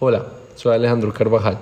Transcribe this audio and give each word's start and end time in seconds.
Hola, 0.00 0.26
soy 0.56 0.74
Alejandro 0.74 1.14
Carvajal 1.14 1.56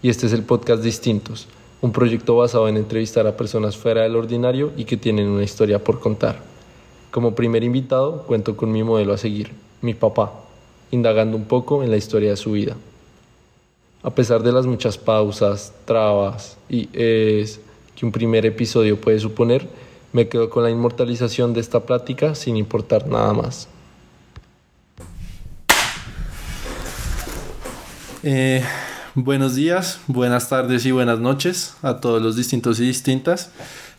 y 0.00 0.08
este 0.08 0.24
es 0.24 0.32
el 0.32 0.42
podcast 0.42 0.82
Distintos, 0.82 1.48
un 1.82 1.92
proyecto 1.92 2.34
basado 2.34 2.66
en 2.66 2.78
entrevistar 2.78 3.26
a 3.26 3.36
personas 3.36 3.76
fuera 3.76 4.04
del 4.04 4.16
ordinario 4.16 4.72
y 4.74 4.86
que 4.86 4.96
tienen 4.96 5.28
una 5.28 5.42
historia 5.42 5.84
por 5.84 6.00
contar. 6.00 6.40
Como 7.10 7.34
primer 7.34 7.62
invitado 7.62 8.22
cuento 8.22 8.56
con 8.56 8.72
mi 8.72 8.82
modelo 8.82 9.12
a 9.12 9.18
seguir, 9.18 9.52
mi 9.82 9.92
papá, 9.92 10.32
indagando 10.92 11.36
un 11.36 11.44
poco 11.44 11.82
en 11.82 11.90
la 11.90 11.98
historia 11.98 12.30
de 12.30 12.38
su 12.38 12.52
vida. 12.52 12.74
A 14.02 14.14
pesar 14.14 14.42
de 14.42 14.52
las 14.52 14.64
muchas 14.64 14.96
pausas, 14.96 15.74
trabas 15.84 16.56
y 16.70 16.88
es 16.94 17.60
que 17.94 18.06
un 18.06 18.12
primer 18.12 18.46
episodio 18.46 18.98
puede 18.98 19.20
suponer, 19.20 19.68
me 20.14 20.26
quedo 20.26 20.48
con 20.48 20.62
la 20.62 20.70
inmortalización 20.70 21.52
de 21.52 21.60
esta 21.60 21.80
plática 21.80 22.34
sin 22.34 22.56
importar 22.56 23.06
nada 23.06 23.34
más. 23.34 23.68
Eh, 28.26 28.64
buenos 29.14 29.54
días, 29.54 30.00
buenas 30.06 30.48
tardes 30.48 30.86
y 30.86 30.92
buenas 30.92 31.18
noches 31.18 31.76
a 31.82 32.00
todos 32.00 32.22
los 32.22 32.36
distintos 32.36 32.80
y 32.80 32.86
distintas 32.86 33.50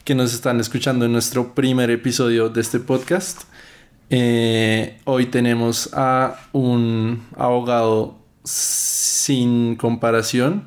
que 0.03 0.15
nos 0.15 0.33
están 0.33 0.59
escuchando 0.59 1.05
en 1.05 1.11
nuestro 1.11 1.53
primer 1.53 1.91
episodio 1.91 2.49
de 2.49 2.59
este 2.59 2.79
podcast. 2.79 3.43
Eh, 4.09 4.99
hoy 5.03 5.27
tenemos 5.27 5.91
a 5.93 6.39
un 6.53 7.21
abogado 7.37 8.17
sin 8.43 9.75
comparación, 9.75 10.63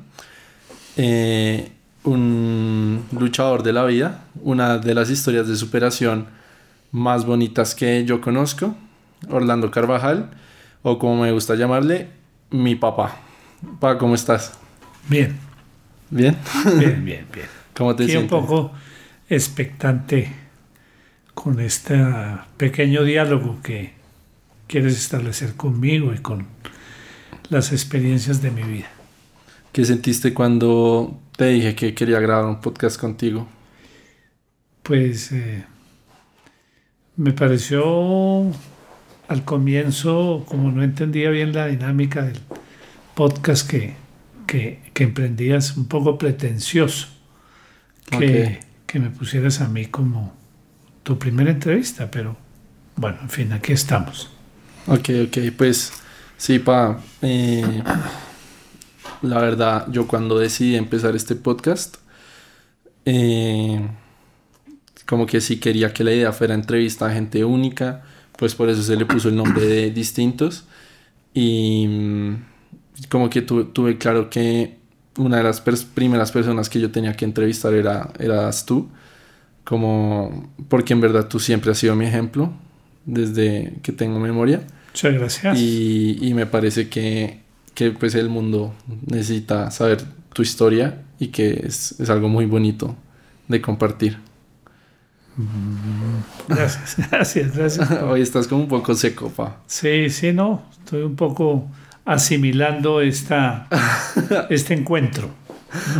eh, 0.95 1.73
un 2.05 3.03
luchador 3.11 3.63
de 3.63 3.73
la 3.73 3.83
vida, 3.83 4.23
una 4.41 4.77
de 4.77 4.95
las 4.95 5.09
historias 5.09 5.49
de 5.49 5.57
superación 5.57 6.27
más 6.93 7.25
bonitas 7.25 7.75
que 7.75 8.05
yo 8.05 8.21
conozco, 8.21 8.73
Orlando 9.29 9.69
Carvajal, 9.69 10.29
o 10.81 10.97
como 10.97 11.23
me 11.23 11.33
gusta 11.33 11.55
llamarle, 11.55 12.07
mi 12.51 12.77
papá. 12.77 13.28
Pa, 13.79 13.97
¿cómo 13.97 14.15
estás? 14.15 14.53
Bien. 15.07 15.37
¿Bien? 16.09 16.37
Bien, 16.77 17.03
bien, 17.05 17.27
bien. 17.33 17.47
¿Cómo 17.75 17.95
te 17.95 18.03
Aquí 18.03 18.11
sientes? 18.11 18.31
un 18.31 18.41
poco 18.47 18.71
expectante 19.29 20.33
con 21.33 21.59
este 21.59 21.97
pequeño 22.57 23.03
diálogo 23.03 23.59
que 23.61 23.93
quieres 24.67 24.97
establecer 24.97 25.55
conmigo 25.55 26.13
y 26.13 26.19
con 26.19 26.47
las 27.49 27.71
experiencias 27.71 28.41
de 28.41 28.51
mi 28.51 28.63
vida. 28.63 28.87
¿Qué 29.71 29.85
sentiste 29.85 30.33
cuando 30.33 31.19
te 31.37 31.45
dije 31.47 31.75
que 31.75 31.93
quería 31.93 32.19
grabar 32.19 32.45
un 32.45 32.59
podcast 32.59 32.99
contigo? 32.99 33.47
Pues 34.83 35.31
eh, 35.31 35.63
me 37.15 37.31
pareció 37.33 38.51
al 39.27 39.45
comienzo, 39.45 40.43
como 40.47 40.71
no 40.71 40.83
entendía 40.83 41.29
bien 41.29 41.53
la 41.53 41.67
dinámica 41.67 42.23
del 42.23 42.39
podcast 43.19 43.69
que, 43.69 43.95
que, 44.47 44.79
que 44.93 45.03
emprendías, 45.03 45.75
un 45.75 45.89
poco 45.89 46.17
pretencioso 46.17 47.09
que, 48.09 48.61
que 48.87 48.97
me 48.97 49.09
pusieras 49.09 49.59
a 49.59 49.67
mí 49.67 49.87
como 49.87 50.33
tu 51.03 51.19
primera 51.19 51.51
entrevista, 51.51 52.09
pero 52.09 52.37
bueno, 52.95 53.17
en 53.21 53.29
fin, 53.29 53.51
aquí 53.51 53.73
estamos. 53.73 54.29
Ok, 54.87 55.09
ok, 55.27 55.37
pues 55.57 55.91
sí, 56.37 56.59
pa. 56.59 57.01
eh, 57.21 57.83
la 59.21 59.39
verdad, 59.41 59.87
yo 59.91 60.07
cuando 60.07 60.39
decidí 60.39 60.77
empezar 60.77 61.13
este 61.13 61.35
podcast, 61.35 61.97
eh, 63.03 63.85
como 65.05 65.25
que 65.25 65.41
sí 65.41 65.59
quería 65.59 65.91
que 65.91 66.05
la 66.05 66.13
idea 66.13 66.31
fuera 66.31 66.53
entrevista 66.53 67.07
a 67.07 67.11
gente 67.11 67.43
única, 67.43 68.01
pues 68.37 68.55
por 68.55 68.69
eso 68.69 68.81
se 68.81 68.95
le 68.95 69.05
puso 69.05 69.27
el 69.27 69.35
nombre 69.35 69.65
de 69.65 69.91
Distintos. 69.91 70.63
Y 71.33 71.85
como 73.07 73.29
que 73.29 73.41
tu- 73.41 73.65
tuve 73.65 73.97
claro 73.97 74.29
que 74.29 74.77
una 75.17 75.37
de 75.37 75.43
las 75.43 75.63
pers- 75.65 75.85
primeras 75.85 76.31
personas 76.31 76.69
que 76.69 76.79
yo 76.79 76.91
tenía 76.91 77.15
que 77.15 77.25
entrevistar 77.25 77.73
era, 77.73 78.11
eras 78.19 78.65
tú, 78.65 78.89
como 79.63 80.51
porque 80.69 80.93
en 80.93 81.01
verdad 81.01 81.27
tú 81.27 81.39
siempre 81.39 81.71
has 81.71 81.77
sido 81.77 81.95
mi 81.95 82.05
ejemplo 82.05 82.51
desde 83.05 83.73
que 83.83 83.91
tengo 83.91 84.19
memoria. 84.19 84.61
Muchas 84.93 85.13
gracias. 85.13 85.57
Y, 85.59 86.17
y 86.21 86.33
me 86.33 86.45
parece 86.45 86.89
que, 86.89 87.39
que, 87.73 87.91
pues 87.91 88.15
el 88.15 88.29
mundo 88.29 88.73
necesita 89.05 89.69
saber 89.71 90.01
tu 90.33 90.41
historia 90.41 91.03
y 91.19 91.27
que 91.27 91.61
es, 91.65 91.99
es 91.99 92.09
algo 92.09 92.27
muy 92.29 92.45
bonito 92.45 92.95
de 93.47 93.61
compartir. 93.61 94.17
Gracias, 96.47 96.95
gracias, 97.11 97.55
gracias. 97.55 97.91
Hoy 98.03 98.21
estás 98.21 98.47
como 98.47 98.63
un 98.63 98.67
poco 98.67 98.93
seco, 98.95 99.29
pa. 99.29 99.61
Sí, 99.67 100.09
sí, 100.09 100.33
no, 100.33 100.63
estoy 100.71 101.03
un 101.03 101.15
poco 101.15 101.67
asimilando 102.09 103.01
esta, 103.01 103.67
este 104.49 104.73
encuentro. 104.73 105.29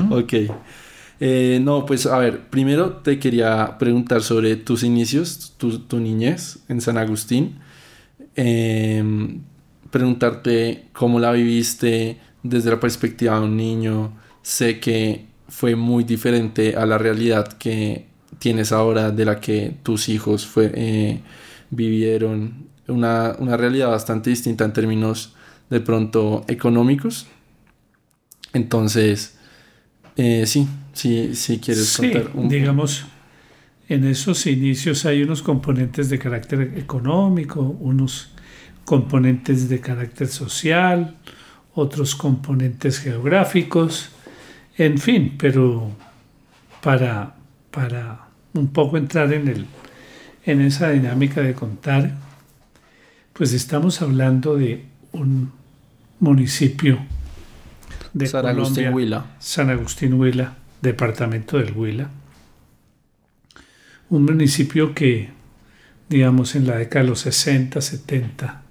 Ok. 0.09 0.33
Eh, 1.19 1.59
no, 1.61 1.85
pues 1.85 2.07
a 2.07 2.17
ver, 2.17 2.49
primero 2.49 2.93
te 2.93 3.19
quería 3.19 3.77
preguntar 3.77 4.23
sobre 4.23 4.55
tus 4.55 4.81
inicios, 4.81 5.53
tu, 5.57 5.77
tu 5.77 5.99
niñez 5.99 6.59
en 6.67 6.81
San 6.81 6.97
Agustín. 6.97 7.59
Em, 8.35 9.41
preguntarte 9.91 10.85
cómo 10.93 11.19
la 11.19 11.31
viviste 11.31 12.17
desde 12.41 12.71
la 12.71 12.79
perspectiva 12.79 13.39
de 13.39 13.45
un 13.45 13.55
niño. 13.55 14.13
Sé 14.41 14.79
que 14.79 15.27
fue 15.47 15.75
muy 15.75 16.03
diferente 16.05 16.75
a 16.75 16.87
la 16.87 16.97
realidad 16.97 17.53
que 17.53 18.07
tienes 18.39 18.71
ahora, 18.71 19.11
de 19.11 19.25
la 19.25 19.39
que 19.39 19.75
tus 19.83 20.09
hijos 20.09 20.47
fue, 20.47 20.71
eh, 20.73 21.19
vivieron. 21.69 22.67
Una, 22.87 23.35
una 23.37 23.57
realidad 23.57 23.89
bastante 23.89 24.31
distinta 24.31 24.65
en 24.65 24.73
términos 24.73 25.35
de 25.69 25.80
pronto 25.80 26.46
económicos. 26.47 27.28
Entonces, 28.53 29.38
eh, 30.16 30.46
sí, 30.46 30.68
sí, 30.94 31.35
sí 31.35 31.59
quieres 31.59 31.88
Sí, 31.88 32.12
contar 32.12 32.31
un 32.34 32.50
digamos, 32.50 33.06
en 33.88 34.06
esos 34.06 34.46
inicios 34.46 35.06
hay 35.06 35.24
unos 35.24 35.41
componentes 35.41 36.09
de 36.09 36.19
carácter 36.19 36.74
económico, 36.78 37.62
unos 37.62 38.31
componentes 38.85 39.69
de 39.69 39.80
carácter 39.80 40.28
social, 40.28 41.16
otros 41.74 42.16
componentes 42.16 43.00
geográficos, 43.00 44.09
en 44.78 44.97
fin, 44.97 45.36
pero 45.38 45.91
para, 46.81 47.36
para 47.72 48.28
un 48.53 48.68
poco 48.69 48.97
entrar 48.97 49.31
en, 49.34 49.47
el, 49.47 49.66
en 50.46 50.62
esa 50.62 50.90
dinámica 50.90 51.41
de 51.41 51.53
contar, 51.53 52.16
pues 53.34 53.53
estamos 53.53 54.01
hablando 54.01 54.56
de 54.56 54.86
un 55.12 55.51
municipio 56.19 57.00
de 58.13 58.28
San 58.28 58.46
Agustín 58.46 58.94
Huila. 58.94 59.25
San 59.40 59.69
Agustín 59.69 60.13
Huila, 60.13 60.57
departamento 60.81 61.57
del 61.57 61.75
Huila. 61.75 62.09
Un 64.09 64.25
municipio 64.25 64.94
que, 64.94 65.30
digamos, 66.09 66.56
en 66.56 66.68
la 66.68 66.78
década 66.78 67.03
de 67.03 67.09
los 67.12 67.19
60, 67.22 67.80
70, 67.80 68.63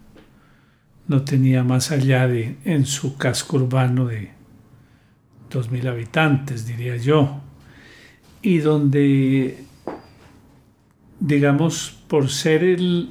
no 1.06 1.22
tenía 1.22 1.64
más 1.64 1.90
allá 1.90 2.26
de, 2.26 2.56
en 2.64 2.84
su 2.84 3.16
casco 3.16 3.56
urbano, 3.56 4.06
de 4.06 4.30
2.000 5.50 5.88
habitantes, 5.88 6.66
diría 6.66 6.96
yo. 6.96 7.40
Y 8.42 8.58
donde, 8.58 9.64
digamos, 11.20 11.96
por 12.08 12.28
ser 12.28 12.64
el 12.64 13.10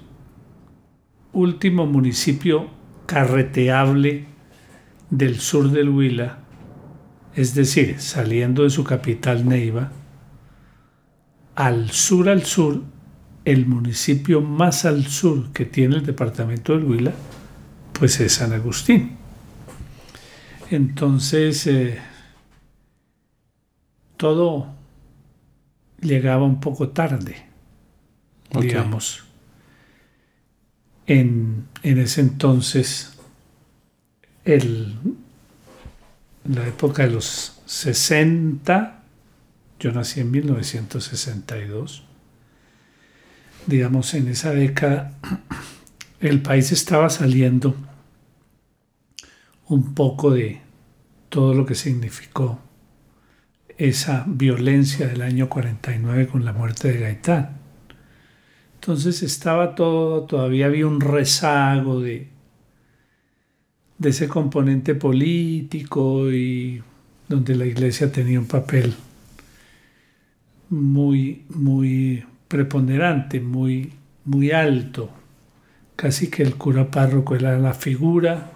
último 1.34 1.86
municipio 1.86 2.77
carreteable 3.08 4.26
del 5.10 5.40
sur 5.40 5.72
del 5.72 5.90
Huila, 5.90 6.38
es 7.36 7.56
decir, 7.56 8.00
saliendo 8.00 8.64
de 8.64 8.70
su 8.70 8.84
capital 8.84 9.48
Neiva, 9.48 9.92
al 11.56 11.90
sur 11.90 12.30
al 12.30 12.44
sur, 12.44 12.84
el 13.46 13.66
municipio 13.66 14.42
más 14.42 14.86
al 14.86 15.08
sur 15.08 15.52
que 15.54 15.66
tiene 15.66 15.96
el 15.96 16.06
departamento 16.06 16.74
del 16.74 16.84
Huila, 16.84 17.14
pues 17.94 18.20
es 18.20 18.34
San 18.34 18.54
Agustín. 18.54 19.18
Entonces, 20.70 21.66
eh, 21.66 21.98
todo 24.18 24.68
llegaba 26.02 26.44
un 26.44 26.60
poco 26.60 26.90
tarde, 26.90 27.38
digamos. 28.52 29.27
En, 31.08 31.68
ese 31.84 32.20
entonces, 32.20 33.14
el, 34.44 34.96
la 36.44 36.68
época 36.68 37.04
de 37.04 37.12
los 37.12 37.62
60, 37.66 39.04
yo 39.80 39.92
nací 39.94 40.20
en 40.20 40.32
1962, 40.32 42.04
digamos, 43.68 44.14
en 44.14 44.28
esa 44.28 44.52
década, 44.52 45.14
el 46.20 46.42
país 46.42 46.74
estaba 46.74 47.10
saliendo 47.10 47.76
un 49.70 49.94
poco 49.94 50.32
de 50.32 50.62
todo 51.30 51.54
lo 51.54 51.66
que 51.66 51.76
significó 51.76 52.60
esa 53.78 54.26
violencia 54.28 55.08
del 55.08 55.22
año 55.22 55.48
49 55.50 56.28
con 56.28 56.44
la 56.44 56.52
muerte 56.52 56.92
de 56.92 57.00
Gaitán. 57.00 57.67
Entonces 58.88 59.22
estaba 59.22 59.76
todo, 59.76 60.24
todavía 60.24 60.68
había 60.68 60.88
un 60.88 61.02
rezago 61.02 62.00
de 62.00 62.30
ese 64.02 64.30
componente 64.30 64.96
político 64.96 66.32
y 66.32 66.82
donde 67.28 67.56
la 67.56 67.66
iglesia 67.66 68.14
tenía 68.14 68.40
un 68.40 68.46
papel 68.46 68.96
muy, 70.70 71.44
muy 71.50 72.24
preponderante, 72.48 73.42
muy, 73.42 73.92
muy 74.24 74.52
alto. 74.52 75.10
Casi 75.98 76.30
que 76.30 76.44
el 76.44 76.56
cura 76.56 76.90
párroco 76.90 77.36
era 77.36 77.60
la 77.60 77.74
figura, 77.74 78.52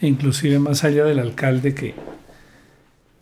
inclusive 0.00 0.58
más 0.58 0.82
allá 0.82 1.04
del 1.04 1.20
alcalde 1.20 1.76
que, 1.76 1.94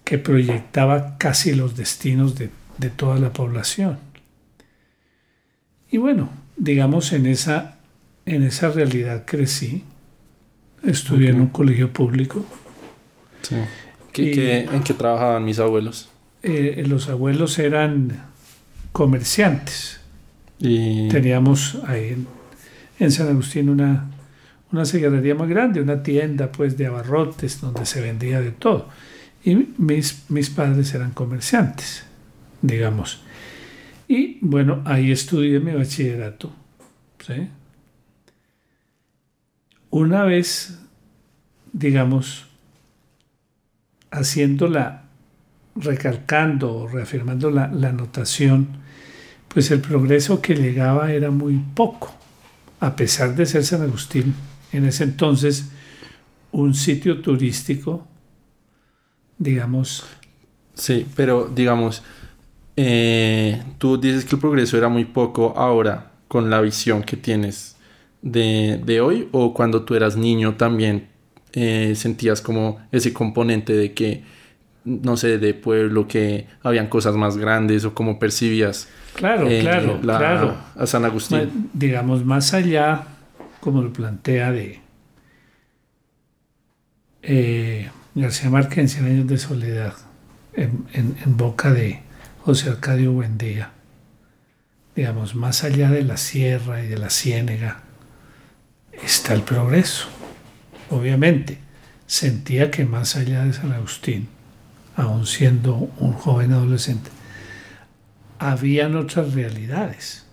que 0.02 0.16
proyectaba 0.16 1.18
casi 1.18 1.54
los 1.54 1.76
destinos 1.76 2.36
de, 2.36 2.48
de 2.78 2.88
toda 2.88 3.18
la 3.18 3.34
población. 3.34 4.11
Y 5.92 5.98
bueno, 5.98 6.30
digamos, 6.56 7.12
en 7.12 7.26
esa, 7.26 7.76
en 8.24 8.42
esa 8.42 8.70
realidad 8.70 9.24
crecí. 9.26 9.84
Estudié 10.82 11.30
en 11.30 11.40
un 11.42 11.48
colegio 11.48 11.92
público. 11.92 12.44
Sí. 13.42 13.56
¿En 14.14 14.82
qué 14.82 14.94
trabajaban 14.94 15.44
mis 15.44 15.58
abuelos? 15.58 16.08
Eh, 16.42 16.82
los 16.88 17.08
abuelos 17.08 17.58
eran 17.58 18.24
comerciantes. 18.90 20.00
Y... 20.58 21.08
Teníamos 21.08 21.78
ahí 21.86 22.24
en, 22.98 23.12
San 23.12 23.28
Agustín 23.28 23.68
una, 23.68 24.10
una 24.72 24.86
secretaría 24.86 25.34
muy 25.34 25.48
grande, 25.48 25.82
una 25.82 26.02
tienda 26.02 26.50
pues 26.50 26.78
de 26.78 26.86
abarrotes 26.86 27.60
donde 27.60 27.84
se 27.84 28.00
vendía 28.00 28.40
de 28.40 28.50
todo. 28.50 28.88
Y 29.44 29.68
mis, 29.76 30.24
mis 30.30 30.48
padres 30.48 30.94
eran 30.94 31.10
comerciantes, 31.10 32.04
digamos. 32.62 33.20
Y 34.12 34.36
bueno, 34.42 34.82
ahí 34.84 35.10
estudié 35.10 35.58
mi 35.58 35.72
bachillerato. 35.72 36.52
Una 39.88 40.24
vez, 40.24 40.78
digamos, 41.72 42.44
haciéndola, 44.10 45.04
recalcando 45.76 46.74
o 46.74 46.88
reafirmando 46.88 47.50
la, 47.50 47.68
la 47.68 47.90
notación, 47.92 48.82
pues 49.48 49.70
el 49.70 49.80
progreso 49.80 50.42
que 50.42 50.56
llegaba 50.56 51.10
era 51.10 51.30
muy 51.30 51.58
poco, 51.74 52.14
a 52.80 52.94
pesar 52.94 53.34
de 53.34 53.46
ser 53.46 53.64
San 53.64 53.80
Agustín 53.80 54.34
en 54.72 54.84
ese 54.84 55.04
entonces 55.04 55.70
un 56.50 56.74
sitio 56.74 57.22
turístico, 57.22 58.06
digamos. 59.38 60.04
Sí, 60.74 61.06
pero 61.16 61.48
digamos, 61.48 62.02
eh, 62.76 63.62
tú 63.78 63.98
dices 63.98 64.24
que 64.24 64.36
el 64.36 64.40
progreso 64.40 64.78
era 64.78 64.88
muy 64.88 65.04
poco 65.04 65.54
ahora 65.56 66.12
con 66.28 66.48
la 66.48 66.60
visión 66.60 67.02
que 67.02 67.16
tienes 67.16 67.76
de, 68.22 68.80
de 68.84 69.00
hoy 69.00 69.28
o 69.32 69.52
cuando 69.52 69.82
tú 69.82 69.94
eras 69.94 70.16
niño 70.16 70.54
también 70.54 71.08
eh, 71.52 71.92
sentías 71.96 72.40
como 72.40 72.80
ese 72.92 73.12
componente 73.12 73.74
de 73.74 73.92
que, 73.92 74.22
no 74.84 75.18
sé, 75.18 75.36
de 75.36 75.52
pueblo, 75.52 76.08
que 76.08 76.46
habían 76.62 76.86
cosas 76.86 77.14
más 77.14 77.36
grandes 77.36 77.84
o 77.84 77.92
cómo 77.92 78.18
percibías 78.18 78.88
claro, 79.14 79.46
eh, 79.50 79.60
claro, 79.60 80.00
claro. 80.00 80.56
a 80.74 80.86
San 80.86 81.04
Agustín. 81.04 81.68
digamos, 81.74 82.24
más 82.24 82.54
allá, 82.54 83.02
como 83.60 83.82
lo 83.82 83.92
plantea 83.92 84.50
de 84.52 84.80
eh, 87.20 87.90
García 88.14 88.48
Márquez 88.48 88.78
en 88.78 88.88
Cien 88.88 89.04
años 89.04 89.26
de 89.26 89.36
soledad, 89.36 89.94
en, 90.54 90.86
en 90.94 91.36
boca 91.36 91.70
de 91.70 92.00
José 92.42 92.70
Arcadio 92.70 93.12
Buendía, 93.12 93.72
digamos, 94.94 95.34
más 95.34 95.64
allá 95.64 95.90
de 95.90 96.02
la 96.02 96.16
sierra 96.16 96.82
y 96.82 96.88
de 96.88 96.98
la 96.98 97.10
ciénega, 97.10 97.82
está 98.92 99.34
el 99.34 99.42
progreso 99.42 100.08
obviamente, 100.92 101.58
sentía 102.06 102.70
que 102.70 102.84
más 102.84 103.16
allá 103.16 103.44
de 103.44 103.52
San 103.52 103.72
Agustín, 103.72 104.28
aun 104.94 105.26
siendo 105.26 105.74
un 105.98 106.12
joven 106.12 106.52
adolescente, 106.52 107.10
habían 108.38 108.96
otras 108.96 109.32
realidades 109.32 110.26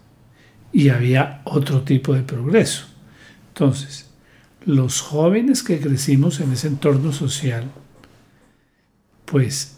y 0.74 0.90
había 0.90 1.42
otro 1.46 1.84
tipo 1.84 2.14
de 2.14 2.24
progreso. 2.24 2.88
Entonces, 3.50 4.10
los 4.66 5.02
jóvenes 5.02 5.64
que 5.64 5.80
crecimos 5.80 6.40
en 6.42 6.52
ese 6.52 6.68
entorno 6.68 7.14
social, 7.14 7.72
pues 9.26 9.78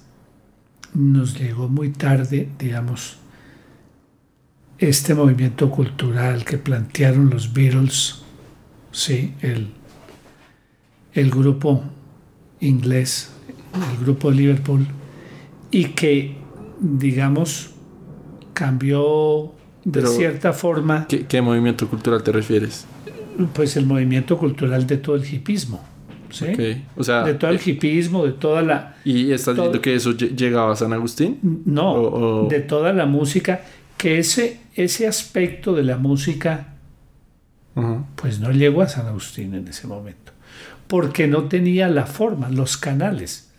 nos 0.93 1.39
llegó 1.39 1.67
muy 1.67 1.89
tarde, 1.89 2.49
digamos, 2.59 3.17
este 4.77 5.13
movimiento 5.13 5.69
cultural 5.69 6.43
que 6.43 6.57
plantearon 6.57 7.29
los 7.29 7.53
Beatles, 7.53 8.23
sí, 8.91 9.33
el, 9.41 9.69
el 11.13 11.29
grupo 11.29 11.83
inglés, 12.59 13.31
el 13.73 14.03
grupo 14.03 14.31
Liverpool, 14.31 14.87
y 15.69 15.85
que, 15.89 16.35
digamos, 16.79 17.71
cambió 18.53 19.53
de 19.83 20.05
cierta 20.07 20.53
forma. 20.53 21.07
¿qué, 21.07 21.41
movimiento 21.41 21.87
cultural 21.87 22.23
te 22.23 22.31
refieres? 22.31 22.85
Pues 23.53 23.77
el 23.77 23.85
movimiento 23.85 24.37
cultural 24.37 24.85
de 24.87 24.97
todo 24.97 25.15
el 25.15 25.33
hipismo. 25.33 25.90
¿Sí? 26.31 26.83
O 26.95 27.03
sea, 27.03 27.23
de 27.23 27.33
todo 27.35 27.51
el 27.51 27.57
eh, 27.57 27.61
hipismo, 27.65 28.25
de 28.25 28.33
toda 28.33 28.61
la... 28.61 28.95
¿Y 29.03 29.31
estás 29.31 29.55
diciendo 29.55 29.81
que 29.81 29.95
eso 29.95 30.11
llegaba 30.11 30.73
a 30.73 30.75
San 30.75 30.93
Agustín? 30.93 31.39
No, 31.65 32.47
de 32.49 32.59
toda 32.59 32.93
la 32.93 33.05
música, 33.05 33.61
que 33.97 34.19
ese, 34.19 34.59
ese 34.75 35.07
aspecto 35.07 35.73
de 35.73 35.83
la 35.83 35.97
música, 35.97 36.75
pues 38.15 38.39
no 38.39 38.51
llegó 38.51 38.81
a 38.81 38.87
San 38.87 39.07
Agustín 39.07 39.53
en 39.53 39.67
ese 39.67 39.87
momento 39.87 40.31
porque 40.91 41.25
no 41.25 41.45
tenía 41.45 41.87
la 41.87 42.05
forma, 42.05 42.49
los 42.49 42.75
canales. 42.75 43.49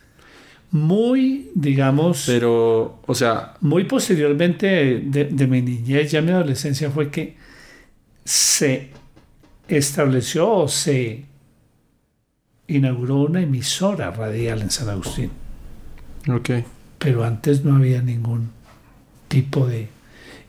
Muy, 0.70 1.50
digamos... 1.54 2.24
Pero, 2.26 3.00
o 3.06 3.14
sea... 3.14 3.54
Muy 3.62 3.84
posteriormente 3.84 5.00
de, 5.02 5.46
mi 5.46 5.62
niñez, 5.62 6.10
ya 6.10 6.20
mi 6.20 6.30
adolescencia, 6.30 6.90
fue 6.90 7.10
que 7.10 7.38
se 8.22 8.90
estableció 9.66 10.52
o 10.52 10.68
se 10.68 11.24
inauguró 12.66 13.16
una 13.22 13.40
emisora 13.40 14.10
radial 14.10 14.62
en 14.62 14.70
San 14.70 14.88
Agustín. 14.88 15.30
Ok. 16.28 16.50
Pero 16.98 17.24
antes 17.24 17.64
no 17.64 17.76
había 17.76 18.02
ningún 18.02 18.50
tipo 19.28 19.66
de... 19.66 19.88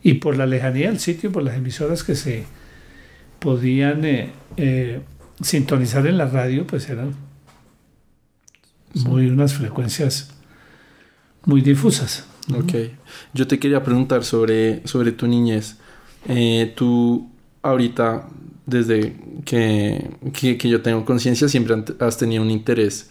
Y 0.01 0.15
por 0.15 0.38
la 0.38 0.45
lejanía 0.45 0.89
del 0.89 1.00
sitio, 1.00 1.31
por 1.31 1.44
las 1.44 1.57
emisoras 1.57 2.04
que 2.04 2.15
se 2.15 2.45
podían 3.39 4.06
eh, 4.06 4.31
eh, 4.57 5.01
sintonizar 5.42 6.06
en 6.07 6.18
la 6.18 6.27
radio, 6.27 6.68
pues 6.68 6.89
eran 6.89 7.13
muy 8.94 9.27
unas 9.27 9.54
frecuencias 9.54 10.33
muy 11.45 11.61
difusas. 11.61 12.26
Ok. 12.54 12.73
Yo 13.33 13.47
te 13.47 13.59
quería 13.59 13.83
preguntar 13.83 14.23
sobre, 14.23 14.85
sobre 14.85 15.11
tu 15.11 15.28
niñez. 15.28 15.78
Eh, 16.28 16.73
tú 16.76 17.30
ahorita, 17.61 18.28
desde 18.65 19.15
que, 19.45 20.09
que, 20.33 20.57
que 20.57 20.69
yo 20.69 20.81
tengo 20.81 21.05
conciencia, 21.05 21.47
siempre 21.47 21.75
has 21.99 22.17
tenido 22.17 22.43
un 22.43 22.51
interés 22.51 23.09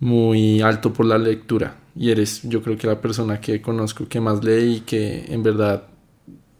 muy 0.00 0.60
alto 0.60 0.92
por 0.92 1.06
la 1.06 1.18
lectura. 1.18 1.76
Y 1.94 2.10
eres, 2.10 2.42
yo 2.42 2.62
creo 2.62 2.76
que 2.76 2.86
la 2.86 3.00
persona 3.00 3.40
que 3.40 3.62
conozco 3.62 4.08
que 4.08 4.20
más 4.20 4.44
lee 4.44 4.76
y 4.76 4.80
que 4.80 5.26
en 5.28 5.42
verdad 5.42 5.84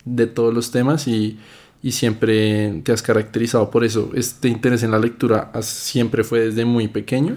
de 0.05 0.27
todos 0.27 0.55
los 0.55 0.71
temas 0.71 1.09
y 1.09 1.39
y 1.87 1.93
siempre 1.93 2.81
te 2.83 2.91
has 2.91 3.01
caracterizado 3.01 3.71
por 3.71 3.85
eso. 3.85 4.11
¿Este 4.15 4.49
interés 4.49 4.83
en 4.83 4.91
la 4.91 4.99
lectura 4.99 5.53
siempre 5.61 6.25
fue 6.25 6.41
desde 6.41 6.65
muy 6.65 6.89
pequeño? 6.89 7.37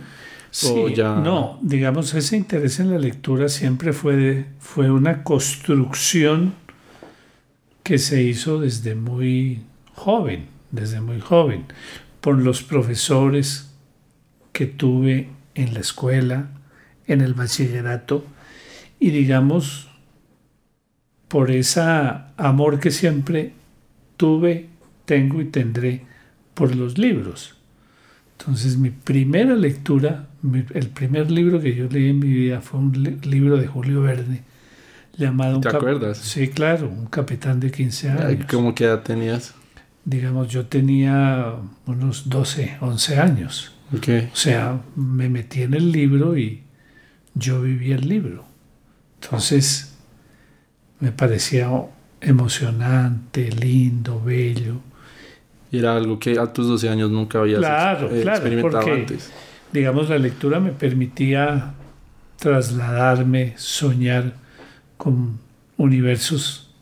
Sí, 0.49 0.73
ya... 0.95 1.13
no, 1.17 1.59
digamos, 1.61 2.15
ese 2.15 2.35
interés 2.35 2.79
en 2.79 2.89
la 2.89 2.97
lectura 2.97 3.47
siempre 3.49 3.93
fue, 3.93 4.47
fue 4.57 4.89
una 4.89 5.23
construcción 5.23 6.55
que 7.83 7.99
se 7.99 8.23
hizo 8.23 8.59
desde 8.59 8.95
muy 8.95 9.61
joven, 9.93 10.47
desde 10.71 11.01
muy 11.01 11.19
joven, 11.19 11.65
por 12.21 12.37
los 12.37 12.63
profesores 12.63 13.71
que 14.51 14.65
tuve 14.65 15.29
en 15.55 15.73
la 15.73 15.79
escuela, 15.79 16.49
en 17.07 17.21
el 17.21 17.33
bachillerato, 17.33 18.25
y 18.99 19.11
digamos, 19.11 19.87
por 21.27 21.51
ese 21.51 21.81
amor 22.37 22.79
que 22.79 22.91
siempre 22.91 23.53
tuve, 24.17 24.67
tengo 25.05 25.41
y 25.41 25.45
tendré 25.45 26.01
por 26.53 26.75
los 26.75 26.97
libros. 26.97 27.55
Entonces 28.37 28.77
mi 28.77 28.89
primera 28.89 29.55
lectura, 29.55 30.27
el 30.73 30.87
primer 30.89 31.29
libro 31.31 31.59
que 31.59 31.75
yo 31.75 31.87
leí 31.89 32.09
en 32.09 32.19
mi 32.19 32.27
vida 32.27 32.61
fue 32.61 32.79
un 32.79 33.19
libro 33.23 33.57
de 33.57 33.67
Julio 33.67 34.01
Verne 34.01 34.43
llamado... 35.17 35.59
¿Te 35.59 35.69
acuerdas? 35.69 36.17
Sí, 36.17 36.47
claro, 36.47 36.89
un 36.89 37.07
capitán 37.07 37.59
de 37.59 37.71
15 37.71 38.09
años. 38.09 38.45
¿Cómo 38.49 38.73
edad 38.77 39.03
tenías? 39.03 39.53
Digamos, 40.05 40.47
yo 40.47 40.65
tenía 40.65 41.55
unos 41.85 42.29
12, 42.29 42.77
11 42.81 43.19
años. 43.19 43.73
Okay. 43.95 44.29
O 44.31 44.35
sea, 44.35 44.81
me 44.95 45.29
metí 45.29 45.63
en 45.63 45.73
el 45.73 45.91
libro 45.91 46.37
y 46.37 46.63
yo 47.33 47.61
viví 47.61 47.91
el 47.91 48.07
libro. 48.07 48.45
Entonces, 49.21 49.97
me 50.99 51.11
parecía 51.11 51.69
emocionante, 52.21 53.51
lindo, 53.51 54.21
bello. 54.23 54.81
Y 55.71 55.79
era 55.79 55.95
algo 55.95 56.19
que 56.19 56.39
a 56.39 56.51
tus 56.51 56.67
12 56.67 56.89
años 56.89 57.11
nunca 57.11 57.39
habías 57.39 57.59
claro, 57.59 58.13
experimentado 58.15 58.83
claro, 58.83 58.99
antes. 58.99 59.31
digamos, 59.71 60.09
la 60.09 60.17
lectura 60.17 60.59
me 60.59 60.71
permitía 60.71 61.73
trasladarme, 62.37 63.53
soñar 63.57 64.33
con 64.97 65.39
universos 65.77 66.73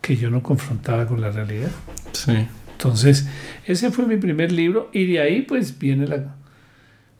que 0.00 0.16
yo 0.16 0.30
no 0.30 0.42
confrontaba 0.42 1.06
con 1.06 1.20
la 1.20 1.30
realidad. 1.30 1.70
Sí. 2.14 2.48
Entonces, 2.72 3.28
ese 3.66 3.90
fue 3.90 4.06
mi 4.06 4.16
primer 4.16 4.52
libro 4.52 4.90
y 4.92 5.06
de 5.06 5.20
ahí 5.20 5.42
pues 5.42 5.78
viene 5.78 6.06
la, 6.06 6.34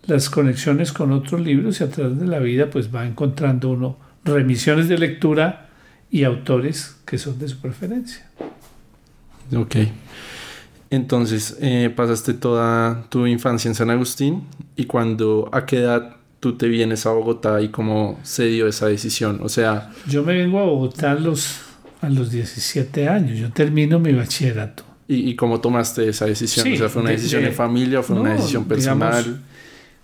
las 0.07 0.29
conexiones 0.31 0.93
con 0.93 1.13
otros 1.13 1.41
libros 1.41 1.81
y 1.81 1.85
a 1.85 1.91
través 1.91 2.19
de 2.19 2.27
la 2.27 2.39
vida 2.39 2.71
pues 2.71 2.95
va 2.95 3.07
encontrando 3.07 3.71
uno 3.71 3.99
remisiones 4.25 4.89
de 4.89 4.99
lectura 4.99 5.69
y 6.11 6.25
autores 6.25 6.97
que 7.05 7.19
son 7.19 7.39
de 7.39 7.49
su 7.49 7.59
preferencia. 7.59 8.27
Ok. 9.55 9.77
Entonces, 10.91 11.57
eh, 11.61 11.93
pasaste 11.95 12.35
toda 12.35 13.07
tu 13.09 13.27
infancia 13.27 13.69
en 13.69 13.75
San 13.75 13.91
Agustín 13.91 14.45
y 14.77 14.85
cuando, 14.85 15.49
¿a 15.53 15.67
qué 15.67 15.79
edad 15.79 16.17
tú 16.41 16.57
te 16.57 16.69
vienes 16.69 17.07
a 17.07 17.11
Bogotá 17.11 17.61
y 17.61 17.69
cómo 17.69 18.19
se 18.23 18.47
dio 18.47 18.69
esa 18.69 18.87
decisión? 18.87 19.41
O 19.43 19.49
sea... 19.49 19.91
Yo 20.07 20.23
me 20.23 20.35
vengo 20.35 20.61
a 20.61 20.65
Bogotá 20.65 21.13
a 21.13 21.15
los, 21.15 21.61
a 22.05 22.11
los 22.11 22.31
17 22.31 23.09
años, 23.09 23.39
yo 23.39 23.51
termino 23.53 23.99
mi 23.99 24.13
bachillerato. 24.13 24.85
¿Y, 25.09 25.31
y 25.31 25.37
cómo 25.37 25.61
tomaste 25.61 26.09
esa 26.09 26.27
decisión? 26.27 26.65
Sí, 26.67 26.75
o 26.75 26.77
sea, 26.79 26.89
¿fue 26.89 27.03
una 27.03 27.11
de- 27.11 27.17
decisión 27.17 27.43
de- 27.43 27.49
en 27.49 27.55
familia 27.55 28.01
o 28.01 28.03
fue 28.03 28.19
una 28.19 28.35
decisión 28.35 28.65
personal? 28.67 29.23
digamos, 29.25 29.41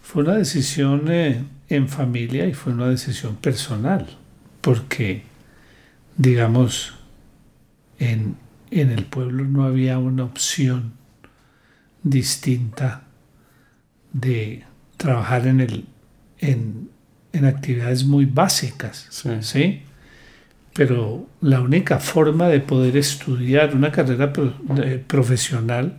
Fue 0.02 0.22
una 0.24 0.34
decisión 0.36 1.04
eh, 1.08 1.42
en 1.68 1.88
familia 1.88 2.46
y 2.46 2.52
fue 2.54 2.72
una 2.72 2.88
decisión 2.88 3.36
personal, 3.36 4.06
porque, 4.60 5.22
digamos, 6.16 6.94
en, 7.98 8.36
en 8.70 8.90
el 8.90 9.04
pueblo 9.04 9.44
no 9.44 9.64
había 9.64 9.98
una 9.98 10.24
opción 10.24 10.92
distinta 12.02 13.02
de 14.12 14.64
trabajar 14.96 15.46
en, 15.46 15.60
el, 15.60 15.84
en, 16.38 16.90
en 17.32 17.44
actividades 17.44 18.04
muy 18.04 18.24
básicas, 18.26 19.06
Sí. 19.10 19.30
¿sí? 19.40 19.82
Pero 20.80 21.26
la 21.42 21.60
única 21.60 21.98
forma 21.98 22.48
de 22.48 22.60
poder 22.60 22.96
estudiar 22.96 23.76
una 23.76 23.92
carrera 23.92 24.32
pro- 24.32 24.54
de- 24.74 24.96
profesional 24.96 25.98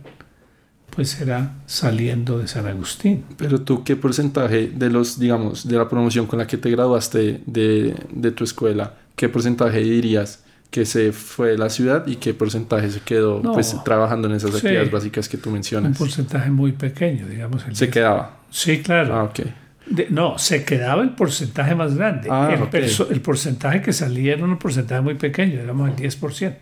pues 0.90 1.20
era 1.20 1.52
saliendo 1.66 2.40
de 2.40 2.48
San 2.48 2.66
Agustín. 2.66 3.22
Pero 3.36 3.60
tú, 3.60 3.84
¿qué 3.84 3.94
porcentaje 3.94 4.72
de 4.74 4.90
los, 4.90 5.20
digamos, 5.20 5.68
de 5.68 5.76
la 5.78 5.88
promoción 5.88 6.26
con 6.26 6.40
la 6.40 6.48
que 6.48 6.56
te 6.56 6.68
graduaste 6.68 7.42
de, 7.46 7.94
de 8.10 8.30
tu 8.32 8.42
escuela, 8.42 8.94
qué 9.14 9.28
porcentaje 9.28 9.78
dirías 9.78 10.42
que 10.72 10.84
se 10.84 11.12
fue 11.12 11.50
de 11.50 11.58
la 11.58 11.70
ciudad 11.70 12.04
y 12.08 12.16
qué 12.16 12.34
porcentaje 12.34 12.90
se 12.90 12.98
quedó 13.02 13.40
No. 13.40 13.52
pues 13.52 13.76
trabajando 13.84 14.26
en 14.26 14.34
esas 14.34 14.50
Sí. 14.50 14.56
actividades 14.56 14.90
básicas 14.90 15.28
que 15.28 15.36
tú 15.38 15.50
Un 15.50 15.54
mencionas? 15.54 15.96
porcentaje 15.96 16.50
muy 16.50 16.72
pequeño, 16.72 17.28
digamos. 17.28 17.64
el 17.68 17.76
Se 17.76 17.84
10. 17.86 17.94
quedaba. 17.94 18.38
Sí, 18.50 18.82
claro. 18.82 19.14
Ah, 19.14 19.22
ok. 19.22 19.40
De- 19.86 20.06
no, 20.10 20.38
se 20.38 20.64
quedaba 20.64 21.02
el 21.02 21.10
porcentaje 21.10 21.74
más 21.74 21.94
grande. 21.96 22.28
Ah, 22.30 22.50
el, 22.54 22.62
ok. 22.62 23.22
porcentaje 23.22 23.82
que 23.82 23.92
salía 23.92 24.34
era 24.34 24.44
un 24.44 24.58
porcentaje 24.58 25.00
muy 25.00 25.14
pequeño, 25.14 25.60
digamos 25.60 25.90
el 25.90 25.96
10%, 25.96 26.54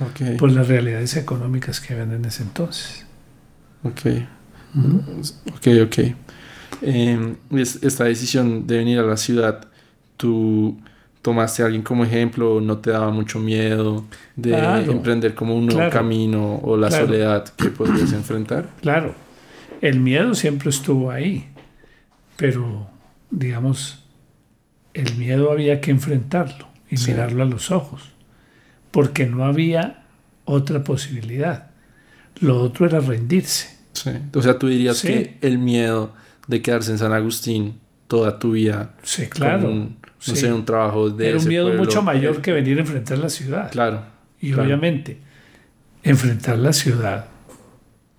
Ok. 0.00 0.38
por 0.38 0.52
las 0.52 0.68
realidades 0.68 1.16
económicas 1.16 1.80
que 1.80 1.94
habían 1.94 2.12
en 2.12 2.24
ese 2.26 2.42
entonces. 2.42 3.06
Ok. 3.82 4.00
Ok, 5.54 5.66
ok. 5.84 5.98
Eh, 6.82 7.34
es- 7.52 7.82
esta 7.82 8.04
decisión 8.04 8.66
de 8.66 8.78
venir 8.78 8.98
a 8.98 9.02
la 9.02 9.16
ciudad, 9.16 9.66
¿tú 10.16 10.78
tomaste 11.22 11.62
a 11.62 11.66
alguien 11.66 11.82
como 11.82 12.04
ejemplo? 12.04 12.60
¿No 12.60 12.78
te 12.78 12.90
daba 12.90 13.10
mucho 13.10 13.38
miedo 13.40 14.04
de 14.36 14.50
Claro. 14.50 14.92
emprender 14.92 15.34
como 15.34 15.54
un 15.56 15.66
nuevo 15.66 15.78
Claro. 15.80 15.92
camino 15.92 16.56
o 16.62 16.76
la 16.76 16.88
Claro. 16.88 17.06
soledad 17.06 17.48
que 17.56 17.70
podrías 17.70 18.12
enfrentar? 18.12 18.68
Claro, 18.82 19.14
el 19.80 20.00
miedo 20.00 20.34
siempre 20.34 20.68
estuvo 20.70 21.10
ahí, 21.10 21.48
pero 22.36 22.88
digamos, 23.30 24.04
el 24.94 25.16
miedo 25.16 25.50
había 25.50 25.80
que 25.80 25.90
enfrentarlo 25.90 26.68
y 26.90 26.96
Sí. 26.96 27.10
mirarlo 27.12 27.42
a 27.42 27.46
los 27.46 27.70
ojos, 27.70 28.02
porque 28.90 29.26
no 29.26 29.44
había 29.44 30.04
otra 30.44 30.84
posibilidad. 30.84 31.70
Lo 32.40 32.60
otro 32.60 32.86
era 32.86 33.00
rendirse. 33.00 33.76
Sí. 33.92 34.10
O 34.34 34.42
sea, 34.42 34.58
tú 34.58 34.68
dirías 34.68 34.98
Sí. 34.98 35.08
que 35.08 35.38
el 35.40 35.58
miedo 35.58 36.12
de 36.46 36.62
quedarse 36.62 36.92
en 36.92 36.98
San 36.98 37.12
Agustín 37.12 37.78
toda 38.06 38.38
tu 38.38 38.52
vida, 38.52 38.94
Sí, 39.02 39.26
claro. 39.26 39.68
un, 39.70 39.96
no 40.28 40.34
sé, 40.36 40.52
un 40.52 40.64
trabajo 40.64 41.10
de 41.10 41.26
era 41.28 41.36
un 41.36 41.40
ese 41.40 41.48
miedo 41.48 41.64
pueblo, 41.66 41.82
mucho 41.84 42.02
mayor 42.02 42.36
eh, 42.36 42.40
que 42.42 42.52
venir 42.52 42.78
a 42.78 42.80
enfrentar 42.82 43.18
la 43.18 43.28
ciudad. 43.28 43.70
Claro. 43.72 44.02
y 44.40 44.48
claro. 44.52 44.64
obviamente, 44.64 45.18
enfrentar 46.02 46.58
la 46.58 46.72
ciudad 46.72 47.26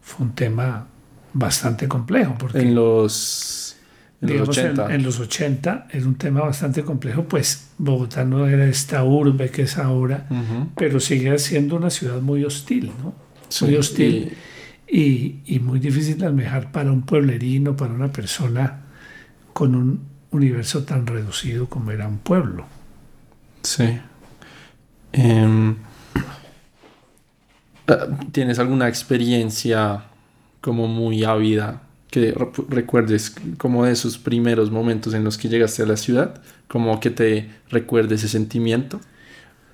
fue 0.02 0.26
un 0.26 0.34
tema 0.36 0.88
bastante 1.34 1.88
complejo, 1.88 2.36
porque 2.38 2.60
En 2.60 2.76
los, 2.76 3.67
en 4.22 4.28
los 4.30 4.50
digamos, 4.50 4.58
en, 4.58 4.66
80. 4.72 4.96
en 4.96 5.04
los 5.04 5.20
80 5.20 5.88
era 5.92 6.06
un 6.06 6.16
tema 6.16 6.42
bastante 6.42 6.84
complejo, 6.84 7.24
pues 7.26 7.70
Bogotá 7.78 8.24
no 8.26 8.48
era 8.48 8.66
esta 8.66 9.04
urbe 9.04 9.50
que 9.52 9.64
es 9.64 9.78
ahora, 9.78 10.28
pero 10.76 11.00
sigue 11.00 11.38
siendo 11.40 11.76
una 11.76 11.90
ciudad 11.90 12.20
muy 12.22 12.44
hostil, 12.44 12.92
¿no? 13.04 13.14
Sí, 13.50 13.66
Muy 13.66 13.76
hostil 13.76 14.34
y- 14.88 15.00
y, 15.00 15.40
y 15.56 15.60
muy 15.60 15.80
difícil 15.80 16.18
de 16.18 16.26
almejar 16.26 16.72
para 16.72 16.92
un 16.92 17.02
pueblerino, 17.04 17.76
para 17.76 17.94
una 17.94 18.12
persona 18.12 18.82
con 19.54 19.76
un 19.76 20.02
universo 20.32 20.84
tan 20.84 21.06
reducido 21.08 21.68
como 21.68 21.92
era 21.92 22.08
un 22.08 22.18
pueblo. 22.18 22.66
Sí. 23.64 24.00
Em, 25.14 25.76
¿Tienes 28.34 28.60
alguna 28.60 28.90
experiencia 28.90 30.04
como 30.60 30.88
muy 30.88 31.24
ávida 31.24 31.82
que 32.12 32.32
re- 32.32 32.50
recuerdes 32.70 33.36
como 33.58 33.86
de 33.86 33.92
esos 33.94 34.18
primeros 34.18 34.72
momentos 34.72 35.14
en 35.14 35.24
los 35.24 35.38
que 35.38 35.50
llegaste 35.50 35.84
a 35.84 35.86
la 35.86 35.98
ciudad? 35.98 36.42
Como 36.68 37.00
que 37.00 37.10
te 37.10 37.50
recuerde 37.70 38.16
ese 38.16 38.28
sentimiento. 38.30 39.00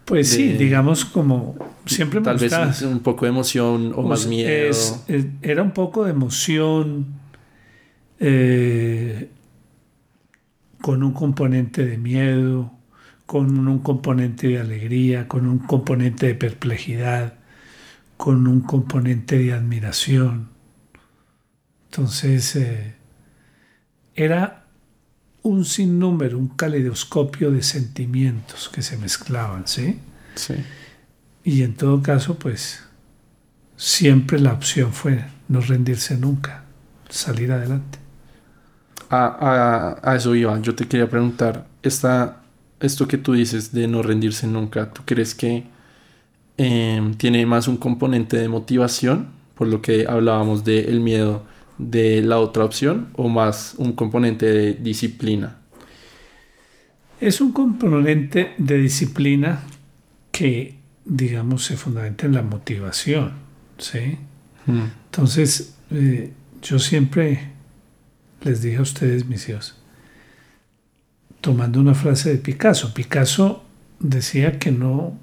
Pues 0.05 0.27
sí, 0.29 0.49
digamos 0.53 1.05
como 1.05 1.55
siempre 1.85 2.19
me 2.19 2.25
Tal 2.25 2.37
vez 2.37 2.51
gustaba- 2.51 2.73
un, 2.87 2.93
un 2.95 2.99
poco 2.99 3.25
de 3.25 3.29
emoción 3.31 3.93
o 3.95 4.01
más 4.03 4.21
Pues, 4.21 4.27
miedo. 4.27 4.69
es- 4.69 5.03
es- 5.07 5.25
era 5.41 5.63
un 5.63 5.71
poco 5.71 6.03
de 6.03 6.11
emoción, 6.11 7.05
eh, 8.19 9.29
con 10.81 11.03
un 11.03 11.13
componente 11.13 11.85
de 11.85 11.97
miedo, 11.97 12.71
con 13.25 13.67
un 13.67 13.79
componente 13.79 14.47
de 14.49 14.59
alegría, 14.59 15.27
con 15.27 15.47
un 15.47 15.59
componente 15.59 16.27
de 16.27 16.35
perplejidad, 16.35 17.35
con 18.17 18.47
un 18.47 18.61
componente 18.61 19.37
de 19.39 19.53
admiración. 19.53 20.49
Entonces, 21.93 22.55
eh, 22.55 22.95
era 24.15 24.65
un 25.43 25.65
sinnúmero, 25.65 26.37
un 26.39 26.49
caleidoscopio 26.49 27.51
de 27.51 27.63
sentimientos 27.63 28.69
que 28.69 28.81
se 28.81 28.97
mezclaban, 28.97 29.67
¿sí? 29.67 29.99
Sí. 30.35 30.55
Y 31.43 31.63
en 31.63 31.75
todo 31.75 32.01
caso, 32.01 32.35
pues 32.39 32.83
siempre 33.77 34.39
la 34.39 34.53
opción 34.53 34.93
fue 34.93 35.25
no 35.49 35.61
rendirse 35.61 36.17
nunca, 36.17 36.65
salir 37.09 37.51
adelante. 37.51 37.99
A, 39.09 39.25
a- 40.03 40.11
a 40.11 40.15
eso 40.15 40.33
iba. 40.35 40.59
Yo 40.61 40.75
te 40.75 40.87
quería 40.87 41.09
preguntar, 41.09 41.67
esta, 41.83 42.43
esto 42.79 43.07
que 43.07 43.17
tú 43.17 43.33
dices 43.33 43.71
de 43.71 43.87
no 43.87 44.01
rendirse 44.01 44.47
nunca, 44.47 44.91
¿tú 44.91 45.03
crees 45.05 45.35
que 45.35 45.65
em, 46.57 47.15
tiene 47.15 47.45
más 47.45 47.67
un 47.67 47.77
componente 47.77 48.37
de 48.37 48.49
motivación, 48.49 49.29
por 49.55 49.67
lo 49.67 49.81
que 49.81 50.07
hablábamos 50.07 50.63
del 50.63 50.99
miedo 51.01 51.45
de 51.77 52.21
la 52.21 52.39
otra 52.39 52.65
opción, 52.65 53.09
o 53.15 53.29
más 53.29 53.75
un 53.77 53.93
componente 53.93 54.45
de 54.45 54.73
disciplina? 54.73 55.57
Es 57.19 57.41
un 57.41 57.51
componente 57.51 58.53
de 58.57 58.77
disciplina 58.77 59.63
que, 60.31 60.75
digamos, 61.05 61.63
se 61.63 61.77
fundamenta 61.77 62.25
en 62.25 62.33
la 62.33 62.41
motivación, 62.41 63.33
¿sí? 63.77 64.17
Mm, 64.65 64.83
Entonces, 65.05 65.75
eh, 65.91 66.31
yo 66.61 66.79
siempre 66.79 67.51
les 68.41 68.61
dije 68.61 68.77
a 68.77 68.81
ustedes, 68.81 69.25
mis 69.25 69.47
hijos, 69.49 69.75
tomando 71.41 71.79
una 71.79 71.93
frase 71.93 72.31
de 72.31 72.37
Picasso, 72.37 72.93
Picasso 72.93 73.63
decía 73.99 74.59
que 74.59 74.71
no, 74.71 75.17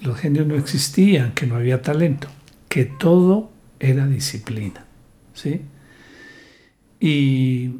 los 0.00 0.18
genios 0.18 0.46
no 0.46 0.54
existían, 0.56 1.32
que 1.32 1.46
no 1.46 1.56
había 1.56 1.82
talento, 1.82 2.28
que 2.68 2.84
todo 2.84 3.50
era 3.78 4.06
disciplina, 4.06 4.84
¿sí? 5.40 5.62
Y, 7.00 7.76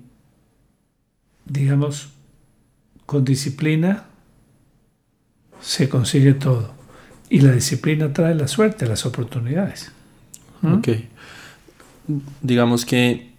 digamos, 1.44 2.08
con 3.06 3.24
disciplina 3.24 4.06
se 5.60 5.88
consigue 5.88 6.34
todo. 6.34 6.72
Y 7.28 7.40
la 7.40 7.52
disciplina 7.52 8.12
trae 8.12 8.34
la 8.34 8.48
suerte, 8.48 8.86
las 8.86 9.04
oportunidades. 9.06 9.92
¿Mm? 10.62 10.74
Ok. 10.74 10.88
Digamos 12.40 12.84
que 12.84 13.30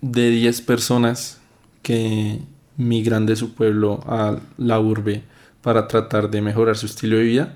de 0.00 0.30
10 0.30 0.60
personas 0.62 1.40
que 1.82 2.40
migran 2.76 3.26
de 3.26 3.36
su 3.36 3.54
pueblo 3.54 4.00
a 4.06 4.38
la 4.58 4.80
urbe 4.80 5.22
para 5.62 5.86
tratar 5.86 6.30
de 6.30 6.42
mejorar 6.42 6.76
su 6.76 6.86
estilo 6.86 7.16
de 7.16 7.24
vida, 7.24 7.54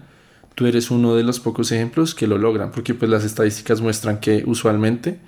tú 0.54 0.66
eres 0.66 0.90
uno 0.90 1.16
de 1.16 1.24
los 1.24 1.40
pocos 1.40 1.72
ejemplos 1.72 2.14
que 2.14 2.26
lo 2.26 2.38
logran, 2.38 2.70
porque 2.70 2.94
pues 2.94 3.10
las 3.10 3.24
estadísticas 3.24 3.80
muestran 3.80 4.20
que 4.20 4.44
usualmente 4.46 5.18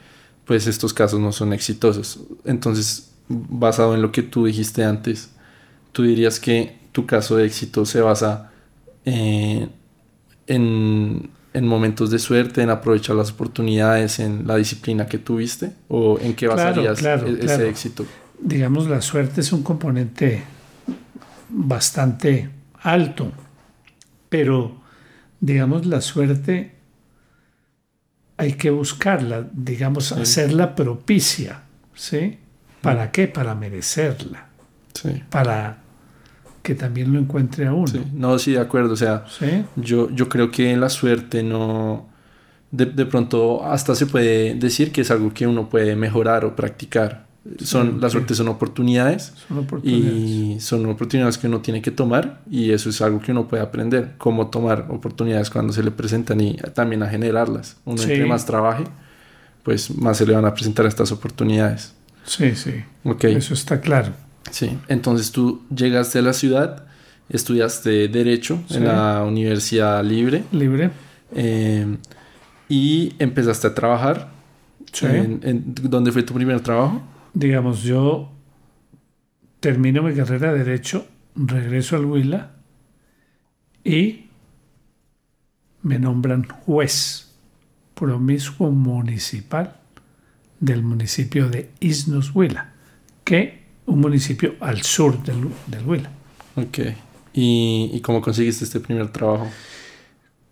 pues 0.46 0.66
estos 0.66 0.94
casos 0.94 1.20
no 1.20 1.32
son 1.32 1.52
exitosos. 1.52 2.20
Entonces, 2.44 3.10
basado 3.28 3.94
en 3.94 4.02
lo 4.02 4.12
que 4.12 4.22
tú 4.22 4.46
dijiste 4.46 4.84
antes, 4.84 5.30
tú 5.92 6.04
dirías 6.04 6.40
que 6.40 6.78
tu 6.92 7.04
caso 7.04 7.36
de 7.36 7.46
éxito 7.46 7.84
se 7.84 8.00
basa 8.00 8.52
eh, 9.04 9.68
en, 10.46 11.30
en, 11.52 11.66
momentos 11.66 12.10
de 12.10 12.18
suerte, 12.18 12.62
en 12.62 12.70
aprovechar 12.70 13.16
las 13.16 13.32
oportunidades, 13.32 14.20
en 14.20 14.46
la 14.46 14.56
disciplina 14.56 15.06
que 15.06 15.18
tuviste, 15.18 15.72
o 15.88 16.18
en 16.20 16.34
qué 16.34 16.46
basarías 16.46 17.02
e-, 17.02 17.38
ese 17.42 17.68
éxito. 17.68 18.06
Digamos, 18.40 18.88
la 18.88 19.00
suerte 19.02 19.40
es 19.40 19.52
un 19.52 19.62
componente 19.62 20.44
bastante 21.48 22.50
alto, 22.82 23.32
pero 24.28 24.76
digamos, 25.40 25.86
la 25.86 26.00
suerte 26.00 26.75
hay 28.36 28.52
que 28.52 28.70
buscarla, 28.70 29.46
digamos, 29.52 30.12
hacerla 30.12 30.74
propicia, 30.74 31.62
¿sí? 31.94 32.38
¿Para 32.82 33.10
qué? 33.10 33.28
Para 33.28 33.54
merecerla. 33.54 34.46
Sí. 34.94 35.22
Para 35.30 35.78
que 36.62 36.74
también 36.74 37.12
lo 37.12 37.18
encuentre 37.18 37.66
a 37.66 37.72
uno. 37.72 38.04
No, 38.12 38.38
sí, 38.38 38.52
de 38.52 38.60
acuerdo. 38.60 38.92
O 38.92 38.96
sea, 38.96 39.24
yo, 39.76 40.10
yo 40.10 40.28
creo 40.28 40.50
que 40.50 40.76
la 40.76 40.88
suerte 40.88 41.42
no... 41.42 42.08
De, 42.72 42.84
de, 42.86 43.06
pronto 43.06 43.64
hasta 43.64 43.94
se 43.94 44.06
puede 44.06 44.54
decir 44.54 44.90
que 44.90 45.02
es 45.02 45.10
algo 45.12 45.32
que 45.32 45.46
uno 45.46 45.68
puede 45.68 45.94
mejorar 45.94 46.44
o 46.44 46.56
practicar. 46.56 47.25
Son, 47.62 48.00
la 48.00 48.10
suerte 48.10 48.34
son 48.34 48.48
oportunidades, 48.48 49.32
son 49.46 49.58
oportunidades, 49.58 50.14
y 50.14 50.60
son 50.60 50.86
oportunidades 50.86 51.38
que 51.38 51.46
uno 51.46 51.60
tiene 51.60 51.80
que 51.80 51.90
tomar 51.90 52.40
y 52.50 52.72
eso 52.72 52.90
es 52.90 53.00
algo 53.00 53.20
que 53.20 53.32
uno 53.32 53.46
puede 53.46 53.62
aprender, 53.62 54.14
cómo 54.18 54.48
tomar 54.48 54.86
oportunidades 54.90 55.50
cuando 55.50 55.72
se 55.72 55.82
le 55.82 55.90
presentan 55.90 56.40
y 56.40 56.56
también 56.74 57.02
a 57.02 57.08
generarlas. 57.08 57.76
Uno 57.84 58.02
entre 58.02 58.26
más 58.26 58.46
trabaje, 58.46 58.84
pues 59.62 59.94
más 59.96 60.18
se 60.18 60.26
le 60.26 60.34
van 60.34 60.44
a 60.44 60.54
presentar 60.54 60.86
estas 60.86 61.12
oportunidades. 61.12 61.94
Sí, 62.24 62.56
sí. 62.56 62.72
Okay. 63.04 63.36
Eso 63.36 63.54
está 63.54 63.80
claro. 63.80 64.12
Sí, 64.50 64.76
entonces 64.88 65.30
tú 65.32 65.62
llegaste 65.74 66.18
a 66.18 66.22
la 66.22 66.32
ciudad, 66.32 66.84
estudiaste 67.28 68.08
Derecho 68.08 68.60
en 68.70 68.84
la 68.84 69.24
Universidad 69.24 70.04
Libre. 70.04 70.44
Libre. 70.52 70.90
Eh, 71.34 71.96
y 72.68 73.14
empezaste 73.18 73.68
a 73.68 73.74
trabajar. 73.74 74.30
Sí. 74.92 75.06
En, 75.06 75.62
¿Dónde 75.66 76.12
fue 76.12 76.22
tu 76.22 76.34
primer 76.34 76.60
trabajo? 76.60 77.02
Digamos, 77.36 77.82
yo 77.82 78.32
termino 79.60 80.02
mi 80.02 80.14
carrera 80.14 80.54
de 80.54 80.64
Derecho, 80.64 81.06
regreso 81.34 81.96
al 81.96 82.06
Huila 82.06 82.52
y 83.84 84.30
me 85.82 85.98
nombran 85.98 86.44
juez 86.44 87.34
promiscuo 87.94 88.70
municipal 88.70 89.76
del 90.60 90.82
municipio 90.82 91.50
de 91.50 91.70
Isnos 91.80 92.34
Huila, 92.34 92.72
que 93.22 93.64
un 93.84 94.00
municipio 94.00 94.54
al 94.60 94.80
sur 94.80 95.22
del, 95.22 95.50
del 95.66 95.86
Huila. 95.86 96.10
Ok. 96.54 96.78
¿Y, 97.34 98.00
cómo 98.00 98.22
conseguiste 98.22 98.64
este 98.64 98.80
primer 98.80 99.08
trabajo? 99.12 99.50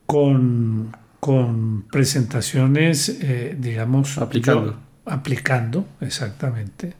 Con, 0.04 0.94
con 1.18 1.86
presentaciones, 1.90 3.08
eh, 3.08 3.56
digamos... 3.58 4.18
Aplicando 4.18 4.84
aplicando, 5.04 5.86
exactamente. 6.00 6.94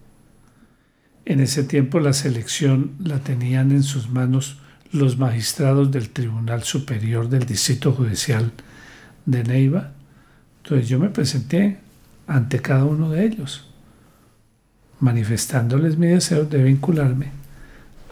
En 1.24 1.40
ese 1.40 1.64
tiempo 1.64 2.00
la 2.00 2.12
selección 2.12 2.92
la 3.02 3.18
tenían 3.18 3.70
en 3.70 3.82
sus 3.82 4.10
manos 4.10 4.58
los 4.92 5.18
magistrados 5.18 5.90
del 5.90 6.10
Tribunal 6.10 6.62
Superior 6.62 7.28
del 7.28 7.46
Distrito 7.46 7.92
Judicial 7.92 8.52
de 9.26 9.42
Neiva. 9.42 9.92
Entonces 10.62 10.88
yo 10.88 10.98
me 10.98 11.08
presenté 11.08 11.78
ante 12.26 12.60
cada 12.60 12.84
uno 12.84 13.10
de 13.10 13.24
ellos, 13.24 13.66
manifestándoles 15.00 15.98
mi 15.98 16.08
deseo 16.08 16.44
de 16.44 16.62
vincularme 16.62 17.30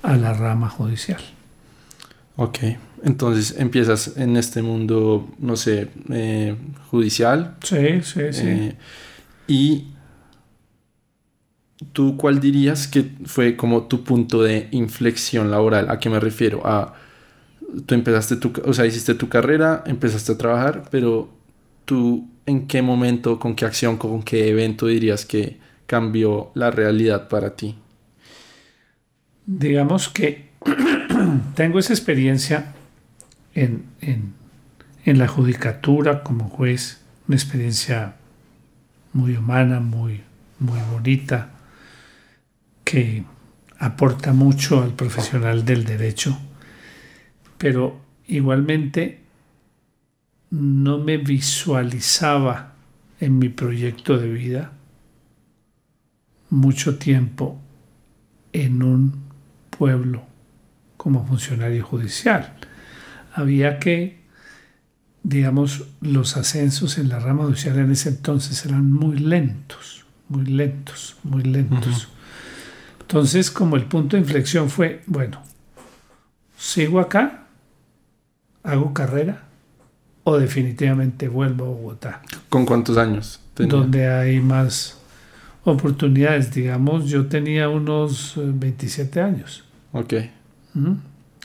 a 0.03 0.17
la 0.17 0.33
rama 0.33 0.69
judicial. 0.69 1.21
Ok, 2.37 2.59
entonces 3.05 3.57
empiezas 3.59 4.17
en 4.17 4.37
este 4.37 4.63
mundo, 4.63 5.31
no 5.39 5.57
sé, 5.57 5.89
eh, 6.11 6.57
judicial. 6.91 7.57
Sí, 7.63 8.03
sí, 8.03 8.33
sí. 8.33 8.47
Eh, 8.47 8.77
y 9.47 9.92
tú, 11.93 12.17
¿cuál 12.17 12.41
dirías 12.41 12.89
que 12.89 13.13
fue 13.25 13.57
como 13.57 13.85
tu 13.85 14.05
punto 14.05 14.43
de 14.43 14.69
inflexión 14.73 15.51
laboral? 15.51 15.91
¿A 15.91 15.99
qué 15.99 16.11
me 16.11 16.21
refiero? 16.21 16.63
A, 16.67 16.95
tú 17.87 17.95
empezaste 17.95 18.37
tu, 18.37 18.53
o 18.65 18.73
sea, 18.73 18.87
hiciste 18.87 19.15
tu 19.15 19.29
carrera, 19.29 19.83
empezaste 19.87 20.33
a 20.33 20.39
trabajar, 20.39 20.85
pero 20.91 21.31
tú, 21.85 22.29
¿en 22.47 22.67
qué 22.67 22.83
momento, 22.83 23.39
con 23.39 23.55
qué 23.55 23.65
acción, 23.65 23.97
con 23.97 24.23
qué 24.23 24.49
evento 24.49 24.87
dirías 24.87 25.25
que 25.25 25.59
cambió 25.87 26.51
la 26.55 26.71
realidad 26.71 27.29
para 27.29 27.57
ti? 27.57 27.77
Digamos 29.47 30.09
que 30.09 30.51
tengo 31.55 31.79
esa 31.79 31.93
experiencia 31.93 32.75
en, 33.55 33.85
en, 34.01 34.35
en 35.05 35.19
la 35.19 35.29
judicatura 35.29 36.23
como 36.23 36.49
juez, 36.49 37.01
una 37.29 37.37
experiencia 37.37 38.17
muy 39.13 39.37
humana, 39.37 39.81
muy, 39.81 40.23
muy 40.59 40.81
bonita, 40.93 41.52
que 42.93 43.25
aporta 43.79 44.35
mucho 44.35 44.83
al 44.83 44.93
profesional 44.93 45.65
del 45.65 45.87
derecho, 45.87 46.39
pero 47.57 47.99
igualmente 48.27 49.23
no 50.51 50.99
me 50.99 51.17
visualizaba 51.17 52.75
en 53.19 53.39
mi 53.39 53.49
proyecto 53.49 54.19
de 54.19 54.29
vida 54.29 54.73
mucho 56.51 56.99
tiempo 56.99 57.59
en 58.53 58.83
un 58.83 59.23
pueblo 59.71 60.23
como 60.99 61.27
funcionario 61.27 61.83
judicial. 61.83 62.57
Había 63.33 63.79
que 63.79 64.21
digamos, 65.23 65.87
los 66.03 66.37
ascensos 66.37 66.99
en 66.99 67.09
la 67.09 67.21
rama 67.21 67.45
judicial 67.45 67.79
en 67.79 67.93
ese 67.93 68.11
entonces 68.11 68.67
eran 68.67 68.93
muy 68.93 69.17
lentos, 69.17 70.05
muy 70.29 70.45
lentos, 70.45 71.17
muy 71.23 71.43
lentos. 71.43 72.09
Entonces, 73.13 73.51
como 73.51 73.77
el 73.77 73.85
punto 73.85 74.17
de 74.17 74.23
inflexión 74.23 74.71
fue, 74.71 75.03
bueno, 75.07 75.43
sigo 76.57 76.99
acá, 76.99 77.45
hago 78.63 78.95
carrera 78.95 79.43
o 80.25 80.39
definitivamente 80.39 81.29
vuelvo 81.29 81.67
a 81.67 81.69
Bogotá. 81.69 82.23
¿Con 82.49 82.65
cuántos 82.65 82.97
años? 82.97 83.39
Donde 83.57 84.09
hay 84.09 84.41
más 84.41 84.99
oportunidades, 85.63 86.55
digamos, 86.55 87.05
yo 87.11 87.27
tenía 87.27 87.69
unos 87.69 88.33
27 88.35 89.21
eh, 89.21 89.23
años. 89.23 89.63
Ok. 89.93 90.15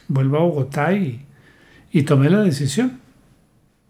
Vuelvo 0.08 0.38
a 0.38 0.40
Bogotá 0.44 0.94
y, 0.94 1.26
y 1.92 2.04
tomé 2.04 2.30
la 2.30 2.44
decisión 2.44 2.98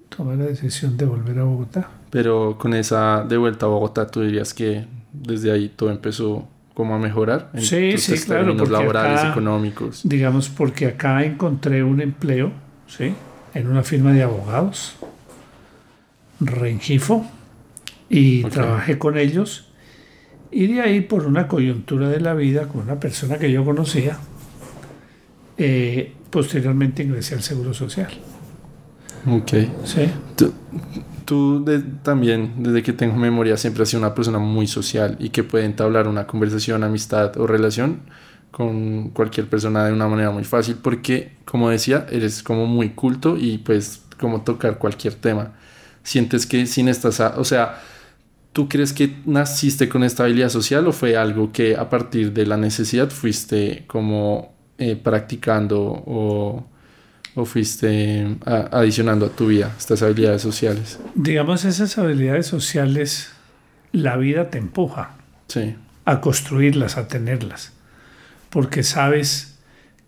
tomar 0.09 0.35
la 0.37 0.45
decisión 0.45 0.97
de 0.97 1.05
volver 1.05 1.37
a 1.37 1.43
Bogotá. 1.43 1.91
Pero 2.09 2.57
con 2.57 2.73
esa 2.73 3.23
de 3.23 3.37
vuelta 3.37 3.67
a 3.67 3.69
Bogotá, 3.69 4.07
tú 4.07 4.21
dirías 4.21 4.51
que 4.55 4.87
desde 5.13 5.51
ahí 5.51 5.69
todo 5.69 5.91
empezó 5.91 6.47
como 6.77 6.93
a 6.93 6.99
mejorar 6.99 7.49
en 7.55 7.63
sí, 7.63 7.97
sí, 7.97 8.23
claro, 8.23 8.53
laborales, 8.53 9.31
económicos. 9.31 10.01
Digamos, 10.03 10.47
porque 10.47 10.85
acá 10.85 11.23
encontré 11.23 11.83
un 11.83 12.01
empleo, 12.01 12.51
¿sí? 12.85 13.15
En 13.55 13.67
una 13.67 13.81
firma 13.81 14.13
de 14.13 14.21
abogados, 14.21 14.95
Rengifo, 16.39 17.25
y 18.11 18.43
trabajé 18.43 18.99
con 18.99 19.17
ellos. 19.17 19.71
Y 20.51 20.67
de 20.67 20.81
ahí, 20.81 21.01
por 21.01 21.25
una 21.25 21.47
coyuntura 21.47 22.09
de 22.09 22.19
la 22.19 22.35
vida, 22.35 22.67
con 22.67 22.81
una 22.81 22.99
persona 22.99 23.39
que 23.39 23.51
yo 23.51 23.65
conocía, 23.65 24.19
eh, 25.57 26.13
posteriormente 26.29 27.01
ingresé 27.01 27.33
al 27.33 27.41
Seguro 27.41 27.73
Social. 27.73 28.11
Ok. 29.25 29.51
Sí. 29.83 30.11
Tú, 31.27 31.65
también, 32.03 32.63
desde 32.63 32.81
que 32.81 32.93
tengo 32.93 33.17
memoria, 33.17 33.57
siempre 33.57 33.83
has 33.83 33.89
sido 33.89 33.99
una 33.99 34.15
persona 34.15 34.39
muy 34.39 34.65
social 34.65 35.17
y 35.19 35.27
que 35.27 35.43
puede 35.43 35.65
entablar 35.65 36.07
una 36.07 36.25
conversación, 36.25 36.85
amistad 36.85 37.35
o 37.35 37.45
relación 37.45 38.03
con 38.49 39.09
cualquier 39.09 39.49
persona 39.49 39.85
de 39.85 39.91
una 39.91 40.07
manera 40.07 40.31
muy 40.31 40.45
fácil 40.45 40.77
porque, 40.81 41.35
como 41.43 41.69
decía, 41.69 42.05
eres 42.09 42.41
como 42.43 42.65
muy 42.65 42.91
culto 42.91 43.35
y 43.35 43.57
pues 43.57 44.05
como 44.17 44.43
tocar 44.43 44.77
cualquier 44.77 45.15
tema. 45.15 45.51
Sientes 46.01 46.45
que 46.45 46.65
sin 46.65 46.87
estas, 46.87 47.19
o 47.19 47.43
sea, 47.43 47.81
¿tú 48.53 48.69
crees 48.69 48.93
que 48.93 49.17
naciste 49.25 49.89
con 49.89 50.05
esta 50.05 50.23
habilidad 50.23 50.47
social 50.47 50.87
o 50.87 50.93
fue 50.93 51.17
algo 51.17 51.51
que 51.51 51.75
a 51.75 51.89
partir 51.89 52.31
de 52.31 52.45
la 52.45 52.55
necesidad 52.55 53.09
fuiste 53.09 53.83
como 53.87 54.53
eh, 54.77 54.95
practicando 54.95 55.81
o 56.05 56.65
o 57.37 57.45
fuiste 57.45 58.35
adicionando 58.45 59.27
a 59.27 59.29
tu 59.29 59.45
vida 59.45 59.71
estas 59.77 60.01
habilidades 60.01 60.41
sociales? 60.41 60.99
Digamos, 61.13 61.65
esas 61.65 61.95
habilidades 61.99 62.47
sociales, 62.47 63.29
la 63.91 64.17
vida 64.17 64.49
te 64.49 64.57
empuja 64.57 65.11
a 66.05 66.19
construirlas, 66.19 66.97
a 66.97 67.07
tenerlas, 67.07 67.73
porque 68.49 68.81
sabes 68.81 69.59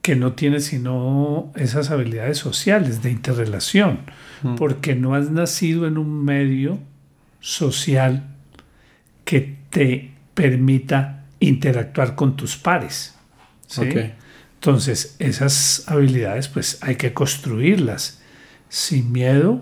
que 0.01 0.15
no 0.15 0.33
tienes 0.33 0.65
sino 0.65 1.51
esas 1.55 1.91
habilidades 1.91 2.39
sociales 2.39 3.03
de 3.03 3.11
interrelación, 3.11 3.99
porque 4.57 4.95
no 4.95 5.13
has 5.13 5.29
nacido 5.29 5.85
en 5.85 5.99
un 5.99 6.25
medio 6.25 6.79
social 7.41 8.23
que 9.23 9.55
te 9.69 10.13
permita 10.33 11.25
interactuar 11.39 12.15
con 12.15 12.35
tus 12.35 12.57
pares. 12.57 13.13
¿sí? 13.67 13.81
Entonces, 14.59 15.15
esas 15.19 15.85
habilidades 15.87 16.49
pues 16.49 16.79
hay 16.81 16.97
que 16.97 17.13
construirlas 17.13 18.19
sin 18.67 19.09
miedo, 19.09 19.61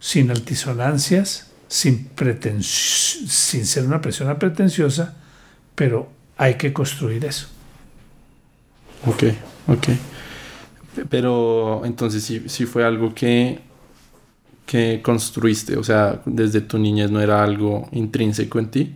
sin 0.00 0.30
altisonancias, 0.30 1.50
sin, 1.68 2.08
sin 2.62 3.66
ser 3.66 3.84
una 3.84 4.00
persona 4.00 4.38
pretenciosa, 4.38 5.14
pero 5.74 6.10
hay 6.38 6.54
que 6.54 6.72
construir 6.72 7.26
eso. 7.26 7.48
Ok, 9.04 9.24
ok. 9.68 9.88
Pero 11.10 11.82
entonces 11.84 12.24
sí, 12.24 12.44
sí 12.46 12.64
fue 12.64 12.82
algo 12.82 13.14
que, 13.14 13.60
que 14.64 15.02
construiste, 15.02 15.76
o 15.76 15.84
sea, 15.84 16.22
desde 16.24 16.62
tu 16.62 16.78
niñez 16.78 17.10
no 17.10 17.20
era 17.20 17.44
algo 17.44 17.90
intrínseco 17.92 18.58
en 18.58 18.70
ti. 18.70 18.94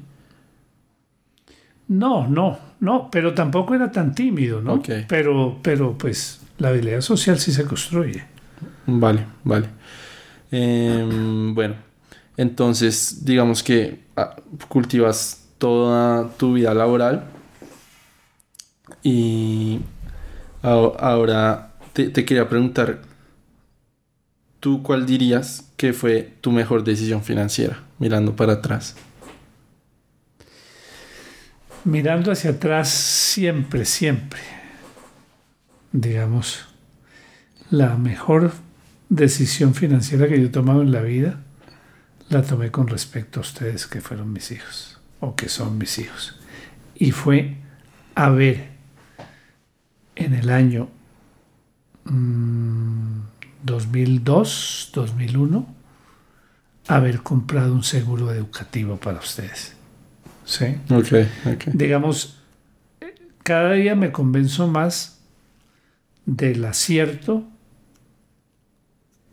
No, 1.88 2.28
no, 2.28 2.58
no, 2.80 3.10
pero 3.10 3.34
tampoco 3.34 3.74
era 3.74 3.90
tan 3.90 4.14
tímido, 4.14 4.60
¿no? 4.60 4.74
Ok. 4.74 4.90
Pero, 5.08 5.58
pero 5.62 5.96
pues 5.96 6.40
la 6.58 6.68
habilidad 6.68 7.00
social 7.00 7.38
sí 7.38 7.52
se 7.52 7.64
construye. 7.64 8.24
Vale, 8.86 9.26
vale. 9.44 9.68
Em, 10.50 11.54
bueno, 11.54 11.74
entonces 12.36 13.24
digamos 13.24 13.62
que 13.62 14.04
ah, 14.16 14.36
cultivas 14.68 15.46
toda 15.58 16.30
tu 16.36 16.54
vida 16.54 16.72
laboral 16.74 17.24
y 19.02 19.80
ahora 20.62 21.72
te, 21.92 22.08
te 22.08 22.24
quería 22.24 22.48
preguntar, 22.48 23.00
¿tú 24.60 24.82
cuál 24.82 25.06
dirías 25.06 25.70
que 25.76 25.92
fue 25.92 26.34
tu 26.40 26.50
mejor 26.50 26.84
decisión 26.84 27.22
financiera 27.22 27.82
mirando 27.98 28.36
para 28.36 28.54
atrás? 28.54 28.96
Mirando 31.88 32.32
hacia 32.32 32.50
atrás 32.50 32.90
siempre, 32.90 33.86
siempre, 33.86 34.40
digamos, 35.90 36.66
la 37.70 37.96
mejor 37.96 38.52
decisión 39.08 39.74
financiera 39.74 40.28
que 40.28 40.38
yo 40.38 40.48
he 40.48 40.50
tomado 40.50 40.82
en 40.82 40.92
la 40.92 41.00
vida 41.00 41.40
la 42.28 42.42
tomé 42.42 42.70
con 42.70 42.88
respecto 42.88 43.40
a 43.40 43.42
ustedes 43.42 43.86
que 43.86 44.02
fueron 44.02 44.34
mis 44.34 44.50
hijos 44.50 45.00
o 45.20 45.34
que 45.34 45.48
son 45.48 45.78
mis 45.78 45.98
hijos. 45.98 46.38
Y 46.94 47.12
fue 47.12 47.56
haber 48.14 48.68
en 50.14 50.34
el 50.34 50.50
año 50.50 50.90
mm, 52.04 53.20
2002, 53.62 54.90
2001, 54.92 55.74
haber 56.86 57.22
comprado 57.22 57.72
un 57.72 57.82
seguro 57.82 58.30
educativo 58.30 58.98
para 58.98 59.20
ustedes. 59.20 59.77
¿Sí? 60.48 60.64
Ok, 60.88 61.12
ok. 61.44 61.64
digamos, 61.74 62.38
cada 63.42 63.72
día 63.74 63.94
me 63.94 64.12
convenzo 64.12 64.66
más 64.66 65.20
del 66.24 66.64
acierto 66.64 67.44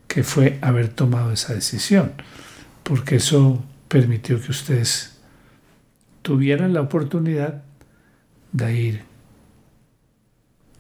que 0.10 0.24
fue 0.24 0.60
haber 0.62 0.90
tomado 0.90 1.32
esa 1.32 1.54
decisión, 1.54 2.12
porque 2.84 3.16
eso 3.16 3.64
permitió 3.88 4.42
que 4.42 4.52
ustedes 4.52 5.18
tuvieran 6.22 6.74
la 6.74 6.82
oportunidad 6.82 7.64
de 8.52 8.76
ir 8.76 9.04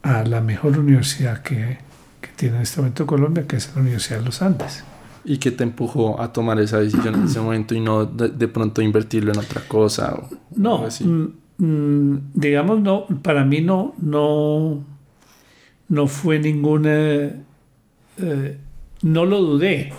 a 0.01 0.23
la 0.23 0.41
mejor 0.41 0.77
universidad 0.77 1.43
que, 1.43 1.77
que 2.19 2.27
tiene 2.35 2.57
en 2.57 2.63
este 2.63 2.81
momento 2.81 3.07
Colombia, 3.07 3.47
que 3.47 3.55
es 3.55 3.73
la 3.73 3.81
Universidad 3.81 4.19
de 4.19 4.25
los 4.25 4.41
Andes. 4.41 4.83
¿Y 5.25 5.37
qué 5.39 5.51
te 5.51 5.63
empujó 5.63 6.21
a 6.21 6.31
tomar 6.31 6.59
esa 6.59 6.79
decisión 6.79 7.15
en 7.15 7.23
ese 7.23 7.39
momento 7.39 7.73
y 7.73 7.79
no 7.79 8.05
de, 8.05 8.29
de 8.29 8.47
pronto 8.47 8.81
invertirlo 8.81 9.31
en 9.33 9.39
otra 9.39 9.61
cosa? 9.67 10.13
O, 10.13 10.29
No, 10.55 10.85
así? 10.85 11.03
mm, 11.03 11.33
mm, 11.57 12.17
digamos, 12.35 12.79
no, 12.81 13.05
para 13.23 13.43
mí 13.43 13.61
no, 13.61 13.95
no, 13.99 14.83
no 15.89 16.07
fue 16.07 16.37
ninguna, 16.39 16.91
eh, 18.17 18.57
no 19.01 19.25
lo 19.25 19.41
dudé. 19.41 19.93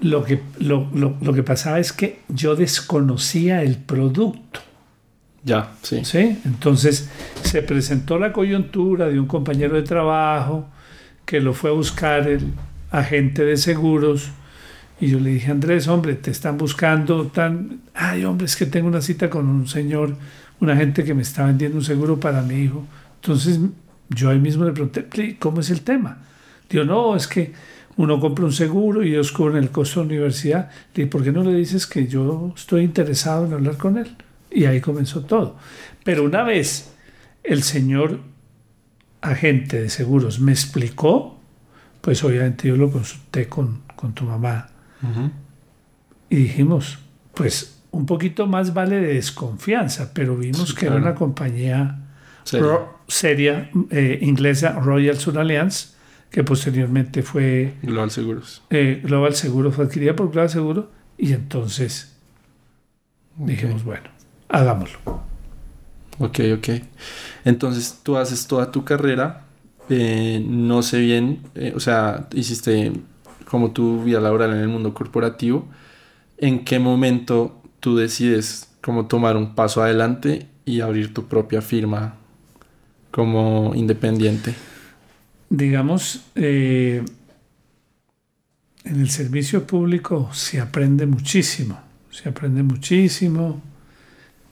Lo 0.00 0.22
que, 0.24 0.40
lo, 0.60 0.88
lo- 0.94 1.16
lo 1.20 1.32
que 1.32 1.42
pasaba 1.42 1.80
es 1.80 1.92
que 1.92 2.20
yo 2.28 2.54
desconocía 2.54 3.62
el 3.62 3.76
producto. 3.76 4.60
Ya, 5.42 5.72
sí. 5.82 6.04
¿sí? 6.04 6.38
Entonces 6.44 7.08
se 7.42 7.62
presentó 7.62 8.18
la 8.18 8.32
coyuntura 8.32 9.08
de 9.08 9.18
un 9.18 9.26
compañero 9.26 9.74
de 9.76 9.82
trabajo 9.82 10.66
que 11.24 11.40
lo 11.40 11.54
fue 11.54 11.70
a 11.70 11.72
buscar 11.72 12.28
el 12.28 12.52
agente 12.96 13.44
de 13.44 13.56
seguros 13.56 14.30
y 15.00 15.08
yo 15.08 15.20
le 15.20 15.30
dije, 15.30 15.50
Andrés, 15.50 15.88
hombre, 15.88 16.14
te 16.14 16.30
están 16.30 16.56
buscando 16.56 17.26
tan... 17.26 17.80
Ay, 17.92 18.24
hombre, 18.24 18.46
es 18.46 18.56
que 18.56 18.64
tengo 18.64 18.88
una 18.88 19.02
cita 19.02 19.28
con 19.28 19.46
un 19.46 19.68
señor, 19.68 20.16
un 20.60 20.70
agente 20.70 21.04
que 21.04 21.12
me 21.12 21.22
está 21.22 21.44
vendiendo 21.44 21.76
un 21.76 21.84
seguro 21.84 22.18
para 22.18 22.40
mi 22.40 22.54
hijo. 22.62 22.86
Entonces 23.16 23.60
yo 24.08 24.30
ahí 24.30 24.38
mismo 24.38 24.64
le 24.64 24.72
pregunté, 24.72 25.02
"Pli, 25.02 25.34
¿cómo 25.34 25.60
es 25.60 25.68
el 25.70 25.82
tema? 25.82 26.18
Digo, 26.70 26.84
no, 26.84 27.14
es 27.14 27.26
que 27.26 27.52
uno 27.96 28.20
compra 28.20 28.44
un 28.44 28.52
seguro 28.52 29.02
y 29.04 29.10
ellos 29.10 29.32
cubren 29.32 29.62
el 29.62 29.70
costo 29.70 30.00
de 30.00 30.06
la 30.06 30.12
universidad. 30.14 30.70
Le 30.94 31.04
dije, 31.04 31.10
¿por 31.10 31.22
qué 31.22 31.32
no 31.32 31.42
le 31.42 31.54
dices 31.54 31.86
que 31.86 32.06
yo 32.06 32.52
estoy 32.56 32.82
interesado 32.82 33.46
en 33.46 33.52
hablar 33.52 33.76
con 33.76 33.98
él? 33.98 34.16
Y 34.50 34.64
ahí 34.64 34.80
comenzó 34.80 35.22
todo. 35.22 35.56
Pero 36.04 36.24
una 36.24 36.42
vez 36.42 36.92
el 37.42 37.62
señor 37.62 38.20
agente 39.20 39.80
de 39.80 39.90
seguros 39.90 40.40
me 40.40 40.52
explicó, 40.52 41.35
pues 42.06 42.22
obviamente 42.22 42.68
yo 42.68 42.76
lo 42.76 42.88
consulté 42.88 43.48
con, 43.48 43.82
con 43.96 44.12
tu 44.14 44.22
mamá 44.24 44.68
y 46.30 46.36
dijimos, 46.36 47.00
pues 47.34 47.82
un 47.90 48.06
poquito 48.06 48.46
más 48.46 48.72
vale 48.72 49.00
de 49.00 49.14
desconfianza, 49.14 50.12
pero 50.14 50.36
vimos 50.36 50.68
Sí, 50.68 50.74
que 50.76 50.86
era 50.86 50.94
una 50.96 51.16
compañía 51.16 51.98
ro- 52.52 53.00
seria 53.08 53.70
eh, 53.90 54.20
inglesa, 54.22 54.72
Royal 54.78 55.16
Sun 55.18 55.36
Alliance, 55.38 55.88
que 56.30 56.44
posteriormente 56.44 57.24
fue 57.24 57.74
Global 57.82 58.10
Seguros. 58.12 58.62
eh, 58.70 59.00
Global 59.02 59.34
Seguro, 59.34 59.72
fue 59.72 59.86
adquirida 59.86 60.14
por 60.14 60.30
Global 60.30 60.48
Seguro, 60.50 60.90
y 61.18 61.32
entonces 61.32 62.16
dijimos, 63.36 63.82
bueno, 63.82 64.08
hagámoslo. 64.48 64.98
Ok, 66.18 66.38
ok. 66.56 66.68
Entonces 67.44 67.98
tú 68.04 68.16
haces 68.16 68.46
toda 68.46 68.70
tu 68.70 68.84
carrera, 68.84 69.45
eh, 69.88 70.44
no 70.46 70.82
sé 70.82 71.00
bien, 71.00 71.40
eh, 71.54 71.72
o 71.74 71.80
sea, 71.80 72.28
hiciste 72.34 72.92
como 73.48 73.70
tu 73.70 74.02
vida 74.04 74.20
laboral 74.20 74.52
en 74.52 74.58
el 74.58 74.68
mundo 74.68 74.94
corporativo. 74.94 75.66
¿En 76.38 76.64
qué 76.64 76.78
momento 76.78 77.62
tú 77.80 77.96
decides 77.96 78.68
como 78.80 79.06
tomar 79.06 79.36
un 79.36 79.54
paso 79.54 79.82
adelante 79.82 80.46
y 80.64 80.80
abrir 80.80 81.14
tu 81.14 81.26
propia 81.26 81.62
firma 81.62 82.16
como 83.10 83.72
independiente? 83.74 84.54
digamos, 85.48 86.24
eh, 86.34 87.04
en 88.84 89.00
el 89.00 89.10
servicio 89.10 89.66
público 89.66 90.30
se 90.32 90.60
aprende 90.60 91.06
muchísimo, 91.06 91.80
se 92.10 92.28
aprende 92.28 92.62
muchísimo, 92.62 93.60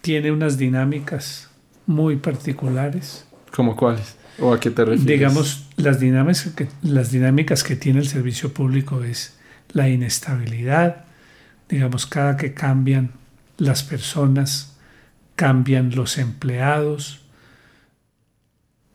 tiene 0.00 0.32
unas 0.32 0.58
dinámicas 0.58 1.50
muy 1.86 2.16
particulares. 2.16 3.26
¿Cómo 3.52 3.76
cuáles? 3.76 4.16
¿O 4.38 4.52
a 4.52 4.60
qué 4.60 4.70
te 4.70 4.84
refieres? 4.84 5.06
Digamos, 5.06 5.66
las 5.76 6.00
dinámicas, 6.00 6.50
que, 6.56 6.68
las 6.82 7.10
dinámicas 7.10 7.62
que 7.62 7.76
tiene 7.76 8.00
el 8.00 8.08
servicio 8.08 8.52
público 8.52 9.02
es 9.04 9.36
la 9.72 9.88
inestabilidad, 9.88 11.04
digamos, 11.68 12.06
cada 12.06 12.36
que 12.36 12.52
cambian 12.54 13.12
las 13.58 13.82
personas, 13.82 14.76
cambian 15.36 15.94
los 15.94 16.18
empleados, 16.18 17.20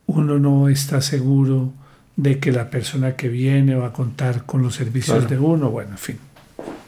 uno 0.05 0.39
no 0.39 0.69
está 0.69 1.01
seguro 1.01 1.73
de 2.15 2.39
que 2.39 2.51
la 2.51 2.69
persona 2.69 3.15
que 3.15 3.29
viene 3.29 3.75
va 3.75 3.87
a 3.87 3.93
contar 3.93 4.45
con 4.45 4.61
los 4.61 4.75
servicios 4.75 5.19
Claro. 5.19 5.29
de 5.29 5.39
uno, 5.39 5.69
bueno, 5.69 5.91
en 5.91 5.97
fin, 5.97 6.17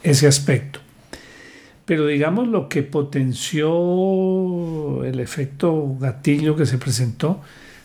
ese 0.04 0.28
aspecto. 0.28 0.80
Pero 1.86 2.06
digamos 2.08 2.48
lo 2.48 2.68
que 2.68 2.84
potenció 2.84 3.70
el 5.04 5.20
efecto 5.20 5.96
gatillo 6.00 6.56
que 6.56 6.66
se 6.66 6.78
presentó 6.78 7.42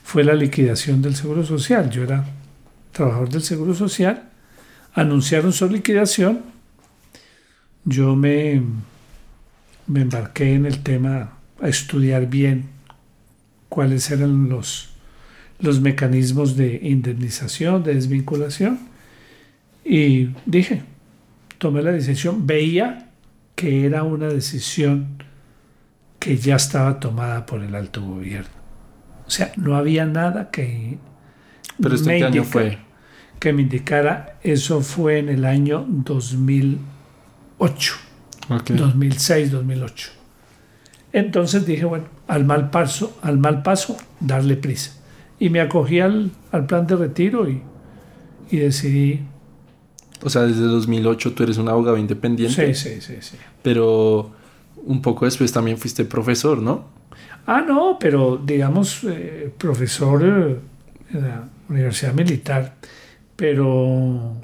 fue 0.07 0.23
la 0.23 0.35
liquidación 0.35 1.03
del 1.03 1.17
Seguro 1.17 1.45
Social. 1.45 1.91
Yo 1.91 2.05
era 2.05 2.25
trabajador 2.93 3.29
del 3.29 3.43
Seguro 3.43 3.75
Social, 3.75 4.29
anunciaron 4.95 5.53
su 5.53 5.69
liquidación, 5.69 6.43
yo 7.85 8.15
me, 8.15 8.63
embarqué 9.93 10.55
en 10.55 10.65
el 10.65 10.85
tema 10.85 11.33
a 11.61 11.69
estudiar 11.69 12.27
bien 12.27 12.67
cuáles 13.69 14.09
eran 14.13 14.49
los, 14.49 14.91
los 15.59 15.81
mecanismos 15.81 16.57
de 16.57 16.79
indemnización, 16.85 17.83
de 17.83 17.95
desvinculación, 17.95 18.79
y 19.85 20.29
dije, 20.47 20.85
tomé 21.59 21.83
la 21.83 21.91
decisión, 21.91 22.47
veía 22.47 23.11
que 23.57 23.85
era 23.85 24.05
una 24.05 24.29
decisión 24.29 25.21
que 26.21 26.37
ya 26.37 26.55
estaba 26.55 27.01
tomada 27.01 27.45
por 27.45 27.65
el 27.65 27.75
alto 27.75 28.03
gobierno. 28.03 28.56
O 29.27 29.31
sea, 29.31 29.53
no 29.57 29.77
había 29.77 30.05
nada 30.07 30.51
que 30.51 30.99
Pero 31.81 31.95
este 31.95 32.09
me 32.11 32.19
qué 32.19 32.25
año 32.25 32.45
fue. 32.45 32.79
que 33.39 33.53
me 33.53 33.63
indicara, 33.63 34.39
eso 34.43 34.81
fue 34.83 35.19
en 35.19 35.29
el 35.29 35.45
año 35.45 35.85
2008, 35.89 37.95
Ok. 38.49 38.71
2006, 38.71 39.51
2008. 39.51 40.11
Entonces 41.13 41.67
dije, 41.67 41.85
bueno, 41.85 42.07
al 42.29 42.45
mal 42.45 42.71
paso, 42.71 43.19
al 43.23 43.39
mal 43.39 43.63
paso, 43.63 43.97
darle 44.21 44.57
prisa. 44.57 44.93
Y 45.39 45.51
me 45.51 45.61
acogí 45.61 46.01
al, 46.01 46.31
al 46.53 46.67
plan 46.67 46.87
de 46.87 46.97
retiro 46.97 47.49
y, 47.49 47.63
y 48.51 48.57
decidí... 48.59 49.23
O 50.23 50.31
sea, 50.31 50.43
desde 50.43 50.63
2008 50.63 51.33
tú 51.33 51.43
eres 51.43 51.59
un 51.59 51.69
abogado 51.69 51.97
independiente. 51.99 52.75
Sí, 52.75 52.91
sí, 52.91 53.01
sí, 53.01 53.17
sí. 53.21 53.37
Pero 53.63 54.33
un 54.87 55.03
poco 55.03 55.25
después 55.27 55.53
también 55.53 55.79
fuiste 55.79 56.05
profesor, 56.05 56.63
¿no? 56.63 56.85
Ah, 57.47 57.61
no, 57.67 57.99
pero 58.01 58.37
digamos, 58.39 59.05
eh, 59.05 59.53
profesor 59.59 60.25
eh, 60.25 60.57
en 61.15 61.23
la 61.23 61.49
Universidad 61.69 62.15
Militar, 62.15 62.75
pero 63.37 64.35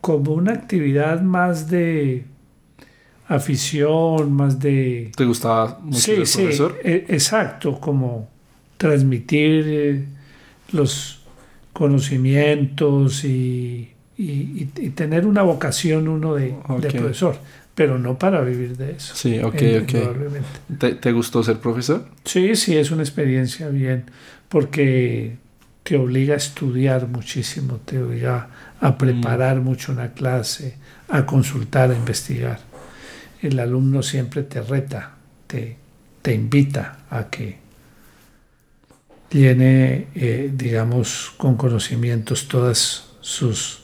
como 0.00 0.32
una 0.32 0.52
actividad 0.52 1.22
más 1.22 1.68
de 1.70 2.24
afición, 3.28 4.32
más 4.32 4.58
de... 4.58 5.10
¿Te 5.16 5.24
gustaba 5.24 5.78
mucho 5.82 5.98
Sí, 6.00 6.16
ser 6.16 6.26
sí, 6.26 6.42
profesor? 6.42 6.78
e- 6.84 7.06
exacto, 7.08 7.80
como 7.80 8.28
transmitir 8.76 9.64
eh, 9.68 10.04
los 10.72 11.22
conocimientos 11.72 13.24
y, 13.24 13.92
y- 14.18 14.24
y- 14.24 14.70
y 14.76 14.90
tener 14.90 15.26
una 15.26 15.42
vocación 15.42 16.08
uno 16.08 16.34
de, 16.34 16.54
de 16.80 16.90
profesor, 16.90 17.36
pero 17.74 17.98
no 17.98 18.18
para 18.18 18.40
vivir 18.42 18.76
de 18.76 18.92
eso. 18.92 19.14
Sí, 19.14 19.38
ok, 19.38 19.54
eh, 19.62 19.80
ok. 19.82 20.78
¿Te, 20.78 20.94
te 20.94 21.12
gustó 21.12 21.42
ser 21.42 21.58
profesor? 21.58 22.06
Sí, 22.24 22.54
sí, 22.56 22.76
es 22.76 22.90
una 22.90 23.02
experiencia 23.02 23.68
bien, 23.68 24.04
porque 24.48 25.36
te 25.82 25.96
obliga 25.96 26.34
a 26.34 26.36
estudiar 26.36 27.08
muchísimo, 27.08 27.80
te 27.84 28.02
obliga 28.02 28.48
a 28.80 28.98
preparar 28.98 29.60
mucho 29.60 29.92
una 29.92 30.12
clase, 30.12 30.76
a 31.08 31.24
consultar, 31.24 31.90
a 31.90 31.96
investigar. 31.96 32.60
El 33.40 33.58
alumno 33.58 34.02
siempre 34.02 34.42
te 34.42 34.60
reta, 34.60 35.12
te, 35.46 35.76
te 36.20 36.34
invita 36.34 36.98
a 37.10 37.28
que 37.28 37.58
llene, 39.30 40.08
eh, 40.14 40.50
digamos, 40.52 41.32
con 41.36 41.56
conocimientos 41.56 42.48
todas 42.48 43.06
sus 43.20 43.80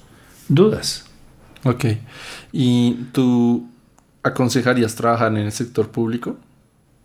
dudas. 0.49 1.07
Ok. 1.65 1.87
¿Y 2.53 2.95
tú 3.13 3.69
aconsejarías 4.29 4.95
trabajar 4.95 5.33
en 5.33 5.39
el 5.39 5.53
sector 5.53 5.91
público? 5.91 6.37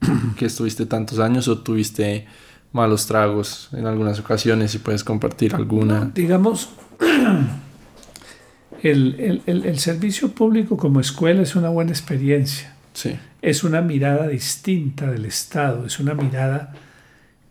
que 0.38 0.46
estuviste 0.46 0.86
tantos 0.86 1.20
años 1.20 1.48
o 1.48 1.60
tuviste 1.60 2.26
malos 2.72 3.06
tragos 3.06 3.70
en 3.74 3.86
algunas 3.86 4.20
ocasiones 4.20 4.74
y 4.76 4.80
puedes 4.80 5.04
compartir 5.04 5.56
alguna. 5.56 6.12
Digamos, 6.14 6.70
el, 8.82 9.16
el- 9.20 9.42
el- 9.46 9.66
el 9.66 9.80
servicio 9.80 10.30
público 10.32 10.76
como 10.78 11.00
escuela 11.00 11.42
es 11.42 11.56
una 11.56 11.70
buena 11.70 11.92
experiencia. 11.92 12.76
Sí. 12.94 13.18
Es 13.42 13.64
una 13.64 13.82
mirada 13.82 14.28
distinta 14.28 15.10
del 15.12 15.26
Estado, 15.26 15.86
es 15.86 16.00
una 16.00 16.14
mirada 16.14 16.74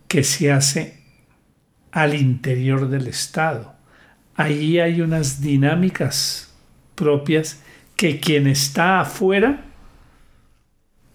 que 0.07 0.23
se 0.23 0.51
hace 0.51 1.01
al 1.91 2.13
interior 2.15 2.89
del 2.89 3.07
Estado. 3.07 3.73
Allí 4.35 4.79
hay 4.79 5.01
unas 5.01 5.41
dinámicas 5.41 6.51
propias 6.95 7.59
que 7.95 8.19
quien 8.19 8.47
está 8.47 9.01
afuera 9.01 9.65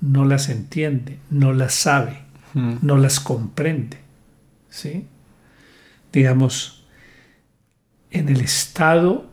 no 0.01 0.25
las 0.25 0.49
entiende, 0.49 1.19
no 1.31 1.53
las 1.53 1.75
sabe 1.75 2.29
Mm, 2.55 2.77
no 2.83 2.97
las 2.97 3.21
comprende. 3.21 3.99
¿sí? 4.71 5.07
Digamos, 6.13 6.85
en 8.11 8.29
el 8.29 8.41
Estado, 8.41 9.27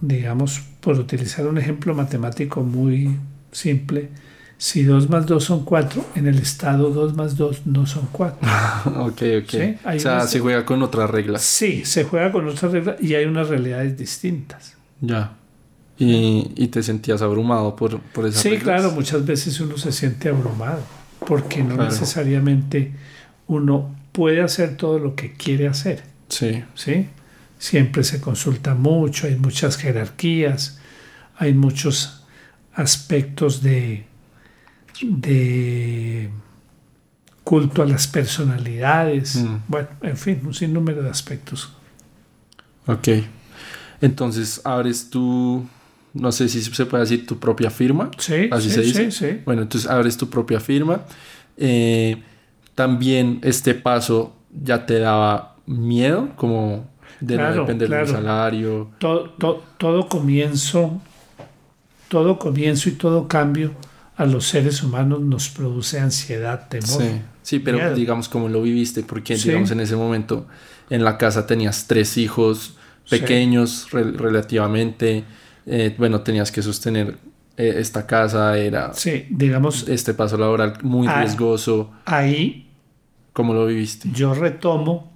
digamos, 0.00 0.60
por 0.80 0.98
utilizar 0.98 1.46
un 1.46 1.58
ejemplo 1.58 1.94
matemático 1.94 2.62
muy 2.62 3.16
simple, 3.52 4.10
si 4.56 4.82
2 4.82 5.08
más 5.08 5.26
2 5.26 5.44
son 5.44 5.64
4, 5.64 6.04
en 6.16 6.26
el 6.26 6.38
Estado 6.38 6.90
2 6.90 7.14
más 7.14 7.36
2 7.36 7.66
no 7.66 7.86
son 7.86 8.08
4. 8.10 8.38
ok, 9.02 9.22
ok. 9.42 9.50
Sí, 9.50 9.76
o 9.84 9.98
sea, 10.00 10.26
se 10.26 10.40
juega 10.40 10.64
con 10.64 10.82
otras 10.82 11.08
reglas. 11.08 11.42
Sí, 11.42 11.84
se 11.84 12.04
juega 12.04 12.32
con 12.32 12.48
otras 12.48 12.72
reglas 12.72 13.00
y 13.00 13.14
hay 13.14 13.24
unas 13.24 13.48
realidades 13.48 13.96
distintas. 13.96 14.76
Ya. 15.00 15.34
Y, 15.98 16.52
y 16.54 16.68
te 16.68 16.82
sentías 16.82 17.22
abrumado 17.22 17.74
por, 17.74 17.98
por 18.00 18.26
esas 18.26 18.40
Sí, 18.42 18.50
reglas. 18.50 18.64
claro, 18.82 18.92
muchas 18.92 19.24
veces 19.26 19.58
uno 19.60 19.76
se 19.76 19.90
siente 19.92 20.28
abrumado, 20.28 20.80
porque 21.26 21.62
no 21.64 21.74
Claro. 21.74 21.90
necesariamente 21.90 22.92
uno 23.48 23.94
puede 24.12 24.40
hacer 24.42 24.76
todo 24.76 24.98
lo 25.00 25.14
que 25.16 25.32
quiere 25.32 25.66
hacer. 25.66 26.04
Sí. 26.28 26.62
¿sí? 26.74 27.08
Siempre 27.58 28.04
se 28.04 28.20
consulta 28.20 28.74
mucho, 28.74 29.26
hay 29.26 29.34
muchas 29.36 29.76
jerarquías, 29.76 30.78
hay 31.36 31.54
muchos 31.54 32.22
aspectos 32.74 33.60
de, 33.62 34.04
de 35.02 36.30
culto 37.44 37.82
a 37.82 37.86
las 37.86 38.06
personalidades, 38.06 39.36
Mm. 39.36 39.56
bueno, 39.68 39.88
en 40.02 40.16
fin, 40.16 40.40
un 40.44 40.54
sinnúmero 40.54 41.02
de 41.02 41.10
aspectos. 41.10 41.72
Ok. 42.86 43.08
Entonces, 44.00 44.60
abres 44.64 45.10
tu. 45.10 45.66
No 46.14 46.32
sé 46.32 46.48
si 46.48 46.62
se 46.62 46.86
puede 46.86 47.02
decir 47.04 47.26
tu 47.26 47.38
propia 47.38 47.70
firma. 47.70 48.10
Sí, 48.18 48.48
Así 48.50 48.68
sí, 48.70 48.74
se 48.74 48.80
dice. 48.82 49.10
sí, 49.10 49.26
sí. 49.26 49.40
Bueno, 49.44 49.62
entonces 49.62 49.88
abres 49.90 50.16
tu 50.16 50.28
propia 50.30 50.58
firma. 50.60 51.02
Eh, 51.56 52.22
también 52.74 53.40
este 53.42 53.74
paso 53.74 54.34
ya 54.62 54.86
te 54.86 54.98
daba 54.98 55.56
miedo, 55.66 56.30
como 56.36 56.88
de 57.20 57.34
Claro, 57.34 57.54
no 57.56 57.60
depender 57.62 57.88
claro. 57.88 58.06
del 58.06 58.14
salario. 58.14 58.90
Todo, 58.98 59.30
to- 59.30 59.62
todo 59.76 60.08
comienzo, 60.08 61.00
todo 62.08 62.38
comienzo 62.38 62.88
y 62.88 62.92
todo 62.92 63.28
cambio 63.28 63.72
a 64.16 64.24
los 64.24 64.46
seres 64.46 64.82
humanos 64.82 65.20
nos 65.20 65.48
produce 65.48 66.00
ansiedad, 66.00 66.68
temor. 66.68 66.86
Sí, 66.88 67.20
sí, 67.42 67.58
pero 67.60 67.78
Miedo. 67.78 67.94
digamos 67.94 68.28
cómo 68.28 68.48
lo 68.48 68.62
viviste, 68.62 69.02
porque 69.02 69.36
Sí. 69.36 69.48
digamos 69.48 69.70
en 69.70 69.80
ese 69.80 69.94
momento 69.96 70.46
en 70.90 71.04
la 71.04 71.18
casa 71.18 71.46
tenías 71.46 71.86
tres 71.86 72.16
hijos 72.16 72.74
Sí. 73.04 73.18
pequeños 73.18 73.90
re- 73.90 74.12
relativamente. 74.12 75.24
Eh, 75.66 75.94
bueno, 75.98 76.20
tenías 76.22 76.50
que 76.52 76.62
sostener 76.62 77.16
eh, 77.56 77.74
esta 77.78 78.06
casa, 78.06 78.56
era 78.58 78.92
Sí, 78.94 79.26
digamos, 79.30 79.88
este 79.88 80.14
paso 80.14 80.36
laboral 80.36 80.74
muy 80.82 81.06
Ah. 81.08 81.20
riesgoso. 81.22 81.90
ahí 82.04 82.64
¿Cómo 83.32 83.54
lo 83.54 83.66
viviste? 83.66 84.08
yo 84.12 84.34
retomo 84.34 85.12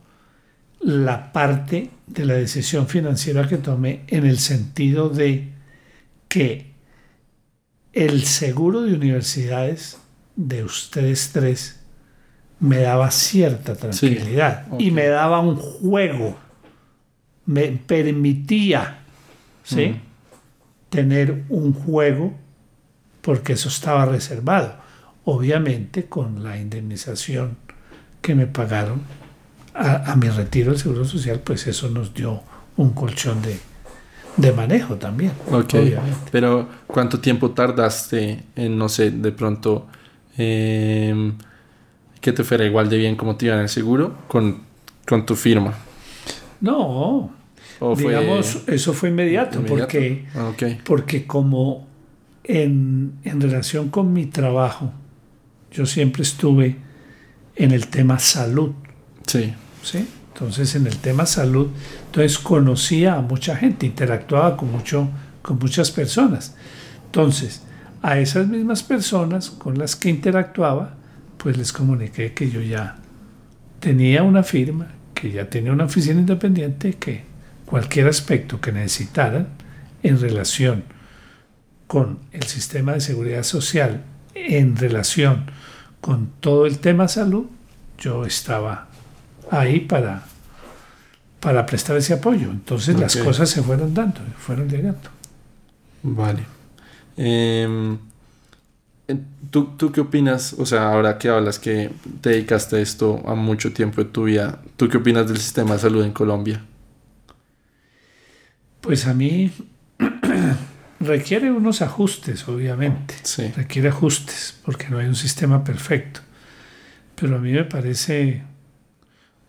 la 0.81 1.33
parte 1.33 1.91
de 2.07 2.25
la 2.25 2.35
decisión 2.35 2.87
financiera 2.89 3.47
que 3.49 3.57
tomé 3.59 4.03
en 4.09 4.27
el 4.27 4.39
sentido 4.39 5.09
de 5.09 5.53
que 6.29 6.73
el 7.93 8.25
seguro 8.25 8.83
de 8.83 8.95
universidades 8.95 9.99
de 10.35 10.65
ustedes 10.65 11.31
tres 11.33 11.79
me 12.59 12.79
daba 12.79 13.11
cierta 13.11 13.75
tranquilidad 13.77 14.67
y 14.79 14.91
me 14.93 15.07
daba 15.07 15.41
un 15.41 15.57
juego, 15.57 16.37
me 17.47 17.69
permitía 17.69 19.01
¿sí? 19.65 19.97
Tener 20.93 21.45
un 21.49 21.73
juego 21.73 22.35
porque 23.23 23.55
eso 23.55 23.71
estaba 23.71 24.05
reservado, 24.05 24.77
obviamente 25.25 26.05
con 26.05 26.45
la 26.45 26.59
indemnización 26.59 27.57
que 28.21 28.35
me 28.35 28.47
pagaron 28.47 29.01
a, 29.73 30.13
a 30.13 30.17
mi 30.17 30.29
retiro 30.29 30.73
del 30.73 30.79
Seguro 30.79 31.07
Social, 31.07 31.41
pues 31.43 31.67
eso 31.67 31.89
nos 31.89 32.13
dio 32.13 32.43
un 32.77 32.91
colchón 32.91 33.41
de, 33.41 33.59
de 34.37 34.53
manejo 34.53 34.97
también. 34.97 35.33
Ok, 35.51 35.75
obviamente. 35.75 36.29
pero 36.31 36.69
¿cuánto 36.87 37.21
tiempo 37.21 37.53
tardaste 37.53 38.43
en, 38.55 38.77
no 38.77 38.91
sé, 38.91 39.11
de 39.11 39.33
pronto 39.33 39.87
em, 40.37 41.33
que 42.21 42.33
te 42.33 42.45
fuera 42.45 42.67
igual 42.67 42.91
de 42.91 42.99
bien 42.99 43.17
como 43.17 43.37
te 43.37 43.47
iba 43.47 43.55
en 43.55 43.63
el 43.63 43.71
seguro 43.71 44.15
con, 44.29 44.61
con 45.09 45.25
tu 45.25 45.37
firma? 45.37 45.73
No, 46.61 47.33
¿O 47.83 47.97
fue 47.97 48.13
digamos, 48.13 48.63
eso 48.69 48.93
fue 48.93 49.09
inmediato, 49.09 49.59
inmediato? 49.59 49.81
porque 49.81 50.25
Ah, 50.37 50.53
porque 50.85 51.27
como 51.27 51.89
en, 52.45 53.15
en 53.25 53.41
relación 53.41 53.89
con 53.89 54.13
mi 54.13 54.27
trabajo, 54.27 54.93
yo 55.73 55.85
siempre 55.85 56.23
estuve 56.23 56.77
en 57.57 57.73
el 57.73 57.89
tema 57.89 58.21
salud, 58.21 58.71
sí, 59.27 59.53
¿sí? 59.83 60.07
Entonces, 60.33 60.77
en 60.77 60.87
el 60.87 60.97
tema 60.99 61.27
salud, 61.27 61.69
entonces 62.07 62.39
conocía 62.39 63.17
a 63.17 63.21
mucha 63.21 63.57
gente, 63.57 63.87
interactuaba 63.87 64.57
con, 64.57 64.71
mucho, 64.71 65.09
con 65.43 65.59
muchas 65.59 65.91
personas. 65.91 66.55
Entonces, 67.07 67.63
a 68.01 68.19
esas 68.19 68.47
mismas 68.49 68.83
personas 68.83 69.51
con 69.51 69.77
las 69.77 69.97
que 69.97 70.09
interactuaba, 70.09 70.95
pues 71.37 71.57
les 71.57 71.73
comuniqué 71.73 72.33
que 72.33 72.49
yo 72.49 72.61
ya 72.61 72.97
tenía 73.81 74.23
una 74.23 74.43
firma, 74.43 74.87
que 75.15 75.33
ya 75.33 75.51
tenía 75.51 75.73
una 75.73 75.85
oficina 75.85 76.21
independiente, 76.21 76.95
que 76.95 77.32
cualquier 77.67 78.09
aspecto 78.09 78.61
que 78.61 78.73
necesitaran 78.73 79.49
en 80.03 80.21
relación 80.21 80.85
con 81.87 82.19
el 82.33 82.45
sistema 82.45 82.93
de 82.93 83.01
seguridad 83.01 83.43
social, 83.43 84.03
en 84.35 84.77
relación 84.77 85.45
con 86.01 86.31
todo 86.41 86.67
el 86.67 86.79
tema 86.79 87.07
salud, 87.07 87.47
yo 87.99 88.25
estaba 88.25 88.89
ahí 89.51 89.81
para, 89.81 90.25
para 91.41 91.67
prestar 91.67 91.97
ese 91.97 92.15
apoyo. 92.15 92.51
Entonces 92.51 92.99
las 92.99 93.17
cosas 93.17 93.51
se 93.51 93.63
fueron 93.63 93.95
dando, 93.95 94.21
fueron 94.39 94.69
llegando. 94.69 95.11
vale. 96.03 96.45
Em, 97.17 97.99
¿tú, 99.51 99.71
¿tú 99.77 99.93
qué 99.93 100.01
opinas? 100.01 100.55
O 100.59 100.67
sea, 100.67 100.89
ahora 100.89 101.19
que 101.19 101.29
hablas 101.29 101.59
que 101.59 101.91
te 102.21 102.31
dedicaste 102.31 102.77
a 102.77 102.81
esto 102.81 103.23
a 103.27 103.35
mucho 103.35 103.73
tiempo 103.73 104.03
de 104.03 104.11
tu 104.11 104.25
vida, 104.25 104.61
¿tú 104.77 104.89
qué 104.89 104.97
opinas 104.97 105.29
del 105.29 105.39
sistema 105.39 105.75
de 105.75 105.79
salud 105.79 106.05
en 106.05 106.13
Colombia? 106.13 106.65
Pues 108.83 109.07
a 109.07 109.15
mí 109.15 109.51
requiere 111.01 111.51
unos 111.51 111.81
ajustes, 111.83 112.47
obviamente. 112.49 113.15
Sí. 113.23 113.49
Requiere 113.57 113.89
ajustes, 113.89 114.59
porque 114.65 114.89
no 114.91 114.99
hay 114.99 115.07
un 115.07 115.17
sistema 115.17 115.65
perfecto. 115.65 116.21
Pero 117.15 117.37
a 117.37 117.39
mí 117.39 117.53
me 117.53 117.65
parece 117.65 118.43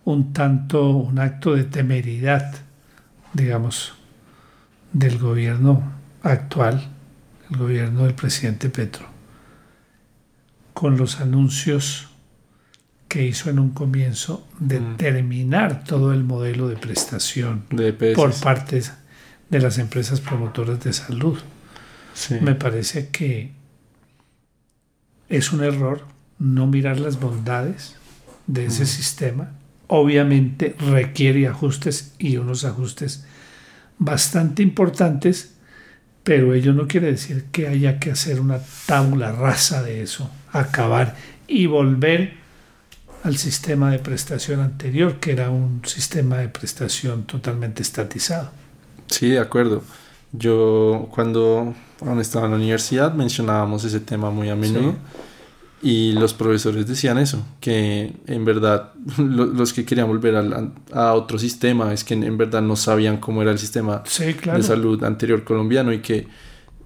un 0.06 0.34
tanto 0.34 0.90
un 0.92 1.20
acto 1.20 1.56
de 1.56 1.64
temeridad, 1.64 2.54
digamos, 3.34 3.94
del 4.92 5.18
gobierno 5.18 5.94
actual, 6.22 6.88
el 7.50 7.58
gobierno 7.58 8.04
del 8.04 8.14
presidente 8.14 8.70
Petro, 8.70 9.08
con 10.74 10.98
los 10.98 11.20
anuncios 11.20 12.10
que 13.08 13.26
hizo 13.26 13.50
en 13.50 13.60
un 13.60 13.72
comienzo 13.72 14.48
de 14.60 14.80
Mm. 14.80 14.98
terminar 14.98 15.84
todo 15.84 16.14
el 16.14 16.24
modelo 16.24 16.68
de 16.68 16.78
prestación 16.78 17.64
De 17.70 17.90
EPS. 17.90 18.16
por 18.16 18.34
parte 18.34 18.82
de 19.54 19.60
las 19.60 19.78
empresas 19.78 20.20
promotoras 20.20 20.84
de 20.84 20.94
salud. 20.94 21.38
Sí. 22.16 22.38
Me 22.42 22.56
parece 22.56 23.10
que 23.10 23.52
es 25.30 25.54
un 25.54 25.64
error 25.64 26.08
no 26.40 26.66
mirar 26.66 27.00
las 27.00 27.20
bondades 27.20 27.96
de 28.48 28.66
ese 28.66 28.88
sistema. 28.88 29.52
Obviamente 29.88 30.76
requiere 30.80 31.48
ajustes 31.48 32.16
y 32.18 32.38
unos 32.38 32.66
ajustes 32.66 33.26
bastante 34.00 34.64
importantes, 34.64 35.54
pero 36.24 36.56
ello 36.56 36.74
no 36.74 36.88
quiere 36.88 37.12
decir 37.12 37.46
que 37.52 37.68
haya 37.68 38.00
que 38.00 38.10
hacer 38.10 38.40
una 38.40 38.60
tabla 38.88 39.32
rasa 39.34 39.84
de 39.84 40.02
eso, 40.02 40.32
acabar 40.52 41.16
y 41.48 41.68
volver 41.68 42.34
al 43.24 43.38
sistema 43.38 43.92
de 43.92 44.00
prestación 44.00 44.62
anterior, 44.62 45.20
que 45.20 45.32
era 45.32 45.52
un 45.52 45.82
sistema 45.86 46.38
de 46.38 46.50
prestación 46.50 47.26
totalmente 47.26 47.84
estatizado. 47.84 48.63
Sí, 49.14 49.30
de 49.30 49.40
acuerdo. 49.40 49.82
Yo 50.32 51.08
cuando 51.14 51.74
aún 52.06 52.20
estaba 52.20 52.46
en 52.46 52.52
la 52.52 52.58
universidad 52.58 53.14
mencionábamos 53.14 53.84
ese 53.84 54.00
tema 54.00 54.32
muy 54.32 54.50
a 54.50 54.56
menudo 54.56 54.96
y 55.82 56.14
los 56.14 56.34
profesores 56.34 56.88
decían 56.88 57.18
eso, 57.18 57.46
que 57.60 58.14
en 58.26 58.46
verdad 58.46 58.92
lo- 59.18 59.46
los 59.46 59.74
que 59.74 59.86
querían 59.86 60.08
volver 60.08 60.36
al- 60.36 60.72
a 60.92 61.14
otro 61.14 61.38
sistema 61.38 61.94
es 61.94 62.04
que 62.04 62.14
en, 62.16 62.24
en 62.24 62.38
verdad 62.38 62.62
no 62.62 62.76
sabían 62.76 63.18
cómo 63.18 63.42
era 63.42 63.52
el 63.52 63.60
sistema 63.60 64.02
Sí, 64.06 64.34
claro. 64.34 64.58
de 64.60 64.64
salud 64.64 65.04
anterior 65.04 65.44
colombiano 65.44 65.92
y 65.94 66.00
que 66.00 66.26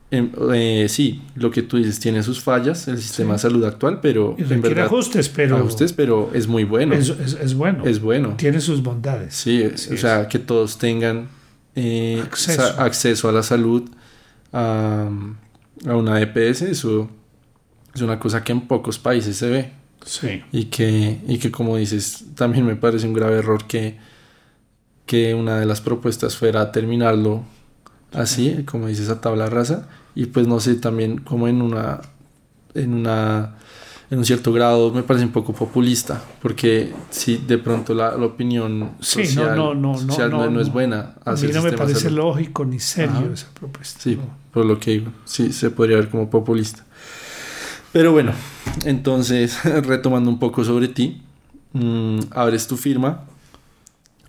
em, 0.10 0.32
eh, 0.54 0.88
sí, 0.90 1.22
lo 1.36 1.52
que 1.52 1.62
tú 1.62 1.78
dices 1.78 2.00
tiene 2.00 2.24
sus 2.24 2.42
fallas, 2.42 2.88
el 2.88 2.98
sistema 2.98 3.38
Sí. 3.38 3.44
de 3.48 3.52
salud 3.54 3.64
actual, 3.66 4.00
pero 4.02 4.36
Y 4.38 4.42
en 4.52 4.62
verdad 4.62 4.86
ajustes, 4.86 5.30
pero 5.30 5.58
ajustes, 5.58 5.94
pero 5.94 6.32
es 6.34 6.48
muy 6.48 6.64
bueno. 6.64 6.94
es, 6.96 7.10
es- 7.10 7.34
es 7.40 7.54
bueno. 7.54 7.86
es 7.86 8.02
bueno. 8.02 8.34
Tiene 8.38 8.60
sus 8.62 8.82
bondades. 8.82 9.36
Sí, 9.36 9.64
Así 9.64 9.94
o 9.94 9.98
sea, 9.98 10.28
que 10.28 10.40
todos 10.40 10.78
tengan 10.78 11.28
eh, 11.78 12.22
Acceso. 12.24 12.64
acceso 12.82 13.30
a 13.30 13.32
la 13.32 13.44
salud, 13.44 13.88
a, 14.52 15.08
a 15.86 15.96
una 15.96 16.20
EPS, 16.20 16.64
eso 16.64 17.08
es 17.94 18.02
una 18.02 18.20
cosa 18.20 18.44
que 18.44 18.52
en 18.52 18.62
pocos 18.68 18.98
países 18.98 19.38
se 19.38 19.50
ve. 19.50 19.72
Sí. 20.04 20.42
Y 20.52 20.66
que, 20.66 21.20
y 21.28 21.38
que 21.38 21.52
como 21.52 21.78
dices, 21.78 22.26
también 22.36 22.66
me 22.66 22.76
parece 22.76 23.06
un 23.08 23.14
grave 23.14 23.38
error 23.38 23.66
que, 23.68 23.98
que 25.06 25.36
una 25.36 25.60
de 25.60 25.68
las 25.68 25.82
propuestas 25.82 26.36
fuera 26.36 26.72
terminarlo 26.72 27.44
así, 28.12 28.64
como 28.66 28.88
dices, 28.88 29.10
a 29.10 29.22
tabla 29.22 29.48
rasa. 29.48 29.88
Y 30.16 30.26
pues 30.28 30.48
no 30.48 30.60
sé, 30.60 30.76
también 30.76 31.20
como 31.20 31.48
en 31.48 31.62
una, 31.62 32.02
en 32.74 32.94
una, 32.96 33.58
en 34.10 34.20
un 34.20 34.26
cierto 34.26 34.54
grado 34.54 34.92
me 34.92 35.04
parece 35.04 35.26
un 35.26 35.32
poco 35.32 35.54
populista, 35.54 36.24
porque 36.42 36.94
si 37.10 37.38
de 37.38 37.58
pronto 37.58 37.94
la, 37.94 38.16
la 38.18 38.26
opinión 38.26 38.92
Sí, 39.02 39.20
no, 39.20 39.26
social, 39.26 39.56
no, 39.58 39.74
no, 39.76 39.94
no, 39.94 39.98
social 40.00 40.32
no, 40.32 40.62
es 40.62 40.72
buena. 40.72 41.16
A 41.26 41.34
mí 41.34 41.50
no 41.54 41.62
me 41.62 41.74
parece 41.74 42.02
salud. 42.02 42.18
lógico 42.18 42.64
ni 42.64 42.80
serio 42.80 43.12
Ajá. 43.16 43.34
esa 43.34 43.48
propuesta. 43.54 44.00
Sí, 44.02 44.18
por 44.52 44.66
lo 44.66 44.80
que 44.80 44.92
digo, 44.92 45.12
sí, 45.26 45.52
se 45.52 45.70
podría 45.72 45.98
ver 45.98 46.10
como 46.10 46.30
populista. 46.30 46.86
Pero 47.92 48.12
bueno, 48.12 48.32
entonces, 48.86 49.62
retomando 49.86 50.30
un 50.30 50.40
poco 50.40 50.64
sobre 50.64 50.88
ti, 50.88 51.22
mm, 51.74 52.20
abres 52.32 52.68
tu 52.68 52.78
firma. 52.78 53.24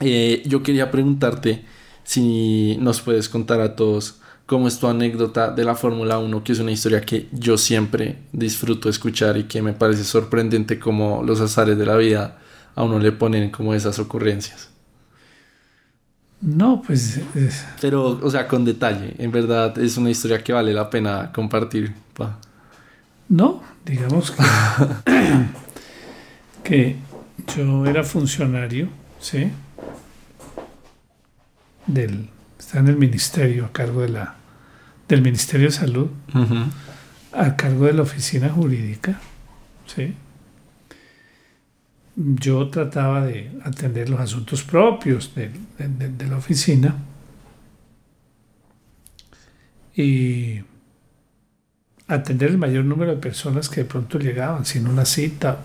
Eh, 0.01 0.43
yo 0.47 0.63
quería 0.63 0.91
preguntarte 0.91 1.65
si 2.05 2.77
nos 2.81 3.01
puedes 3.01 3.29
contar 3.29 3.61
a 3.61 3.77
todos 3.77 4.21
cómo 4.49 4.67
es 4.67 4.79
tu 4.79 4.87
anécdota 4.87 5.51
de 5.51 5.63
la 5.63 5.75
Fórmula 5.75 6.19
1, 6.19 6.43
que 6.43 6.53
es 6.53 6.59
una 6.59 6.73
historia 6.73 7.03
que 7.03 7.29
yo 7.33 7.59
siempre 7.59 8.17
disfruto 8.33 8.89
escuchar 8.89 9.37
y 9.37 9.45
que 9.45 9.61
me 9.61 9.75
parece 9.75 10.05
sorprendente 10.05 10.79
como 10.79 11.23
los 11.23 11.43
azares 11.43 11.77
de 11.77 11.85
la 11.85 11.97
vida 11.97 12.39
a 12.75 12.83
uno 12.83 12.99
le 12.99 13.13
ponen 13.13 13.51
como 13.51 13.75
esas 13.75 13.99
ocurrencias. 13.99 14.71
No, 16.41 16.81
pues 16.81 17.19
eh, 17.35 17.51
Pero, 17.83 18.19
o 18.23 18.31
sea, 18.31 18.49
con 18.49 18.65
detalle, 18.65 19.15
en 19.19 19.31
verdad 19.31 19.79
es 19.79 19.99
una 19.99 20.09
historia 20.09 20.43
que 20.43 20.55
vale 20.55 20.73
la 20.73 20.89
pena 20.89 21.31
compartir. 21.31 21.93
pa. 22.15 22.39
no, 23.29 23.63
digamos 23.85 24.31
que, 24.31 24.43
que 26.65 26.97
yo 27.55 27.85
era 27.85 28.03
funcionario, 28.03 28.89
¿sí? 29.21 29.51
Del, 31.87 32.31
está 32.59 32.79
en 32.81 32.89
el 32.89 32.97
ministerio 32.97 33.67
a 33.67 33.73
cargo 33.73 34.03
de 34.03 34.09
la, 34.11 34.35
del 35.09 35.23
Ministerio 35.23 35.67
de 35.69 35.73
Salud, 35.73 36.09
a 37.33 37.57
cargo 37.57 37.87
de 37.87 37.93
la 37.93 38.03
oficina 38.03 38.49
jurídica, 38.49 39.21
¿sí? 39.87 40.15
Yo 42.17 42.69
trataba 42.69 43.25
de 43.25 43.51
atender 43.65 44.09
los 44.11 44.19
asuntos 44.21 44.63
propios 44.65 45.35
de, 45.37 45.51
de- 45.79 45.89
de- 45.89 46.09
de 46.09 46.27
la 46.27 46.37
oficina 46.37 46.97
y 49.95 50.61
atender 52.07 52.51
el 52.51 52.59
mayor 52.59 52.85
número 52.85 53.13
de 53.15 53.21
personas 53.21 53.69
que 53.69 53.83
de 53.83 53.87
pronto 53.87 54.19
llegaban 54.19 54.65
sin 54.65 54.87
una 54.89 55.05
cita. 55.05 55.59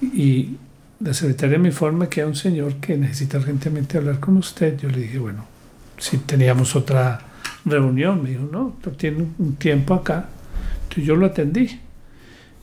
Y 0.00 0.56
la 1.02 1.14
secretaria 1.14 1.58
me 1.58 1.68
informa 1.68 2.08
que 2.08 2.20
hay 2.22 2.26
un 2.28 2.34
señor 2.34 2.74
que 2.74 2.96
necesita 2.96 3.38
urgentemente 3.38 3.98
hablar 3.98 4.20
con 4.20 4.36
usted. 4.36 4.78
Yo 4.78 4.88
le 4.88 4.98
dije, 4.98 5.18
bueno, 5.18 5.44
si 5.98 6.18
teníamos 6.18 6.76
otra 6.76 7.20
reunión, 7.64 8.22
me 8.22 8.30
dijo, 8.30 8.48
no, 8.50 8.76
pero 8.82 8.96
tiene 8.96 9.26
un 9.38 9.56
tiempo 9.56 9.94
acá. 9.94 10.28
Entonces 10.84 11.04
yo 11.04 11.16
lo 11.16 11.26
atendí. 11.26 11.80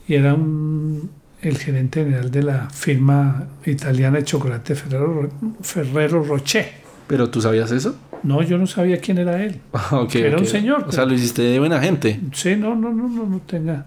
Y 0.08 0.14
era 0.14 0.34
un- 0.34 1.10
el 1.42 1.56
gerente 1.56 2.04
general 2.04 2.30
de 2.30 2.42
la 2.42 2.68
firma 2.70 3.46
italiana 3.64 4.18
de 4.18 4.24
chocolate 4.24 4.74
Ferrero, 4.74 5.22
Ro- 5.22 5.30
Ferrero 5.62 6.22
Rocher. 6.22 6.68
¿Pero 7.06 7.30
tú 7.30 7.40
sabías 7.40 7.70
eso? 7.72 7.96
No, 8.22 8.42
yo 8.42 8.58
no 8.58 8.66
sabía 8.66 8.98
quién 9.00 9.18
era 9.18 9.42
él. 9.42 9.60
Ah, 9.72 10.06
Era 10.12 10.36
un 10.38 10.46
señor, 10.46 10.84
O 10.86 10.92
sea, 10.92 11.06
lo 11.06 11.14
hiciste 11.14 11.42
de 11.42 11.58
buena 11.58 11.80
gente. 11.80 12.20
Sí, 12.32 12.56
no, 12.56 12.74
no, 12.76 12.92
no, 12.92 13.08
no, 13.08 13.24
no 13.26 13.40
tenga. 13.40 13.86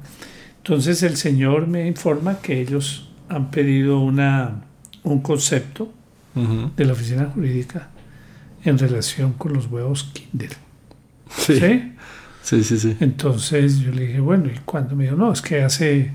Entonces 0.58 1.04
el 1.04 1.16
señor 1.18 1.68
me 1.68 1.86
informa 1.88 2.40
que 2.40 2.60
ellos 2.60 3.10
han 3.30 3.52
pedido 3.52 4.00
una, 4.00 4.66
un 5.04 5.22
concepto 5.22 5.92
de 6.76 6.86
la 6.86 6.94
oficina 6.94 7.30
jurídica 7.34 7.90
en 8.64 8.80
relación 8.80 9.34
con 9.34 9.54
los 9.54 9.68
huevos 9.68 10.12
Kinder. 10.14 10.50
Sí. 11.30 11.60
¿Sí? 11.60 11.94
sí, 12.42 12.64
sí, 12.64 12.80
sí. 12.80 12.98
Entonces 13.00 13.80
yo 13.80 13.92
le 13.92 14.08
dije, 14.08 14.20
bueno, 14.20 14.48
¿y 14.48 14.58
cuándo? 14.66 14.96
Me 14.96 15.04
dijo, 15.04 15.16
no, 15.16 15.32
es 15.32 15.42
que 15.42 15.62
hace 15.62 16.12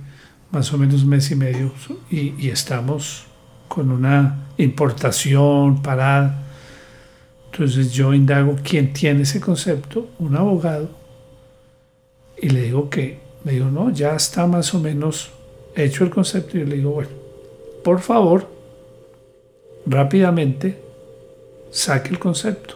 más 0.50 0.72
o 0.72 0.78
menos 0.78 1.02
un 1.02 1.10
mes 1.10 1.30
y 1.30 1.36
medio 1.36 1.72
y, 2.10 2.34
y 2.38 2.48
estamos 2.48 3.26
con 3.68 3.90
una 3.90 4.46
importación 4.56 5.82
parada. 5.82 6.42
Entonces 7.52 7.92
yo 7.92 8.12
indago 8.12 8.56
quién 8.62 8.92
tiene 8.92 9.22
ese 9.22 9.40
concepto, 9.40 10.10
un 10.18 10.36
abogado, 10.36 10.90
y 12.40 12.50
le 12.50 12.62
digo 12.62 12.88
que, 12.88 13.20
me 13.44 13.52
dijo, 13.52 13.66
no, 13.66 13.90
ya 13.90 14.14
está 14.14 14.46
más 14.46 14.74
o 14.74 14.80
menos 14.80 15.30
hecho 15.74 16.04
el 16.04 16.10
concepto. 16.10 16.58
Y 16.58 16.64
le 16.64 16.76
digo, 16.76 16.90
bueno, 16.90 17.10
por 17.82 18.00
favor, 18.00 18.46
rápidamente 19.86 20.78
saque 21.70 22.10
el 22.10 22.18
concepto. 22.18 22.74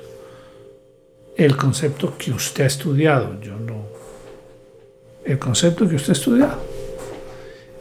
El 1.36 1.56
concepto 1.56 2.16
que 2.16 2.30
usted 2.30 2.64
ha 2.64 2.66
estudiado, 2.66 3.40
yo 3.40 3.56
no. 3.58 3.86
El 5.24 5.38
concepto 5.38 5.88
que 5.88 5.96
usted 5.96 6.10
ha 6.10 6.12
estudiado. 6.12 6.60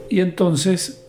Y 0.10 0.20
entonces 0.20 1.06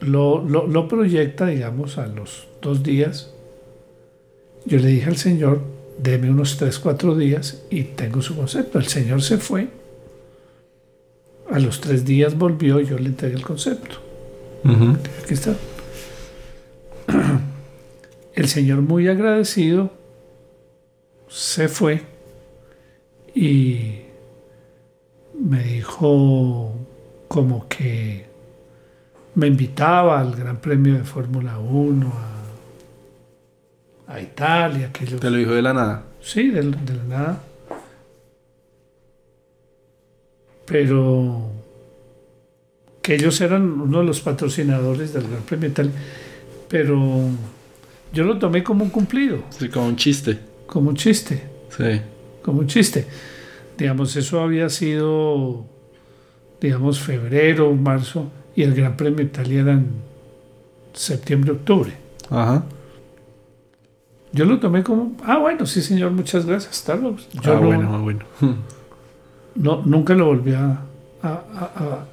lo, 0.00 0.42
lo, 0.42 0.66
lo 0.66 0.88
proyecta, 0.88 1.46
digamos, 1.46 1.98
a 1.98 2.06
los 2.06 2.46
dos 2.60 2.82
días. 2.82 3.32
Yo 4.64 4.78
le 4.78 4.88
dije 4.88 5.08
al 5.08 5.16
señor, 5.16 5.60
deme 5.98 6.30
unos 6.30 6.56
tres, 6.56 6.78
cuatro 6.78 7.16
días 7.16 7.62
y 7.70 7.84
tengo 7.84 8.20
su 8.20 8.36
concepto. 8.36 8.78
El 8.78 8.86
señor 8.86 9.22
se 9.22 9.38
fue. 9.38 9.68
A 11.50 11.58
los 11.58 11.80
tres 11.80 12.04
días 12.04 12.36
volvió 12.36 12.80
y 12.80 12.86
yo 12.86 12.98
le 12.98 13.06
entregué 13.06 13.36
el 13.36 13.42
concepto. 13.42 13.96
Aquí 15.22 15.34
está. 15.34 15.54
El 18.34 18.48
señor 18.48 18.82
muy 18.82 19.08
agradecido 19.08 19.90
se 21.28 21.68
fue 21.68 22.02
y 23.34 24.00
me 25.40 25.62
dijo 25.62 26.72
como 27.28 27.66
que 27.68 28.26
me 29.34 29.46
invitaba 29.46 30.20
al 30.20 30.34
Gran 30.34 30.58
Premio 30.58 30.94
de 30.94 31.04
Fórmula 31.04 31.58
1 31.58 32.12
a, 34.08 34.14
a 34.14 34.20
Italia. 34.20 34.90
Que 34.92 35.06
yo, 35.06 35.18
¿Te 35.18 35.30
lo 35.30 35.36
dijo 35.36 35.52
de 35.52 35.62
la 35.62 35.72
nada? 35.72 36.04
Sí, 36.20 36.48
de, 36.48 36.62
de 36.62 36.94
la 36.94 37.04
nada. 37.04 37.42
Pero 40.66 41.50
que 43.02 43.14
ellos 43.14 43.40
eran 43.40 43.80
uno 43.80 44.00
de 44.00 44.04
los 44.04 44.20
patrocinadores 44.20 45.12
del 45.12 45.28
Gran 45.28 45.42
Premio 45.42 45.68
Italia. 45.68 45.92
Pero 46.68 46.98
yo 48.12 48.24
lo 48.24 48.38
tomé 48.38 48.64
como 48.64 48.82
un 48.84 48.90
cumplido, 48.90 49.38
Sí, 49.50 49.68
como 49.68 49.86
un 49.86 49.96
chiste. 49.96 50.38
como 50.66 50.88
un 50.90 50.96
chiste, 50.96 51.42
Sí. 51.76 52.00
como 52.42 52.60
un 52.60 52.66
chiste. 52.66 53.06
Digamos, 53.78 54.16
eso 54.16 54.40
había 54.40 54.68
sido, 54.70 55.64
digamos, 56.60 56.98
febrero, 56.98 57.72
marzo, 57.74 58.30
y 58.56 58.62
el 58.62 58.74
Gran 58.74 58.96
Premio 58.96 59.18
de 59.18 59.24
Italia 59.24 59.60
era 59.60 59.72
en 59.74 59.86
septiembre, 60.94 61.52
octubre. 61.52 61.92
Ajá. 62.30 62.64
Yo 64.32 64.44
lo 64.46 64.58
tomé 64.58 64.82
como, 64.82 65.16
ah, 65.24 65.38
bueno, 65.38 65.64
sí, 65.66 65.80
señor, 65.82 66.10
muchas 66.10 66.44
gracias, 66.46 66.72
hasta 66.80 66.96
luego. 66.96 67.16
Yo 67.42 67.52
ah, 67.52 67.60
no- 67.60 67.66
bueno, 67.66 67.94
ah, 67.94 67.98
bueno. 68.00 68.20
no, 69.56 69.82
nunca 69.84 70.14
lo 70.14 70.26
volví 70.26 70.52
a, 70.54 70.80
a- 71.22 71.44
a- 71.82 72.06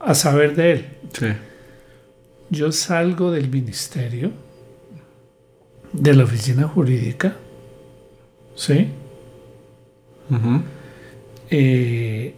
a- 0.00 0.14
saber 0.14 0.54
de 0.54 0.72
él. 0.72 0.86
Sí. 1.12 1.26
Yo 2.50 2.70
salgo 2.72 3.30
del 3.30 3.48
ministerio, 3.48 4.30
de 5.92 6.14
la 6.14 6.24
oficina 6.24 6.68
jurídica, 6.68 7.36
¿sí? 8.54 8.88
Eh, 11.50 12.34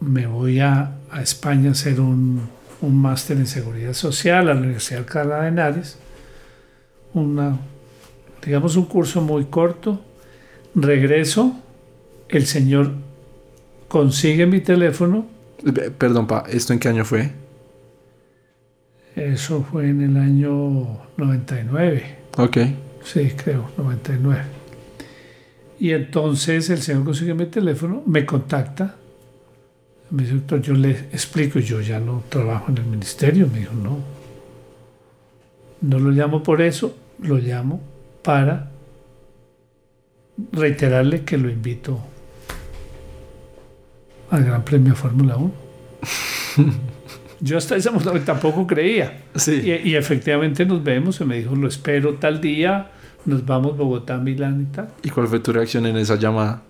me 0.00 0.26
voy 0.26 0.60
a, 0.60 0.96
a 1.10 1.22
España 1.22 1.68
a 1.70 1.72
hacer 1.72 2.00
un, 2.00 2.40
un 2.80 2.96
máster 3.00 3.36
en 3.36 3.46
seguridad 3.46 3.92
social 3.92 4.48
a 4.48 4.54
la 4.54 4.60
Universidad 4.60 5.00
de 5.00 5.04
Alcalá 5.04 5.40
de 5.42 5.48
Henares. 5.48 5.98
Una, 7.14 7.58
digamos, 8.44 8.76
un 8.76 8.84
curso 8.86 9.20
muy 9.20 9.44
corto. 9.46 10.00
Regreso, 10.74 11.56
el 12.28 12.46
señor 12.46 12.92
consigue 13.88 14.46
mi 14.46 14.60
teléfono. 14.60 15.26
Perdón, 15.98 16.26
pa, 16.26 16.44
¿esto 16.48 16.72
en 16.72 16.78
qué 16.78 16.88
año 16.88 17.04
fue? 17.04 17.32
Eso 19.14 19.66
fue 19.70 19.88
en 19.88 20.02
el 20.02 20.16
año 20.16 21.00
99. 21.16 22.16
Ok. 22.36 22.58
Sí, 23.02 23.32
creo, 23.36 23.70
99. 23.78 24.42
Y 25.78 25.92
entonces 25.92 26.68
el 26.70 26.82
señor 26.82 27.04
consigue 27.04 27.34
mi 27.34 27.46
teléfono, 27.46 28.02
me 28.06 28.26
contacta. 28.26 28.96
Me 30.10 30.22
dice, 30.22 30.34
doctor, 30.34 30.62
yo 30.62 30.74
le 30.74 30.90
explico, 30.90 31.58
yo 31.58 31.80
ya 31.80 31.98
no 31.98 32.24
trabajo 32.28 32.70
en 32.70 32.78
el 32.78 32.84
ministerio. 32.84 33.48
Me 33.50 33.60
dijo, 33.60 33.74
no. 33.74 33.98
No 35.80 35.98
lo 35.98 36.10
llamo 36.10 36.42
por 36.42 36.62
eso, 36.62 36.96
lo 37.20 37.38
llamo 37.38 37.80
para 38.22 38.70
reiterarle 40.52 41.24
que 41.24 41.38
lo 41.38 41.48
invito 41.48 42.00
al 44.30 44.44
Gran 44.44 44.64
Premio 44.64 44.92
de 44.92 44.96
Fórmula 44.98 45.36
1. 45.36 45.52
yo 47.40 47.58
hasta 47.58 47.76
ese 47.76 47.90
momento 47.90 48.18
tampoco 48.20 48.66
creía. 48.66 49.18
Sí. 49.34 49.60
Y, 49.84 49.90
y 49.90 49.96
efectivamente 49.96 50.64
nos 50.64 50.82
vemos, 50.82 51.20
y 51.20 51.24
me 51.24 51.38
dijo, 51.38 51.54
lo 51.54 51.68
espero 51.68 52.14
tal 52.14 52.40
día, 52.40 52.90
nos 53.24 53.44
vamos 53.44 53.76
Bogotá, 53.76 54.18
Milán 54.18 54.62
y 54.70 54.74
tal. 54.74 54.88
¿Y 55.02 55.10
cuál 55.10 55.28
fue 55.28 55.40
tu 55.40 55.52
reacción 55.52 55.86
en 55.86 55.96
esa 55.96 56.16
llamada? 56.16 56.62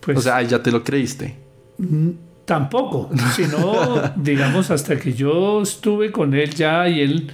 Pues 0.00 0.18
o 0.18 0.20
sea, 0.20 0.40
ya 0.42 0.62
te 0.62 0.70
lo 0.70 0.84
creíste. 0.84 1.36
mm, 1.78 2.10
tampoco, 2.44 3.10
sino, 3.34 4.12
digamos, 4.16 4.70
hasta 4.70 4.96
que 4.98 5.12
yo 5.12 5.60
estuve 5.62 6.12
con 6.12 6.34
él 6.34 6.54
ya 6.54 6.88
y 6.88 7.00
él 7.00 7.30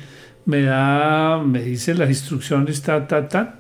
me 0.46 0.62
da, 0.62 1.38
me 1.42 1.62
dice 1.62 1.94
las 1.94 2.08
instrucciones, 2.08 2.82
ta, 2.82 3.06
ta, 3.06 3.28
ta, 3.28 3.58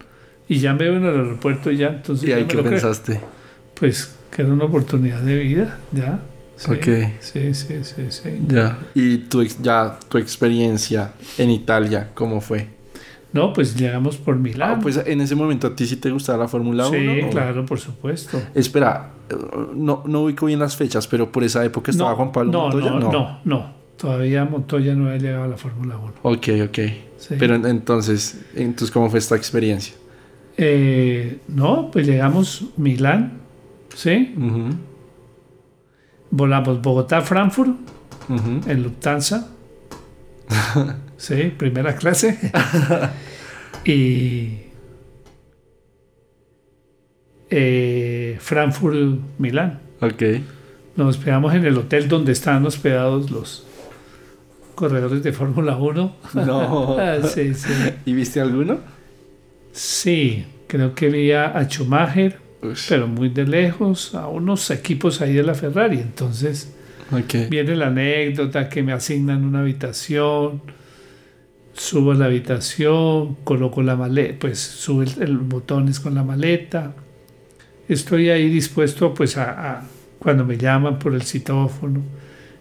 y 0.48 0.58
ya 0.58 0.72
me 0.72 0.84
veo 0.84 0.96
en 0.96 1.04
el 1.04 1.14
aeropuerto 1.14 1.70
y 1.70 1.76
ya, 1.78 1.88
entonces 1.88 2.28
¿Y 2.28 2.32
ahí 2.32 2.46
qué 2.46 2.58
creo. 2.58 2.64
pensaste? 2.64 3.20
Pues 3.74 4.13
que 4.34 4.42
era 4.42 4.52
una 4.52 4.64
oportunidad 4.64 5.20
de 5.20 5.38
vida, 5.38 5.78
ya. 5.92 6.20
Sí, 6.56 6.70
Ok. 6.72 6.86
Sí, 7.20 7.54
sí, 7.54 7.74
sí, 7.82 8.06
sí. 8.10 8.38
Ya. 8.48 8.78
¿Y 8.94 9.18
tu, 9.18 9.42
ya 9.44 9.98
tu 10.08 10.18
experiencia 10.18 11.12
en 11.38 11.50
Italia, 11.50 12.10
cómo 12.14 12.40
fue? 12.40 12.68
No, 13.32 13.52
pues 13.52 13.74
llegamos 13.76 14.16
por 14.16 14.36
Milán. 14.36 14.70
Ah, 14.74 14.78
pues 14.80 15.00
en 15.04 15.20
ese 15.20 15.34
momento 15.34 15.66
a 15.66 15.74
ti 15.74 15.86
sí 15.86 15.96
te 15.96 16.10
gustaba 16.10 16.38
la 16.44 16.48
Fórmula 16.48 16.88
1. 16.88 16.96
sí, 16.96 17.20
claro, 17.30 17.66
por 17.66 17.80
supuesto. 17.80 18.40
Espera, 18.54 19.10
no, 19.74 20.04
no 20.06 20.20
ubico 20.22 20.46
bien 20.46 20.60
las 20.60 20.76
fechas, 20.76 21.06
pero 21.08 21.32
por 21.32 21.42
esa 21.42 21.64
época 21.64 21.90
estaba 21.90 22.14
Juan 22.14 22.30
Pablo 22.30 22.52
no, 22.52 22.60
Montoya. 22.68 22.90
No, 22.90 23.12
no, 23.12 23.40
no. 23.44 23.72
Todavía 23.96 24.44
Montoya 24.44 24.94
no 24.94 25.06
había 25.08 25.18
llegado 25.18 25.44
a 25.44 25.48
la 25.48 25.56
Fórmula 25.56 25.96
1. 25.96 26.12
Ok, 26.22 26.48
ok. 26.68 26.78
Sí. 27.18 27.34
Pero 27.38 27.54
en- 27.56 27.66
entonces, 27.66 28.40
entonces, 28.54 28.90
¿cómo 28.92 29.08
fue 29.10 29.18
esta 29.18 29.34
experiencia? 29.34 29.94
Eh, 30.56 31.38
no, 31.48 31.90
pues 31.90 32.06
llegamos 32.06 32.66
Milán, 32.76 33.38
¿sí? 33.94 34.34
Volamos 36.30 36.82
Bogotá-Frankfurt 36.82 37.76
en 38.66 38.82
Lufthansa. 38.82 39.48
sí, 41.16 41.52
primera 41.56 41.96
clase. 41.96 42.38
y 43.84 44.58
eh, 47.50 48.36
Frankfurt-Milán. 48.40 49.80
Ok. 50.00 50.22
Nos 50.96 51.16
hospedamos 51.16 51.54
en 51.54 51.64
el 51.64 51.76
hotel 51.76 52.08
donde 52.08 52.32
estaban 52.32 52.64
hospedados 52.66 53.30
los 53.30 53.66
corredores 54.74 55.22
de 55.22 55.32
Fórmula 55.32 55.76
1. 55.76 56.16
No. 56.34 56.96
Sí, 57.28 57.54
sí. 57.54 57.72
¿Y 58.04 58.12
viste 58.12 58.40
alguno? 58.40 58.78
Sí, 59.72 60.44
creo 60.66 60.94
que 60.94 61.08
vi 61.08 61.32
a 61.32 61.60
Schumacher, 61.68 62.43
Ush, 62.64 62.86
pero 62.88 63.06
muy 63.08 63.28
de 63.28 63.46
lejos, 63.46 64.14
a 64.14 64.28
unos 64.28 64.70
equipos 64.70 65.20
ahí 65.20 65.34
de 65.34 65.42
la 65.42 65.54
Ferrari. 65.54 65.98
Entonces 65.98 66.72
ok. 67.12 67.48
viene 67.50 67.76
la 67.76 67.88
anécdota 67.88 68.68
que 68.68 68.82
me 68.82 68.92
asignan 68.92 69.44
una 69.44 69.60
habitación, 69.60 70.62
subo 71.72 72.12
a 72.12 72.14
la 72.14 72.26
habitación, 72.26 73.36
coloco 73.44 73.82
la 73.82 73.96
maleta, 73.96 74.36
pues 74.40 74.58
sube 74.60 75.04
el, 75.06 75.22
el 75.22 75.38
botones 75.38 76.00
con 76.00 76.14
la 76.14 76.22
maleta. 76.22 76.94
Estoy 77.88 78.30
ahí 78.30 78.48
dispuesto 78.48 79.12
pues 79.14 79.36
a, 79.36 79.78
a- 79.78 79.84
cuando 80.18 80.44
me 80.44 80.56
llaman 80.56 80.98
por 80.98 81.14
el 81.14 81.22
citófono, 81.22 82.00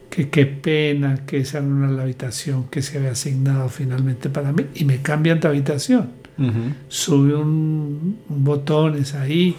que 0.09 0.29
qué 0.29 0.45
pena 0.45 1.25
que 1.25 1.37
esa 1.37 1.61
no 1.61 1.85
era 1.85 1.93
la 1.93 2.03
habitación 2.03 2.65
que 2.69 2.81
se 2.81 2.97
había 2.97 3.11
asignado 3.11 3.69
finalmente 3.69 4.29
para 4.29 4.51
mí 4.51 4.65
y 4.75 4.85
me 4.85 5.01
cambian 5.01 5.39
de 5.39 5.47
habitación 5.47 6.09
Ujú. 6.37 6.73
sube 6.89 7.35
un, 7.35 8.17
un 8.29 8.43
botones 8.43 9.13
ahí, 9.15 9.55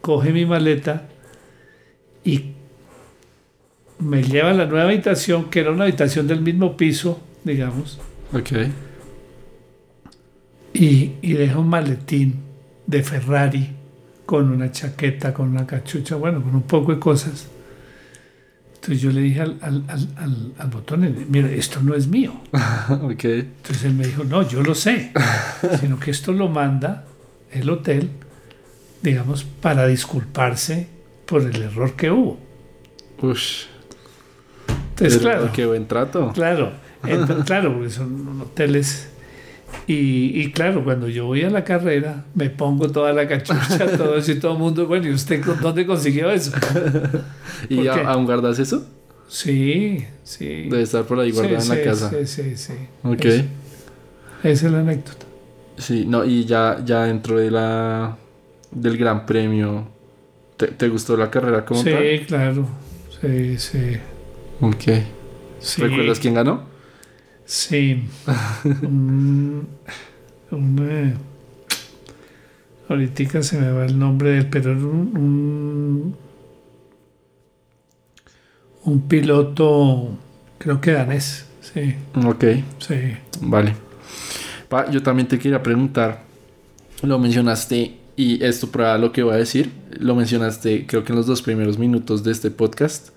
coge 0.00 0.32
mi 0.32 0.46
maleta 0.46 1.08
y 2.24 2.52
me 3.98 4.22
lleva 4.22 4.50
a 4.50 4.54
la 4.54 4.66
nueva 4.66 4.84
habitación, 4.84 5.50
que 5.50 5.60
era 5.60 5.70
una 5.72 5.84
habitación 5.84 6.26
del 6.26 6.40
mismo 6.40 6.76
piso, 6.76 7.20
digamos, 7.44 7.98
Ok. 8.32 8.50
y, 10.74 11.12
y 11.22 11.32
deja 11.32 11.58
un 11.58 11.68
maletín 11.68 12.40
de 12.86 13.02
Ferrari 13.02 13.70
con 14.26 14.50
una 14.50 14.70
chaqueta, 14.70 15.32
con 15.32 15.48
una 15.48 15.66
cachucha, 15.66 16.16
bueno, 16.16 16.42
con 16.42 16.54
un 16.54 16.62
poco 16.62 16.94
de 16.94 17.00
cosas. 17.00 17.48
Entonces 18.74 19.00
yo 19.00 19.10
le 19.10 19.22
dije 19.22 19.40
al, 19.40 19.58
al, 19.60 19.84
al, 19.88 20.08
al, 20.16 20.52
al 20.58 20.68
botón, 20.68 21.26
mira, 21.30 21.50
esto 21.50 21.80
no 21.82 21.94
es 21.94 22.06
mío. 22.06 22.34
ok. 23.02 23.24
Entonces 23.24 23.84
él 23.84 23.94
me 23.94 24.06
dijo, 24.06 24.24
no, 24.24 24.46
yo 24.46 24.62
lo 24.62 24.74
sé, 24.74 25.12
sino 25.80 25.98
que 25.98 26.10
esto 26.10 26.32
lo 26.32 26.48
manda 26.48 27.04
el 27.50 27.68
hotel, 27.70 28.10
digamos, 29.02 29.44
para 29.44 29.86
disculparse 29.86 30.86
por 31.26 31.42
el 31.42 31.62
error 31.62 31.94
que 31.94 32.10
hubo. 32.10 32.38
Ush. 33.22 33.64
Entonces, 34.90 35.18
claro, 35.20 35.50
Qué 35.52 35.64
buen 35.66 35.86
trato. 35.86 36.32
claro, 36.32 36.72
claro, 37.46 37.74
porque 37.74 37.90
son 37.90 38.40
hoteles. 38.40 39.08
Y, 39.86 40.40
y 40.40 40.50
claro, 40.52 40.82
cuando 40.82 41.08
yo 41.08 41.26
voy 41.26 41.42
a 41.42 41.50
la 41.50 41.62
carrera, 41.62 42.24
me 42.34 42.48
pongo 42.50 42.90
toda 42.90 43.12
la 43.12 43.28
cachucha, 43.28 43.86
todo 43.98 44.16
eso 44.16 44.32
y 44.32 44.40
todo 44.40 44.52
el 44.52 44.58
mundo, 44.58 44.86
bueno, 44.86 45.06
¿y 45.08 45.12
usted 45.12 45.44
con- 45.44 45.60
dónde 45.60 45.86
consiguió 45.86 46.30
eso? 46.30 46.52
¿Y 47.68 47.76
¿Por 47.76 47.88
a- 47.90 48.10
aún 48.12 48.24
guardas 48.24 48.58
eso? 48.58 48.86
Sí, 49.28 50.04
sí. 50.24 50.46
Debe 50.70 50.82
estar 50.82 51.04
por 51.04 51.20
ahí 51.20 51.30
guardado 51.32 51.60
Sí, 51.60 51.72
en 51.72 51.78
la 51.78 51.84
casa. 51.84 52.10
Sí, 52.10 52.26
sí, 52.26 52.56
sí. 52.56 52.72
Ok. 53.02 53.24
Esa 53.26 53.44
esa 54.42 54.66
es 54.66 54.72
la 54.72 54.80
anécdota. 54.80 55.26
Sí, 55.76 56.06
no, 56.06 56.24
y 56.24 56.44
ya, 56.46 56.80
ya 56.84 57.04
dentro 57.04 57.38
de 57.38 57.50
la 57.50 58.16
del 58.70 58.96
Gran 58.96 59.26
Premio, 59.26 59.88
¿te, 60.56 60.68
te 60.68 60.88
gustó 60.88 61.16
la 61.16 61.30
carrera 61.30 61.64
como 61.64 61.82
Sí, 61.82 61.90
tal? 61.90 62.26
claro. 62.26 62.68
Sí, 63.20 63.58
sí. 63.58 63.96
Ok. 64.60 64.84
sí. 65.60 65.82
¿Recuerdas 65.82 66.18
quién 66.20 66.34
ganó? 66.34 66.62
Sí. 67.44 68.04
un, 68.82 69.66
un, 70.50 70.88
eh, 70.90 71.14
ahorita 72.88 73.42
se 73.42 73.58
me 73.60 73.70
va 73.72 73.84
el 73.86 73.98
nombre 73.98 74.30
del, 74.30 74.46
pero 74.48 74.72
era 74.72 74.80
un, 74.80 75.16
un, 75.16 76.16
un 78.84 79.00
piloto, 79.08 80.10
creo 80.58 80.80
que 80.80 80.92
danés, 80.92 81.46
sí. 81.60 81.94
Ok, 82.26 82.44
Sí. 82.78 82.94
vale. 83.40 83.74
Pa, 84.68 84.90
yo 84.90 85.02
también 85.02 85.28
te 85.28 85.38
quería 85.38 85.62
preguntar, 85.62 86.22
lo 87.02 87.18
mencionaste 87.18 87.96
y 88.18 88.42
esto 88.44 88.68
prueba 88.68 88.98
lo 88.98 89.12
que 89.12 89.22
voy 89.22 89.34
a 89.34 89.36
decir, 89.36 89.70
lo 89.96 90.16
mencionaste 90.16 90.86
creo 90.88 91.04
que 91.04 91.12
en 91.12 91.18
los 91.18 91.26
dos 91.28 91.40
primeros 91.40 91.78
minutos 91.78 92.24
de 92.24 92.32
este 92.32 92.50
podcast. 92.50 93.10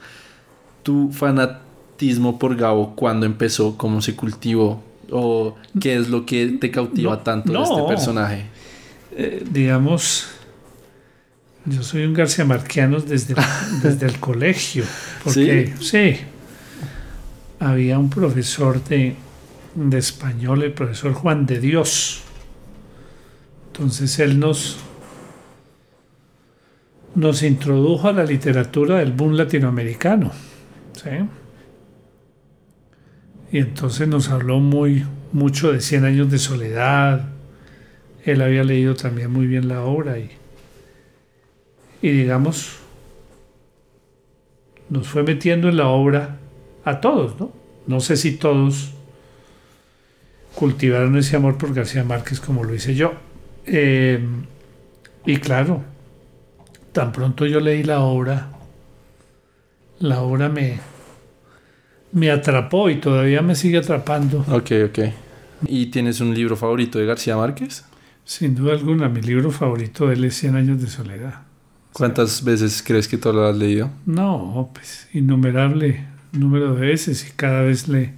Tu 0.84 1.12
fanatismo 1.12 2.38
por 2.38 2.56
Gabo, 2.56 2.95
¿cuándo 2.95 3.26
empezó? 3.26 3.80
¿Cómo 3.80 4.04
se 4.04 4.16
cultivó? 4.16 4.84
¿O 5.10 5.56
qué 5.80 5.95
es 5.95 6.08
lo 6.10 6.28
que 6.28 6.56
te 6.62 6.70
cautiva 6.70 7.14
No, 7.14 7.18
tanto 7.18 7.52
de 7.52 7.64
este 7.64 7.82
personaje? 7.88 8.45
Eh, 9.14 9.43
digamos, 9.49 10.28
yo 11.66 11.82
soy 11.82 12.06
un 12.06 12.14
García 12.14 12.45
Marquiano 12.45 12.99
desde, 12.99 13.34
desde 13.82 14.06
el 14.06 14.20
colegio. 14.20 14.84
Porque, 15.24 15.74
¿Sí? 15.80 16.18
había 17.58 17.97
un 17.97 18.12
profesor 18.12 18.84
de, 18.84 19.16
de 19.74 19.97
español, 19.97 20.62
el 20.62 20.74
profesor 20.74 21.14
Juan 21.14 21.47
de 21.47 21.60
Dios. 21.60 22.22
Entonces 23.72 24.20
él 24.20 24.39
nos, 24.39 24.78
nos 27.16 27.43
introdujo 27.43 28.07
a 28.07 28.14
la 28.14 28.24
literatura 28.24 28.99
del 28.99 29.12
boom 29.12 29.34
latinoamericano. 29.34 30.32
¿sí? 30.93 31.09
Y 33.51 33.59
entonces 33.59 34.07
nos 34.07 34.30
habló 34.30 34.59
muy, 34.59 35.05
mucho 35.34 35.72
de 35.72 35.82
Cien 35.82 36.05
años 36.05 36.32
de 36.32 36.39
soledad. 36.39 37.30
Él 38.24 38.41
había 38.41 38.64
leído 38.64 38.95
también 38.95 39.32
muy 39.32 39.47
bien 39.47 39.68
la 39.68 39.82
obra 39.82 40.20
y, 40.20 40.30
y 42.01 42.09
digamos, 42.12 42.78
nos 44.89 45.07
fue 45.07 45.24
metiendo 45.24 45.70
en 45.70 45.78
la 45.78 45.88
obra 45.88 46.38
a 46.86 47.01
todos, 47.01 47.39
¿no? 47.39 47.51
No 47.88 47.99
sé 47.99 48.16
si 48.16 48.34
todos 48.34 48.93
cultivaron 50.55 51.18
ese 51.18 51.36
amor 51.36 51.57
por 51.57 51.74
García 51.74 52.03
Márquez 52.03 52.39
como 52.39 52.64
lo 52.64 52.74
hice 52.74 52.95
yo. 52.95 53.14
Eh, 53.66 54.20
y 55.26 55.38
claro, 55.38 55.84
tan 56.92 57.12
pronto 57.12 57.46
yo 57.46 57.60
leí 57.60 57.84
la 57.84 58.02
obra, 58.02 58.50
la 60.00 60.22
obra 60.22 60.50
me, 60.50 60.80
me 62.12 62.32
atrapó 62.32 62.89
y 62.89 62.96
todavía 62.96 63.42
me 63.42 63.56
sigue 63.56 63.78
atrapando. 63.78 64.39
Ok, 64.50 64.72
ok. 64.86 65.00
¿Y 65.68 65.88
tienes 65.88 66.20
un 66.20 66.34
libro 66.34 66.56
favorito 66.58 67.00
de 67.00 67.06
García 67.06 67.38
Márquez? 67.38 67.86
Sin 68.26 68.56
duda 68.56 68.74
alguna, 68.74 69.10
mi 69.10 69.22
libro 69.22 69.52
favorito 69.52 70.08
de 70.08 70.16
él 70.16 70.24
es 70.26 70.36
Cien 70.36 70.56
años 70.56 70.82
de 70.82 70.88
soledad. 70.88 71.44
¿Cuántas 71.94 72.44
veces 72.44 72.84
crees 72.86 73.08
que 73.08 73.18
tú 73.18 73.34
lo 73.34 73.46
has 73.46 73.56
leído? 73.56 73.89
No, 74.06 74.72
pues 74.74 75.10
innumerable 75.14 76.06
número 76.32 76.76
de 76.76 76.82
veces 76.82 77.28
y 77.28 77.32
cada 77.36 77.62
vez 77.62 77.88
le 77.89 78.14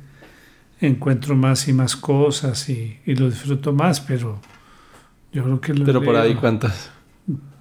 encuentro 0.80 1.36
más 1.36 1.68
y 1.68 1.74
más 1.74 1.96
cosas 1.96 2.70
y, 2.70 3.00
y 3.06 3.16
lo 3.16 3.30
disfruto 3.30 3.74
más, 3.74 4.00
pero 4.02 4.40
yo 5.32 5.44
creo 5.44 5.62
que 5.62 5.74
lo 5.74 5.86
Pero 5.86 6.04
por 6.04 6.16
ahí, 6.16 6.36
¿cuántas? 6.36 6.92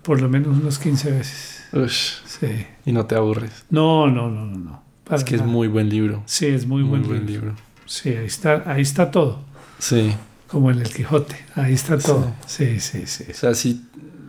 Por 0.02 0.20
lo 0.20 0.28
menos 0.28 0.56
unas 0.56 0.78
15 0.78 1.10
veces. 1.10 1.64
Ush, 1.72 2.20
Sí. 2.26 2.66
y 2.84 2.92
no 2.92 3.06
te 3.06 3.14
aburres. 3.14 3.64
No, 3.70 4.06
no, 4.06 4.30
no, 4.30 4.44
no, 4.46 4.58
no. 4.58 4.82
Para 5.04 5.16
Es 5.16 5.24
que 5.24 5.36
es 5.36 5.44
muy 5.44 5.68
buen 5.68 5.88
libro. 5.88 6.22
Sí, 6.26 6.46
es 6.46 6.66
muy, 6.66 6.82
buen, 6.82 7.26
libro. 7.26 7.54
Sí, 7.86 8.10
ahí 8.10 8.26
está, 8.26 8.62
ahí 8.66 8.82
está 8.82 9.10
todo. 9.10 9.40
Sí. 9.78 10.12
Como 10.46 10.70
en 10.70 10.80
el 10.80 10.92
Quijote, 10.92 11.36
ahí 11.54 11.72
está 11.72 11.98
todo. 11.98 12.34
Sí, 12.46 12.78
sí, 12.78 13.06
sí. 13.06 13.24
O 13.30 13.34
sea, 13.34 13.54
si, 13.54 13.84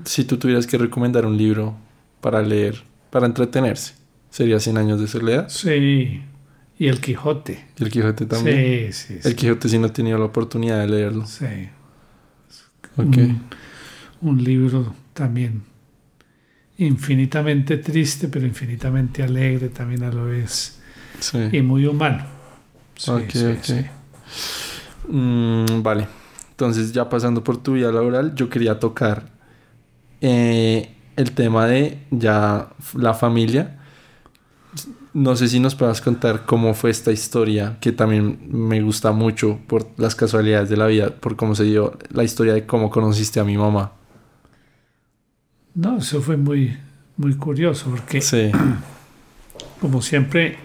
si 0.06 0.24
tú 0.24 0.38
tuvieras 0.38 0.66
que 0.68 0.78
recomendar 0.78 1.26
un 1.26 1.38
libro 1.38 1.76
para 2.22 2.42
leer, 2.42 2.84
para 3.10 3.26
entretenerse, 3.26 3.94
sería 4.30 4.60
Cien 4.60 4.78
años 4.78 5.00
de 5.00 5.08
soledad. 5.08 5.50
Sí. 5.50 6.24
Y 6.80 6.88
el 6.88 7.00
Quijote. 7.02 7.66
Y 7.78 7.84
el 7.84 7.92
Quijote 7.92 8.26
también. 8.26 8.92
Sí, 8.94 9.08
sí, 9.08 9.20
sí. 9.22 9.28
El 9.28 9.36
Quijote 9.36 9.70
sí 9.70 9.78
no 9.78 9.88
he 9.88 9.92
tenido 9.92 10.18
la 10.18 10.26
oportunidad 10.26 10.80
de 10.80 10.88
leerlo. 10.88 11.26
Sí. 11.28 11.46
Ok. 12.98 13.18
Un, 13.18 13.42
un 14.22 14.44
libro 14.44 14.94
también 15.14 15.64
infinitamente 16.78 17.78
triste, 17.78 18.28
pero 18.28 18.46
infinitamente 18.46 19.24
alegre 19.24 19.70
también 19.70 20.04
a 20.04 20.12
la 20.12 20.24
vez. 20.24 20.80
Sí. 21.20 21.38
Y 21.52 21.62
muy 21.62 21.86
humano. 21.86 22.26
Sí, 22.96 23.12
Ok, 23.12 23.30
sí, 23.32 23.46
ok. 23.46 23.64
sí. 23.64 23.86
Mm, 25.08 25.82
vale. 25.84 26.08
Entonces, 26.52 26.92
ya 26.92 27.10
pasando 27.10 27.44
por 27.44 27.58
tu 27.62 27.74
vida 27.74 27.92
laboral, 27.92 28.36
yo 28.36 28.50
quería 28.50 28.80
tocar 28.80 29.26
eh, 30.22 30.96
el 31.16 31.32
tema 31.32 31.68
de 31.68 32.00
ya 32.12 32.70
la 32.96 33.14
familia. 33.14 33.80
No 35.14 35.36
sé 35.36 35.48
si 35.48 35.60
nos 35.60 35.76
puedas 35.76 36.02
contar 36.02 36.46
cómo 36.46 36.74
fue 36.74 36.90
esta 36.90 37.12
historia, 37.12 37.78
que 37.80 37.92
también 37.92 38.40
me 38.50 38.82
gusta 38.82 39.12
mucho 39.12 39.60
por 39.68 39.88
las 39.98 40.16
casualidades 40.16 40.70
de 40.70 40.78
la 40.78 40.88
vida, 40.88 41.10
por 41.16 41.36
cómo 41.36 41.54
se 41.54 41.66
dio 41.66 41.98
la 42.10 42.24
historia 42.24 42.54
de 42.54 42.66
cómo 42.66 42.90
conociste 42.90 43.40
a 43.40 43.44
mi 43.44 43.56
mamá. 43.56 43.92
No, 45.76 45.98
eso 45.98 46.22
fue 46.22 46.38
muy, 46.38 46.78
muy 47.18 47.36
curioso 47.36 47.90
porque 47.90 48.22
Sí, 48.22 48.52
como 49.82 50.02
siempre 50.02 50.58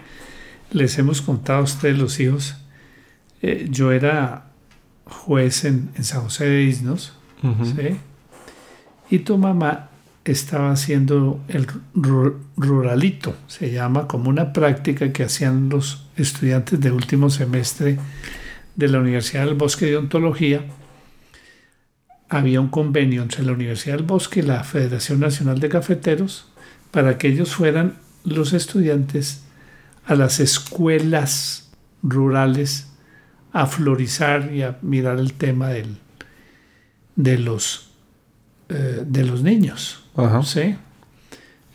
les 0.71 0.97
hemos 0.99 1.21
contado 1.21 1.59
a 1.59 1.63
ustedes 1.63 1.97
los 1.97 2.19
hijos, 2.19 2.55
eh, 3.41 3.67
yo 3.69 3.91
era 3.91 4.45
juez 5.05 5.65
en, 5.65 5.89
en 5.95 6.03
San 6.03 6.21
José 6.21 6.45
de 6.45 6.63
Isnos, 6.63 7.13
y 9.09 9.19
tu 9.19 9.37
mamá 9.37 9.89
estaba 10.25 10.71
haciendo 10.71 11.39
el 11.47 11.65
ru- 11.95 12.35
ruralito, 12.57 13.35
se 13.47 13.71
llama 13.71 14.07
como 14.07 14.29
una 14.29 14.53
práctica 14.53 15.11
que 15.11 15.23
hacían 15.23 15.69
los 15.69 16.05
estudiantes 16.17 16.79
de 16.79 16.91
último 16.91 17.29
semestre 17.29 17.97
de 18.75 18.87
la 18.89 18.99
Universidad 18.99 19.45
del 19.45 19.55
Bosque 19.55 19.85
de 19.87 19.97
Ontología. 19.97 20.65
Había 22.29 22.61
un 22.61 22.69
convenio 22.69 23.23
entre 23.23 23.43
la 23.43 23.53
Universidad 23.53 23.97
del 23.97 24.05
Bosque 24.05 24.41
y 24.41 24.43
la 24.43 24.63
Federación 24.63 25.19
Nacional 25.19 25.59
de 25.59 25.69
Cafeteros 25.69 26.47
para 26.91 27.17
que 27.17 27.27
ellos 27.27 27.55
fueran 27.55 27.97
los 28.23 28.53
estudiantes 28.53 29.43
a 30.05 30.15
las 30.15 30.39
escuelas 30.39 31.71
rurales 32.03 32.87
a 33.51 33.65
florizar 33.65 34.53
y 34.53 34.61
a 34.61 34.77
mirar 34.81 35.19
el 35.19 35.33
tema 35.33 35.69
del, 35.69 35.97
de, 37.15 37.37
los, 37.37 37.91
eh, 38.69 39.03
de 39.05 39.23
los 39.23 39.41
niños. 39.41 40.03
Ajá. 40.15 40.43
¿sí? 40.43 40.75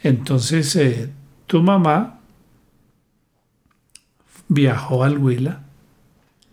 Entonces, 0.03 0.77
eh, 0.77 1.11
tu 1.47 1.63
mamá 1.63 2.21
viajó 4.49 5.05
al 5.05 5.19
Huila, 5.19 5.63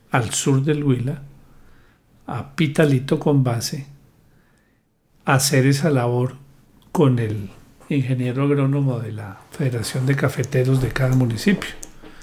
al 0.09 0.31
sur 0.31 0.63
del 0.63 0.83
Huila, 0.83 1.21
a 2.27 2.55
Pitalito 2.55 3.19
con 3.19 3.43
base, 3.43 3.87
hacer 5.25 5.65
esa 5.65 5.89
labor 5.89 6.35
con 6.91 7.19
el 7.19 7.49
ingeniero 7.89 8.43
agrónomo 8.43 8.99
de 8.99 9.11
la 9.11 9.39
Federación 9.51 10.05
de 10.05 10.15
Cafeteros 10.15 10.81
de 10.81 10.89
cada 10.89 11.15
municipio. 11.15 11.69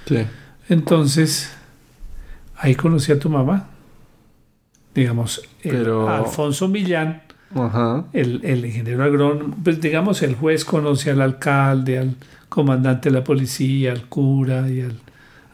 Sí. 0.06 0.18
Entonces, 0.68 1.50
ahí 2.56 2.74
conocí 2.74 3.12
a 3.12 3.18
tu 3.18 3.28
mamá. 3.30 3.68
Digamos, 4.94 5.42
el 5.62 5.70
Pero- 5.70 6.08
Alfonso 6.08 6.66
Millán, 6.68 7.22
Ajá. 7.54 8.06
el, 8.12 8.40
el 8.44 8.64
ingeniero 8.64 9.04
agrónomo, 9.04 9.56
pues 9.62 9.80
digamos, 9.80 10.22
el 10.22 10.34
juez 10.34 10.64
conoce 10.64 11.10
al 11.10 11.20
alcalde, 11.20 11.98
al 11.98 12.16
comandante 12.48 13.10
de 13.10 13.14
la 13.18 13.24
policía, 13.24 13.92
al 13.92 14.06
cura 14.08 14.68
y 14.68 14.80
al- 14.80 15.00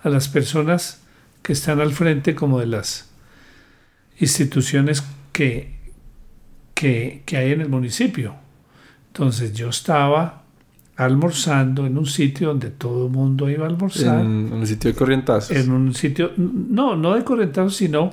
a 0.02 0.08
las 0.08 0.28
personas 0.28 1.00
que 1.42 1.52
están 1.52 1.80
al 1.80 1.92
frente 1.92 2.34
como 2.34 2.58
de 2.60 2.66
las 2.66 3.10
instituciones 4.18 5.02
que, 5.32 5.74
que, 6.74 7.22
que 7.24 7.36
hay 7.36 7.52
en 7.52 7.60
el 7.60 7.68
municipio. 7.68 8.34
Entonces 9.08 9.52
yo 9.54 9.68
estaba 9.68 10.42
almorzando 10.96 11.86
en 11.86 11.98
un 11.98 12.06
sitio 12.06 12.48
donde 12.48 12.70
todo 12.70 13.06
el 13.06 13.12
mundo 13.12 13.50
iba 13.50 13.64
a 13.66 13.68
almorzar 13.68 14.20
En, 14.20 14.52
el 14.52 14.66
sitio 14.66 14.90
de 14.92 14.96
Corrientazos. 14.96 15.56
en 15.56 15.70
un 15.72 15.94
sitio, 15.94 16.32
no, 16.36 16.94
no 16.96 17.14
de 17.14 17.24
correntados, 17.24 17.76
sino 17.76 18.12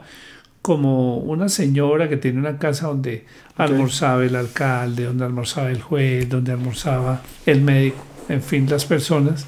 como 0.63 1.17
una 1.17 1.49
señora 1.49 2.07
que 2.09 2.17
tiene 2.17 2.39
una 2.39 2.57
casa 2.57 2.87
donde 2.87 3.25
almorzaba 3.57 4.23
el 4.23 4.35
alcalde, 4.35 5.05
donde 5.05 5.25
almorzaba 5.25 5.69
el 5.71 5.81
juez, 5.81 6.29
donde 6.29 6.51
almorzaba 6.51 7.21
el 7.45 7.61
médico, 7.61 8.03
en 8.29 8.41
fin, 8.41 8.67
las 8.69 8.85
personas. 8.85 9.45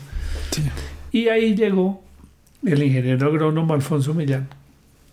Sí. 0.51 0.63
Y 1.11 1.27
ahí 1.29 1.55
llegó 1.55 2.03
el 2.65 2.81
ingeniero 2.81 3.27
agrónomo 3.27 3.73
Alfonso 3.73 4.13
Millán 4.13 4.47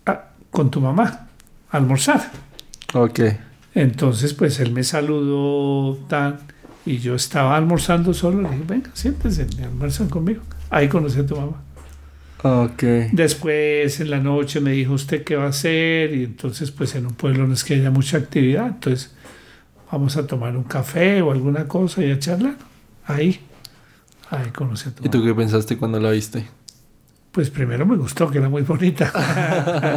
a- 0.05 0.25
con 0.49 0.71
tu 0.71 0.79
mamá 0.81 1.27
a 1.69 1.77
almorzar. 1.77 2.31
Ok. 2.93 3.19
Entonces, 3.73 4.33
pues 4.33 4.59
él 4.59 4.71
me 4.71 4.83
saludó 4.83 5.95
tan 6.07 6.39
y 6.85 6.97
yo 6.97 7.15
estaba 7.15 7.55
almorzando 7.55 8.13
solo. 8.13 8.41
Le 8.41 8.49
dije, 8.49 8.63
venga, 8.67 8.89
siéntense, 8.93 9.47
me 9.57 9.65
almuerzan 9.65 10.09
conmigo. 10.09 10.41
Ahí 10.69 10.87
conocí 10.87 11.19
a 11.19 11.25
tu 11.25 11.35
mamá. 11.35 11.61
Ok. 12.43 12.83
Después 13.11 13.99
en 13.99 14.09
la 14.09 14.19
noche 14.19 14.59
me 14.61 14.71
dijo 14.71 14.93
usted 14.93 15.23
qué 15.23 15.35
va 15.35 15.45
a 15.45 15.49
hacer 15.49 16.13
y 16.15 16.23
entonces 16.23 16.71
pues 16.71 16.95
en 16.95 17.05
un 17.05 17.13
pueblo 17.13 17.45
no 17.47 17.53
es 17.53 17.63
que 17.63 17.75
haya 17.75 17.91
mucha 17.91 18.17
actividad, 18.17 18.65
entonces 18.67 19.13
vamos 19.91 20.17
a 20.17 20.25
tomar 20.25 20.57
un 20.57 20.63
café 20.63 21.21
o 21.21 21.31
alguna 21.31 21.67
cosa 21.67 22.03
y 22.03 22.09
a 22.11 22.17
charlar. 22.19 22.55
Ahí, 23.05 23.39
Ahí 24.31 24.49
conocí 24.55 24.89
a 24.89 24.95
tu 24.95 25.05
¿Y 25.05 25.09
tú 25.09 25.19
mamá. 25.19 25.29
qué 25.29 25.35
pensaste 25.35 25.77
cuando 25.77 25.99
la 25.99 26.09
viste? 26.11 26.47
Pues 27.31 27.49
primero 27.49 27.85
me 27.85 27.95
gustó, 27.95 28.29
que 28.29 28.39
era 28.39 28.49
muy 28.49 28.61
bonita. 28.63 29.11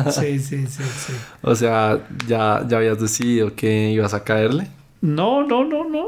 sí, 0.13 0.39
sí, 0.39 0.67
sí, 0.69 0.83
sí. 0.85 1.13
O 1.43 1.55
sea, 1.57 2.07
¿ya, 2.29 2.65
ya 2.69 2.77
habías 2.77 3.01
decidido 3.01 3.55
que 3.57 3.91
ibas 3.91 4.15
a 4.15 4.23
caerle? 4.23 4.69
No, 5.01 5.45
no, 5.45 5.65
no, 5.65 5.89
no. 5.89 6.07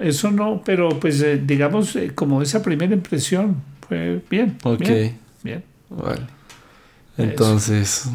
Eso 0.00 0.30
no, 0.30 0.62
pero 0.64 0.90
pues 1.00 1.20
eh, 1.22 1.42
digamos, 1.44 1.96
eh, 1.96 2.12
como 2.14 2.40
esa 2.42 2.62
primera 2.62 2.94
impresión 2.94 3.56
fue 3.88 4.22
bien. 4.30 4.58
Ok. 4.62 4.78
Bien. 4.80 5.18
bien. 5.42 5.64
Vale. 5.90 6.22
Entonces, 7.16 8.08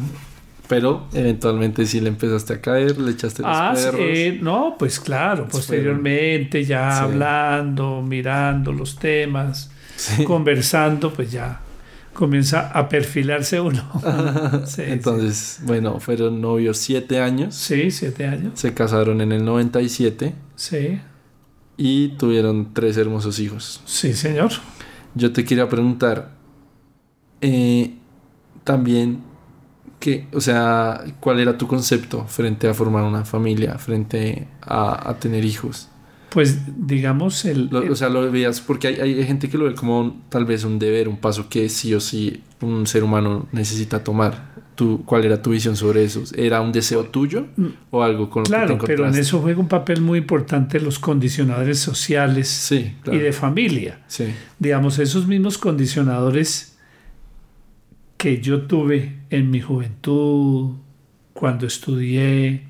pero 0.68 1.06
eventualmente 1.12 1.84
sí 1.84 2.00
le 2.00 2.08
empezaste 2.08 2.54
a 2.54 2.60
caer, 2.60 2.98
le 2.98 3.10
echaste 3.10 3.42
los 3.42 3.50
Ah, 3.52 3.74
sí, 3.76 3.84
perros. 3.84 4.00
eh, 4.02 4.38
no, 4.40 4.76
pues 4.78 4.98
claro, 4.98 5.46
posteriormente 5.48 6.64
ya 6.64 6.90
Sí. 6.96 7.04
hablando, 7.04 8.00
mirando 8.02 8.72
los 8.72 8.96
temas, 8.98 9.70
Sí. 9.96 10.24
conversando, 10.24 11.12
pues 11.12 11.30
ya 11.30 11.60
comienza 12.14 12.68
a 12.70 12.88
perfilarse 12.88 13.60
uno. 13.60 13.82
Sí, 14.66 14.82
Entonces, 14.86 15.60
bueno, 15.64 16.00
fueron 16.00 16.40
novios 16.40 16.78
siete 16.78 17.20
años, 17.20 17.54
Sí, 17.54 17.90
siete 17.90 18.26
años. 18.26 18.52
se 18.58 18.72
casaron 18.72 19.20
en 19.20 19.32
el 19.32 19.44
97 19.44 20.34
Sí, 20.56 21.00
y 21.76 22.08
tuvieron 22.16 22.72
tres 22.72 22.96
hermosos 22.96 23.38
hijos. 23.40 23.82
sí, 23.84 24.14
señor. 24.14 24.52
Yo 25.14 25.32
te 25.32 25.44
quería 25.44 25.68
preguntar, 25.68 26.30
eh, 27.40 27.94
también, 28.64 29.22
que, 30.00 30.26
o 30.32 30.40
sea, 30.40 31.04
¿cuál 31.20 31.40
era 31.40 31.56
tu 31.58 31.66
concepto 31.66 32.26
frente 32.26 32.68
a 32.68 32.74
formar 32.74 33.04
una 33.04 33.24
familia, 33.24 33.78
frente 33.78 34.48
a, 34.62 35.10
a 35.10 35.18
tener 35.18 35.44
hijos? 35.44 35.88
Pues 36.34 36.58
digamos 36.76 37.44
el, 37.44 37.68
Lo- 37.70 37.92
o 37.92 37.96
sea, 37.96 38.08
lo 38.08 38.28
veías, 38.30 38.60
porque 38.60 38.88
hay, 38.88 39.00
hay 39.00 39.24
gente 39.24 39.48
que 39.48 39.56
lo 39.56 39.64
ve 39.66 39.74
como 39.74 40.00
un- 40.00 40.22
tal 40.28 40.44
vez 40.44 40.64
un 40.64 40.78
deber, 40.80 41.08
un 41.08 41.16
paso 41.16 41.48
que 41.48 41.68
sí 41.68 41.94
o 41.94 42.00
sí 42.00 42.42
un 42.60 42.86
ser 42.86 43.04
humano 43.04 43.46
necesita 43.52 44.02
tomar. 44.04 44.52
¿Tú, 44.74 45.04
¿Cuál 45.06 45.24
era 45.24 45.40
tu 45.40 45.50
visión 45.50 45.76
sobre 45.76 46.02
eso? 46.02 46.24
¿Era 46.36 46.60
un 46.60 46.72
deseo 46.72 47.04
tuyo 47.04 47.46
o 47.92 48.02
algo 48.02 48.28
con 48.28 48.40
lo 48.42 48.44
que 48.44 48.50
te 48.50 48.56
claro, 48.66 48.78
pero 48.84 49.06
en 49.06 49.14
eso 49.14 49.40
juega 49.40 49.60
un 49.60 49.68
papel 49.68 50.00
muy 50.00 50.18
importante 50.18 50.80
los 50.80 50.98
condicionadores 50.98 51.78
sociales 51.78 52.48
Sí, 52.48 52.96
claro. 53.02 53.16
y 53.16 53.22
de 53.22 53.32
familia. 53.32 54.00
Sí, 54.08 54.24
digamos, 54.58 54.98
esos 54.98 55.28
mismos 55.28 55.56
condicionadores 55.58 56.76
que 58.16 58.40
yo 58.40 58.62
tuve 58.62 59.20
en 59.30 59.50
mi 59.52 59.60
juventud, 59.60 60.72
cuando 61.32 61.66
estudié, 61.68 62.64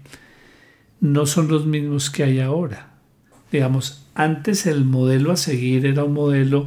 no 1.01 1.25
son 1.25 1.49
los 1.49 1.65
mismos 1.65 2.11
que 2.11 2.25
hay 2.25 2.41
ahora. 2.41 2.91
Digamos, 3.55 4.03
antes 4.17 4.67
el 4.67 4.85
modelo 4.85 5.31
a 5.31 5.37
seguir 5.37 5.87
era 5.87 6.03
un 6.03 6.13
modelo 6.13 6.67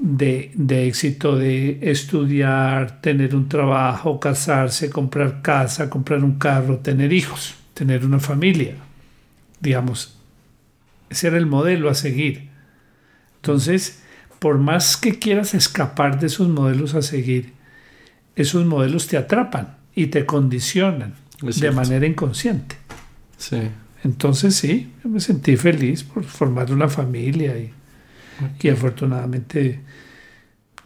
de, 0.00 0.50
de 0.54 0.88
éxito 0.88 1.36
de 1.36 1.90
estudiar, 1.90 3.02
tener 3.02 3.36
un 3.36 3.50
trabajo, 3.50 4.18
casarse, 4.18 4.88
comprar 4.88 5.42
casa, 5.42 5.90
comprar 5.90 6.24
un 6.24 6.38
carro, 6.38 6.78
tener 6.78 7.12
hijos, 7.12 7.54
tener 7.74 8.06
una 8.06 8.18
familia. 8.18 8.76
Digamos, 9.60 10.16
ese 11.10 11.26
era 11.26 11.36
el 11.36 11.44
modelo 11.44 11.90
a 11.90 11.94
seguir. 11.94 12.48
Entonces, 13.36 14.02
por 14.38 14.56
más 14.56 14.96
que 14.96 15.18
quieras 15.18 15.52
escapar 15.52 16.18
de 16.18 16.28
esos 16.28 16.48
modelos 16.48 16.94
a 16.94 17.02
seguir, 17.02 17.52
esos 18.36 18.64
modelos 18.64 19.06
te 19.06 19.18
atrapan 19.18 19.76
y 19.94 20.06
te 20.06 20.24
condicionan 20.24 21.12
de 21.42 21.70
manera 21.72 22.06
inconsciente. 22.06 22.76
sí. 23.36 23.68
Entonces 24.04 24.54
sí, 24.54 24.92
me 25.04 25.20
sentí 25.20 25.56
feliz 25.56 26.04
por 26.04 26.24
formar 26.24 26.72
una 26.72 26.88
familia 26.88 27.58
y, 27.58 27.72
y 28.60 28.68
afortunadamente 28.68 29.80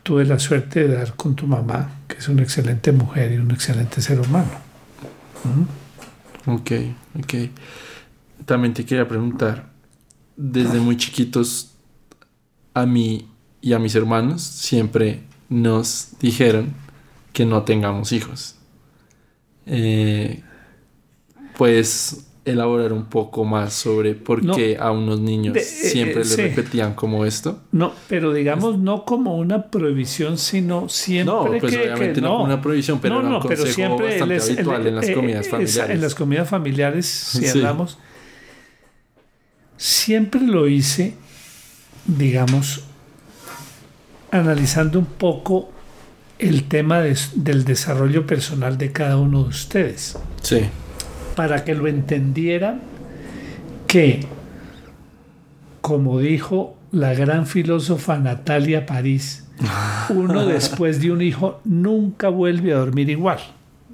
tuve 0.02 0.24
la 0.24 0.38
suerte 0.38 0.88
de 0.88 0.94
dar 0.96 1.14
con 1.14 1.36
tu 1.36 1.46
mamá, 1.46 1.90
que 2.08 2.16
es 2.16 2.28
una 2.28 2.42
excelente 2.42 2.92
mujer 2.92 3.32
y 3.32 3.36
un 3.36 3.50
excelente 3.50 4.00
ser 4.00 4.20
humano. 4.20 4.50
Ok, 6.46 6.72
ok. 7.18 7.34
También 8.46 8.74
te 8.74 8.84
quería 8.84 9.06
preguntar, 9.06 9.70
desde 10.36 10.80
muy 10.80 10.96
chiquitos, 10.96 11.74
a 12.74 12.86
mí 12.86 13.28
y 13.60 13.74
a 13.74 13.78
mis 13.78 13.94
hermanos 13.94 14.42
siempre 14.42 15.22
nos 15.48 16.14
dijeron 16.20 16.72
que 17.32 17.44
no 17.44 17.62
tengamos 17.62 18.12
hijos. 18.12 18.56
Eh, 19.66 20.42
¿Puedes 21.56 22.26
elaborar 22.44 22.92
un 22.92 23.04
poco 23.04 23.44
más 23.44 23.72
sobre 23.72 24.14
por 24.14 24.42
No. 24.42 24.56
qué 24.56 24.76
a 24.76 24.90
unos 24.90 25.20
niños 25.20 25.54
De- 25.54 25.60
eh, 25.60 25.64
siempre 25.64 26.14
eh, 26.22 26.24
les 26.24 26.28
sí. 26.34 26.42
repetían 26.42 26.94
como 26.94 27.24
esto? 27.24 27.60
No, 27.70 27.92
pero 28.08 28.32
digamos 28.32 28.78
no 28.78 29.04
como 29.04 29.36
una 29.38 29.68
prohibición, 29.70 30.38
sino 30.38 30.88
siempre 30.88 31.32
No, 31.32 31.44
pues 31.60 31.72
que, 31.72 31.80
obviamente 31.82 32.14
que 32.14 32.20
no 32.20 32.30
como 32.32 32.44
una 32.44 32.60
prohibición, 32.60 32.98
pero 33.00 33.20
era 33.20 33.28
un 33.28 33.40
consejo 33.40 33.96
bastante 33.96 34.26
les- 34.26 34.50
habitual 34.50 34.86
en 34.88 34.94
las 34.96 35.08
eh, 35.08 35.14
comidas 35.14 35.46
eh, 35.46 35.50
familiares. 35.50 35.90
En 35.94 36.00
las 36.00 36.14
comidas 36.16 36.48
familiares, 36.48 37.06
si 37.06 37.46
Sí. 37.46 37.58
hablamos, 37.58 37.98
siempre 39.76 40.40
lo 40.40 40.68
hice, 40.68 41.14
digamos, 42.06 42.82
analizando 44.30 44.98
un 44.98 45.06
poco 45.06 45.70
el 46.38 46.64
tema 46.64 47.00
de- 47.00 47.16
del 47.36 47.64
desarrollo 47.64 48.26
personal 48.26 48.78
de 48.78 48.90
cada 48.90 49.16
uno 49.16 49.44
de 49.44 49.48
ustedes 49.50 50.18
Sí, 50.40 50.60
para 51.34 51.64
que 51.64 51.74
lo 51.74 51.86
entendieran 51.86 52.80
que, 53.86 54.26
como 55.80 56.18
dijo 56.18 56.76
la 56.90 57.14
gran 57.14 57.46
filósofa 57.46 58.18
Natalia 58.18 58.86
París, 58.86 59.46
uno 60.10 60.46
después 60.46 61.00
de 61.00 61.12
un 61.12 61.22
hijo 61.22 61.60
nunca 61.64 62.28
vuelve 62.28 62.72
a 62.72 62.76
dormir 62.78 63.10
igual. 63.10 63.38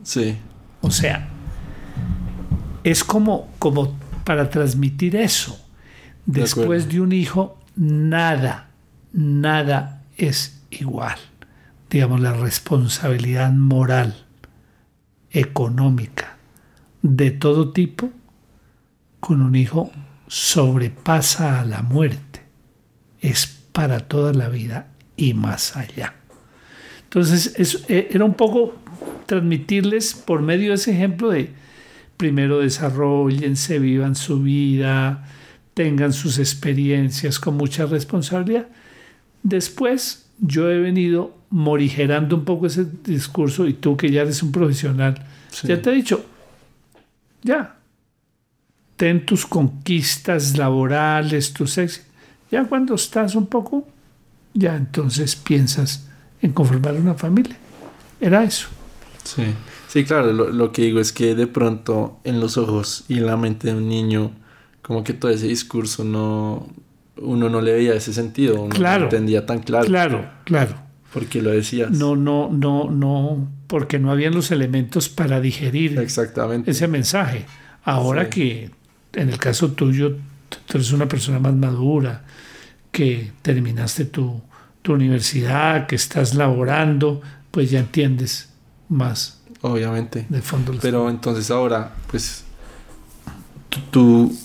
sí, 0.02 0.36
O 0.80 0.90
sea, 0.90 1.28
es 2.84 3.02
como, 3.04 3.48
como 3.58 3.94
para 4.24 4.48
transmitir 4.48 5.16
eso. 5.16 5.58
De 6.26 6.42
Después 6.42 6.64
acuerdo. 6.84 6.88
de 6.88 7.00
un 7.00 7.12
hijo, 7.12 7.58
nada, 7.76 8.68
nada 9.12 10.02
es 10.16 10.62
igual. 10.70 11.16
Digamos, 11.90 12.20
la 12.20 12.34
responsabilidad 12.34 13.50
moral, 13.52 14.14
económica, 15.30 16.37
de 17.16 17.30
todo 17.30 17.70
tipo, 17.70 18.10
con 19.20 19.42
un 19.42 19.56
hijo 19.56 19.90
sobrepasa 20.26 21.60
a 21.60 21.64
la 21.64 21.82
muerte. 21.82 22.42
Es 23.20 23.46
para 23.72 24.00
toda 24.00 24.32
la 24.32 24.48
vida 24.48 24.88
y 25.16 25.34
más 25.34 25.76
allá. 25.76 26.14
Entonces, 27.04 27.54
eso, 27.56 27.78
eh, 27.88 28.08
era 28.10 28.24
un 28.24 28.34
poco 28.34 28.76
transmitirles 29.26 30.14
por 30.14 30.42
medio 30.42 30.70
de 30.70 30.74
ese 30.74 30.92
ejemplo 30.92 31.30
de 31.30 31.50
primero 32.16 32.58
desarrollense, 32.58 33.78
vivan 33.78 34.14
su 34.14 34.42
vida, 34.42 35.26
tengan 35.74 36.12
sus 36.12 36.38
experiencias 36.38 37.38
con 37.38 37.56
mucha 37.56 37.86
responsabilidad. 37.86 38.68
Después, 39.42 40.26
yo 40.38 40.70
he 40.70 40.78
venido 40.78 41.36
morigerando 41.50 42.36
un 42.36 42.44
poco 42.44 42.66
ese 42.66 42.86
discurso 43.04 43.66
y 43.66 43.72
tú 43.72 43.96
que 43.96 44.10
ya 44.10 44.22
eres 44.22 44.42
un 44.42 44.52
profesional, 44.52 45.24
sí. 45.50 45.68
ya 45.68 45.80
te 45.80 45.90
he 45.90 45.94
dicho, 45.94 46.24
ya, 47.48 47.76
ten 48.96 49.24
tus 49.26 49.46
conquistas 49.46 50.56
laborales, 50.58 51.52
tus 51.52 51.78
éxitos. 51.78 52.06
Ya 52.50 52.64
cuando 52.64 52.94
estás 52.94 53.34
un 53.34 53.46
poco, 53.46 53.86
ya 54.54 54.76
entonces 54.76 55.34
piensas 55.36 56.06
en 56.42 56.52
conformar 56.52 56.94
una 56.94 57.14
familia. 57.14 57.56
Era 58.20 58.42
eso. 58.44 58.68
Sí, 59.24 59.44
sí, 59.88 60.04
claro, 60.04 60.32
lo, 60.32 60.50
lo 60.50 60.72
que 60.72 60.82
digo 60.82 61.00
es 61.00 61.12
que 61.12 61.34
de 61.34 61.46
pronto 61.46 62.18
en 62.24 62.40
los 62.40 62.56
ojos 62.56 63.04
y 63.08 63.18
en 63.18 63.26
la 63.26 63.36
mente 63.36 63.68
de 63.68 63.74
un 63.74 63.88
niño, 63.88 64.30
como 64.82 65.04
que 65.04 65.12
todo 65.12 65.30
ese 65.30 65.46
discurso 65.46 66.04
no, 66.04 66.66
uno 67.16 67.48
no 67.50 67.60
le 67.60 67.72
veía 67.72 67.94
ese 67.94 68.12
sentido, 68.14 68.54
uno 68.56 68.68
no 68.68 68.74
Claro. 68.76 69.00
lo 69.00 69.04
entendía 69.06 69.44
tan 69.46 69.58
claro. 69.60 69.86
Claro, 69.86 70.30
claro. 70.44 70.74
¿Por 71.12 71.26
qué 71.26 71.40
lo 71.42 71.50
decías? 71.50 71.90
No, 71.90 72.16
no, 72.16 72.50
no, 72.52 72.90
no, 72.90 73.48
porque 73.66 73.98
no 73.98 74.10
habían 74.10 74.34
los 74.34 74.50
elementos 74.50 75.08
para 75.08 75.40
digerir 75.40 75.98
Exactamente. 75.98 76.70
ese 76.70 76.86
mensaje. 76.88 77.46
Ahora 77.84 78.24
Sí. 78.24 78.30
que 78.30 78.70
en 79.14 79.30
el 79.30 79.38
caso 79.38 79.72
tuyo, 79.72 80.16
tú 80.66 80.76
eres 80.76 80.92
una 80.92 81.08
persona 81.08 81.38
más 81.38 81.54
madura, 81.54 82.24
que 82.92 83.32
terminaste 83.42 84.04
tu, 84.04 84.40
tu 84.82 84.92
universidad, 84.92 85.86
que 85.86 85.96
estás 85.96 86.34
laborando, 86.34 87.20
pues 87.50 87.70
ya 87.70 87.80
entiendes 87.80 88.50
más 88.88 89.40
Obviamente. 89.62 90.26
de 90.28 90.42
fondo. 90.42 90.74
Pero 90.80 91.08
entonces 91.08 91.50
ahora, 91.50 91.94
pues, 92.10 92.44
tú, 93.90 94.36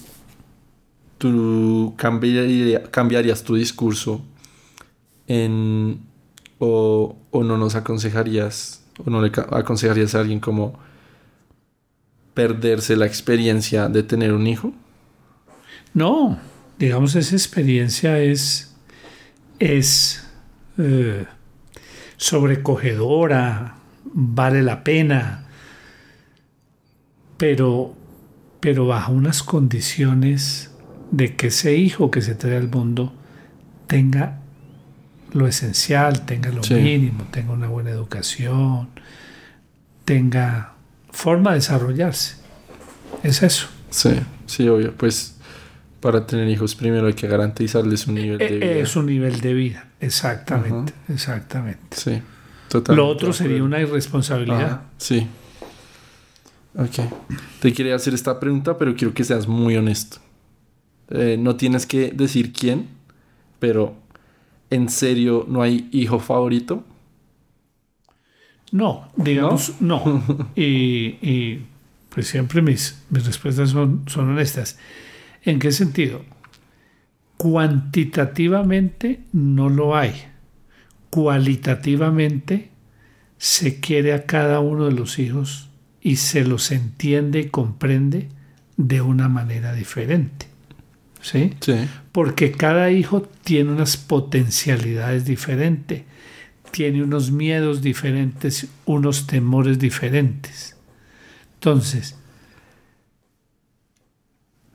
tú 1.17 1.93
cambiaría- 1.97 2.83
cambiarías 2.89 3.43
tu 3.43 3.55
discurso 3.55 4.21
en, 5.27 5.99
o, 6.63 7.43
no 7.43 7.57
nos 7.57 7.75
aconsejarías, 7.75 8.83
o 9.05 9.09
no 9.09 9.21
le 9.21 9.31
aconsejarías 9.51 10.15
a 10.15 10.21
alguien 10.21 10.39
como 10.39 10.79
perderse 12.33 12.95
la 12.95 13.05
experiencia 13.05 13.89
de 13.89 14.03
tener 14.03 14.33
un 14.33 14.47
hijo. 14.47 14.73
No, 15.93 16.39
digamos, 16.79 17.15
esa 17.15 17.35
experiencia 17.35 18.19
es, 18.19 18.75
es 19.59 20.25
eh, 20.77 21.25
sobrecogedora, 22.17 23.75
vale 24.05 24.63
la 24.63 24.83
pena, 24.83 25.45
pero, 27.37 27.93
pero 28.59 28.87
bajo 28.87 29.11
unas 29.11 29.43
condiciones 29.43 30.71
de 31.11 31.35
que 31.35 31.47
ese 31.47 31.75
hijo 31.75 32.09
que 32.09 32.21
se 32.21 32.33
trae 32.33 32.57
al 32.57 32.69
mundo 32.69 33.13
tenga 33.85 34.42
lo 35.33 35.47
esencial, 35.47 36.25
tenga 36.25 36.49
lo 36.51 36.61
mínimo, 36.61 37.25
tenga 37.31 37.53
una 37.53 37.67
buena 37.67 37.89
educación, 37.89 38.89
tenga 40.05 40.73
forma 41.11 41.51
de 41.51 41.55
desarrollarse. 41.57 42.35
Es 43.23 43.43
eso. 43.43 43.67
Sí, 43.89 44.11
sí, 44.45 44.67
obvio. 44.67 44.93
Pues 44.93 45.35
para 45.99 46.25
tener 46.27 46.47
hijos 46.49 46.75
primero 46.75 47.07
hay 47.07 47.13
que 47.13 47.27
garantizarles 47.27 48.07
un 48.07 48.15
nivel 48.15 48.37
de 48.37 48.47
eh, 48.47 48.57
vida. 48.57 48.71
Es 48.71 48.95
un 48.95 49.05
nivel 49.05 49.39
de 49.41 49.53
vida, 49.53 49.87
exactamente, 49.99 50.93
exactamente. 51.09 51.97
Sí, 51.97 52.21
totalmente. 52.67 52.95
Lo 52.95 53.07
otro 53.07 53.33
sería 53.33 53.63
una 53.63 53.79
irresponsabilidad. 53.79 54.81
sí. 54.97 55.27
Ok. 56.75 57.07
Te 57.59 57.71
quería 57.71 57.95
hacer 57.95 58.15
esta 58.15 58.39
pregunta, 58.39 58.79
pero 58.79 58.95
quiero 58.95 59.13
que 59.13 59.23
seas 59.23 59.47
muy 59.47 59.77
honesto. 59.77 60.17
Eh, 61.09 61.37
no 61.39 61.55
tienes 61.55 61.85
que 61.85 62.11
decir 62.11 62.51
quién, 62.51 62.87
pero 63.59 63.95
¿en 64.73 64.89
serio 64.89 65.45
no 65.47 65.61
hay 65.61 65.87
hijo 65.91 66.19
favorito? 66.19 66.83
No, 68.71 69.09
digamos, 69.15 69.79
no. 69.79 70.23
y, 70.55 71.59
pues 72.09 72.27
siempre 72.27 72.61
mis, 72.61 73.03
mis 73.09 73.25
respuestas 73.25 73.69
son, 73.69 74.03
son 74.07 74.29
honestas. 74.29 74.77
¿En 75.43 75.59
qué 75.59 75.71
sentido? 75.71 76.21
Cuantitativamente 77.37 79.21
no 79.31 79.69
lo 79.69 79.95
hay. 79.95 80.13
Cualitativamente 81.09 82.69
se 83.37 83.79
quiere 83.79 84.13
a 84.13 84.25
cada 84.25 84.59
uno 84.59 84.85
de 84.85 84.93
los 84.93 85.19
hijos 85.19 85.69
y 86.01 86.15
se 86.15 86.43
los 86.43 86.71
entiende 86.71 87.41
y 87.41 87.49
comprende 87.49 88.29
de 88.77 89.01
una 89.01 89.29
manera 89.29 89.73
diferente. 89.73 90.52
¿Sí? 91.23 91.53
Sí. 91.61 91.87
Porque 92.11 92.51
cada 92.51 92.91
hijo 92.91 93.23
tiene 93.43 93.71
unas 93.71 93.97
potencialidades 93.97 95.25
diferentes, 95.25 96.03
tiene 96.69 97.01
unos 97.01 97.31
miedos 97.31 97.81
diferentes, 97.81 98.67
unos 98.85 99.25
temores 99.25 99.79
diferentes. 99.79 100.75
Entonces, 101.55 102.15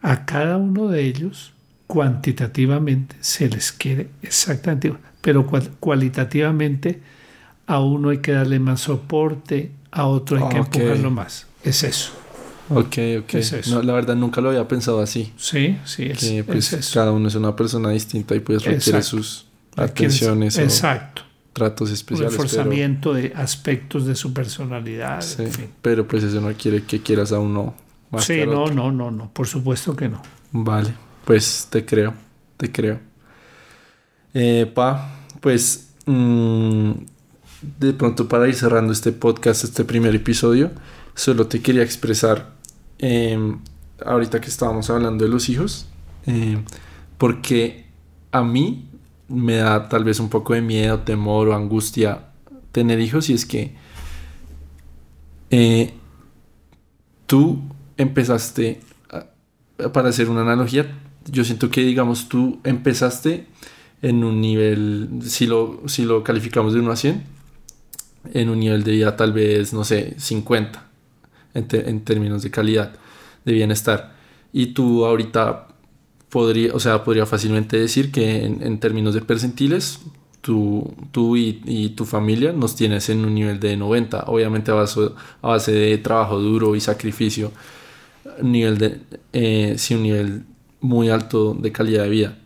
a 0.01 0.25
cada 0.25 0.57
uno 0.57 0.89
de 0.89 1.05
ellos 1.05 1.53
cuantitativamente 1.87 3.17
se 3.21 3.49
les 3.49 3.71
quiere 3.71 4.09
exactamente, 4.23 4.95
pero 5.21 5.47
cualitativamente 5.79 7.01
a 7.67 7.81
uno 7.81 8.09
hay 8.09 8.19
que 8.19 8.33
darle 8.33 8.59
más 8.59 8.81
soporte, 8.81 9.71
a 9.91 10.07
otro 10.07 10.39
hay 10.39 10.49
que 10.51 10.59
empujarlo 10.59 11.11
más. 11.11 11.47
Es 11.63 11.83
eso. 11.83 12.18
Ok, 12.71 12.99
ok. 13.21 13.35
No, 13.71 13.83
la 13.83 13.93
verdad 13.95 14.17
nunca 14.17 14.41
lo 14.41 14.51
había 14.51 14.67
pensado 14.69 15.01
así. 15.01 15.33
Sí, 15.37 15.79
sí, 15.85 16.07
es, 16.07 16.19
que, 16.19 16.45
pues, 16.45 16.91
Cada 16.93 17.13
uno 17.13 17.29
es 17.29 17.35
una 17.35 17.57
persona 17.57 17.91
distinta 17.91 18.35
y 18.35 18.41
pues 18.41 18.65
requiere 18.65 19.03
sus 19.03 19.47
atenciones. 19.77 20.59
exacto. 20.59 21.23
tratos 21.53 21.91
especiales. 21.91 22.33
Un 22.33 22.39
reforzamiento 22.39 23.15
de 23.15 23.33
aspectos 23.35 24.07
de 24.07 24.15
su 24.15 24.33
personalidad. 24.33 25.25
en 25.41 25.53
fin. 25.53 25.71
Pero 25.83 26.07
pues 26.07 26.25
eso 26.25 26.41
no 26.41 26.53
quiere 26.55 26.83
que 26.85 27.01
quieras 27.01 27.33
a 27.33 27.39
uno 27.39 27.75
más 28.11 28.25
Sí, 28.25 28.41
no, 28.47 28.67
no, 28.67 28.93
no, 28.93 29.11
no. 29.11 29.31
Por 29.33 29.47
supuesto 29.47 29.95
que 29.97 30.09
no. 30.09 30.23
Vale, 30.53 30.93
pues 31.25 31.69
te 31.71 31.85
creo, 31.85 32.15
te 32.57 32.71
creo. 32.71 33.01
Eh, 34.35 34.71
pa, 34.73 35.21
pues 35.41 35.91
mm, 36.07 36.93
de 37.81 37.93
pronto 37.93 38.29
para 38.29 38.49
ir 38.49 38.55
cerrando 38.55 38.93
este 38.93 39.13
podcast, 39.13 39.65
este 39.65 39.85
primer 39.85 40.15
episodio, 40.15 40.71
solo 41.15 41.47
te 41.47 41.61
quería 41.61 41.83
expresar 41.83 42.58
Em, 42.99 43.59
ahorita 44.05 44.41
que 44.41 44.49
estábamos 44.49 44.91
hablando 44.91 45.25
de 45.25 45.31
los 45.31 45.49
hijos, 45.49 45.87
em, 46.27 46.65
porque 47.17 47.87
a 48.33 48.43
mí 48.43 48.89
me 49.29 49.57
da 49.57 49.89
tal 49.89 50.05
vez 50.05 50.21
un 50.21 50.29
poco 50.29 50.55
de 50.55 50.63
miedo, 50.63 51.01
temor 51.01 51.49
o 51.49 51.55
angustia 51.55 52.27
tener 52.73 53.01
hijos 53.01 53.31
y 53.31 53.35
es 53.35 53.47
que 53.47 53.75
eh, 55.51 55.95
tú 57.27 57.61
empezaste, 57.97 58.81
para 59.93 60.09
hacer 60.09 60.29
una 60.29 60.43
analogía, 60.43 60.99
yo 61.31 61.45
siento 61.45 61.71
que 61.71 61.83
digamos 61.83 62.29
tú 62.29 62.61
empezaste 62.65 63.47
en 64.03 64.25
un 64.25 64.41
nivel, 64.41 65.09
si 65.23 65.47
lo, 65.47 65.83
si 65.87 66.05
lo 66.05 66.23
calificamos 66.25 66.75
de 66.75 66.81
1 66.81 66.91
a 66.91 66.97
100, 66.97 67.25
en 68.35 68.49
un 68.49 68.61
nivel 68.61 68.85
de 68.85 68.93
vida 68.93 69.17
tal 69.17 69.33
vez, 69.33 69.73
no 69.73 69.85
sé, 69.85 70.15
50 70.19 70.88
en, 71.59 72.01
términos 72.05 72.43
de 72.43 72.51
calidad, 72.51 72.93
de 73.45 73.53
bienestar. 73.53 74.15
Y 74.53 74.69
tú 74.69 75.05
ahorita 75.05 75.69
podría, 76.29 76.75
o 76.75 76.81
sea, 76.81 77.05
podría 77.05 77.27
fácilmente 77.27 77.79
decir 77.79 78.11
que 78.13 78.45
en, 78.45 78.81
términos 78.81 79.15
de 79.15 79.23
percentiles, 79.23 80.01
tú, 80.41 80.95
tú 81.13 81.37
y, 81.37 81.91
tu 81.97 82.05
familia 82.05 82.53
nos 82.53 82.77
tienes 82.77 83.09
en 83.09 83.25
un 83.25 83.35
nivel 83.35 83.61
de 83.61 83.77
90, 83.77 84.25
obviamente 84.27 84.71
a 84.71 84.75
base, 84.75 85.01
a 85.43 85.49
base 85.49 85.73
de 85.73 85.99
trabajo 85.99 86.39
duro 86.39 86.77
y 86.77 86.81
sacrificio, 86.81 87.53
nivel 88.43 88.79
de, 88.79 89.01
eh, 89.33 89.75
sí, 89.79 89.95
un 89.95 90.03
nivel 90.03 90.45
muy 90.81 91.09
alto 91.09 91.55
de 91.55 91.73
calidad 91.73 92.05
de 92.05 92.09
vida. 92.11 92.39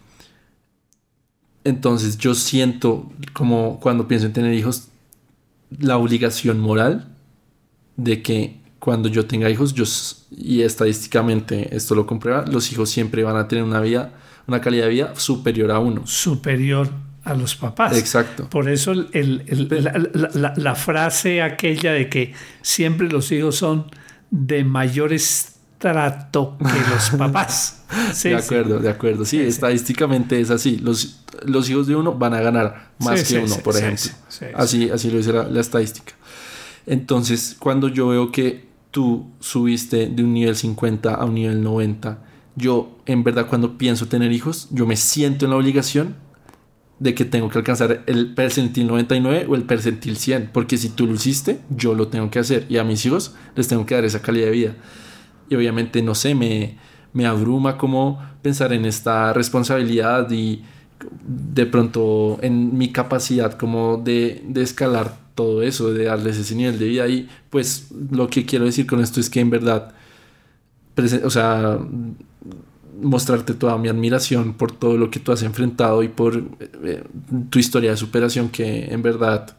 Entonces 1.65 2.19
yo 2.19 2.35
siento 2.35 3.11
como 3.33 3.79
cuando 3.81 4.09
pienso 4.09 4.27
en 4.27 4.33
tener 4.33 4.55
hijos, 4.55 4.89
la 5.79 5.97
obligación 5.97 6.61
moral 6.61 7.09
de 7.97 8.23
que 8.23 8.61
cuando 8.83 9.09
yo 9.09 9.27
tenga 9.27 9.49
hijos, 9.49 9.75
yo, 9.75 9.85
y 10.33 10.63
estadísticamente 10.63 11.69
esto 11.71 11.95
lo 11.95 12.05
comprueba, 12.05 12.45
los 12.51 12.73
hijos 12.73 12.91
siempre 12.91 13.23
van 13.23 13.37
a 13.37 13.47
tener 13.47 13.63
una 13.63 13.79
vida, 13.79 14.13
una 14.49 14.61
calidad 14.61 14.87
de 14.87 14.91
vida 14.91 15.15
superior 15.15 15.71
a 15.71 15.79
uno. 15.79 16.05
Superior 16.05 16.89
a 17.23 17.35
los 17.35 17.55
papás. 17.55 17.97
Exacto. 17.97 18.51
Por 18.51 18.69
eso 18.69 18.91
el, 18.91 20.53
la, 20.57 20.75
frase 20.75 21.43
aquella 21.43 21.93
de 21.93 22.09
que 22.09 22.35
siempre 22.61 23.09
los 23.09 23.31
hijos 23.31 23.55
son 23.55 23.87
de 24.33 24.65
mayor 24.65 25.13
estrato 25.13 26.59
que 26.59 26.91
los 26.91 27.11
papás. 27.17 27.85
de 28.25 28.35
acuerdo, 28.35 28.81
de 28.81 28.91
acuerdo. 28.91 29.25
Sí, 29.25 29.39
estadísticamente 29.39 30.41
es 30.41 30.51
así. 30.51 30.79
Los, 30.79 31.23
los 31.45 31.71
hijos 31.71 31.87
de 31.87 31.95
uno 31.95 32.15
van 32.15 32.35
a 32.35 32.41
ganar 32.41 32.91
más 32.99 33.23
que 33.23 33.39
uno, 33.39 33.59
por 33.59 33.77
ejemplo. 33.77 34.11
Así, 34.57 34.91
así 34.91 35.09
lo 35.09 35.19
dice 35.19 35.33
la 35.33 35.61
estadística. 35.61 36.15
Entonces, 36.85 37.55
cuando 37.61 37.87
yo 37.87 38.09
veo 38.09 38.33
que 38.33 38.72
tú 38.93 39.33
subiste 39.41 40.07
de 40.07 40.23
un 40.23 40.35
nivel 40.35 40.55
50 40.55 41.13
a 41.13 41.25
un 41.25 41.35
nivel 41.35 41.63
90, 41.65 42.23
yo 42.55 42.99
en 43.07 43.25
verdad 43.25 43.49
cuando 43.49 43.79
pienso 43.79 44.07
tener 44.07 44.31
hijos, 44.31 44.69
yo 44.71 44.87
me 44.87 44.97
siento 44.97 45.47
en 45.47 45.51
la 45.51 45.57
obligación 45.57 46.15
de 47.01 47.15
que 47.15 47.25
tengo 47.25 47.49
que 47.49 47.59
alcanzar 47.59 48.05
el 48.07 48.35
percentil 48.35 48.87
99 48.87 49.47
o 49.49 49.57
el 49.57 49.65
percentil 49.65 50.17
100, 50.17 50.51
porque 50.53 50.77
si 50.77 50.91
tú 50.91 51.07
lo 51.07 51.15
hiciste, 51.15 51.59
yo 51.71 51.95
lo 51.95 52.09
tengo 52.09 52.31
que 52.31 52.39
hacer 52.39 52.67
y 52.69 52.77
a 52.77 52.85
mis 52.85 53.05
hijos 53.05 53.35
les 53.57 53.67
tengo 53.67 53.85
que 53.87 53.97
dar 53.97 54.05
esa 54.05 54.23
calidad 54.23 54.47
de 54.47 54.53
vida. 54.53 54.75
Y 55.49 55.57
obviamente, 55.57 56.01
no 56.03 56.15
sé, 56.15 56.35
me, 56.35 56.77
me 57.13 57.27
abruma 57.27 57.77
como 57.77 58.21
pensar 58.43 58.73
en 58.73 58.85
esta 58.85 59.33
responsabilidad 59.33 60.31
y 60.31 60.63
de 61.27 61.67
pronto 61.67 62.39
en 62.43 62.77
mi 62.79 62.93
capacidad 62.93 63.55
como 63.55 63.97
de, 63.97 64.45
de 64.47 64.63
escalar 64.63 65.22
todo 65.35 65.63
eso, 65.63 65.93
de 65.93 66.05
darles 66.05 66.39
ese 66.39 66.55
nivel 66.55 66.79
de 66.79 66.87
vida. 66.87 67.09
Y 67.09 67.29
pues 67.51 67.89
lo 68.11 68.29
que 68.29 68.45
quiero 68.45 68.65
decir 68.65 68.87
con 68.87 69.01
esto 69.01 69.21
es 69.21 69.31
que 69.31 69.41
en 69.41 69.51
verdad, 69.51 69.93
o 71.25 71.31
sea, 71.31 71.79
mostrarte 73.01 73.55
toda 73.55 73.77
mi 73.79 73.89
admiración 73.89 74.55
por 74.55 74.73
todo 74.73 74.97
lo 74.97 75.11
que 75.11 75.21
tú 75.21 75.33
has 75.33 75.43
enfrentado 75.43 76.03
y 76.03 76.09
por 76.09 76.43
eh, 76.85 77.03
tu 77.51 77.59
historia 77.59 77.91
de 77.91 77.97
superación 77.97 78.49
que 78.49 78.85
en 78.87 79.03
verdad 79.03 79.57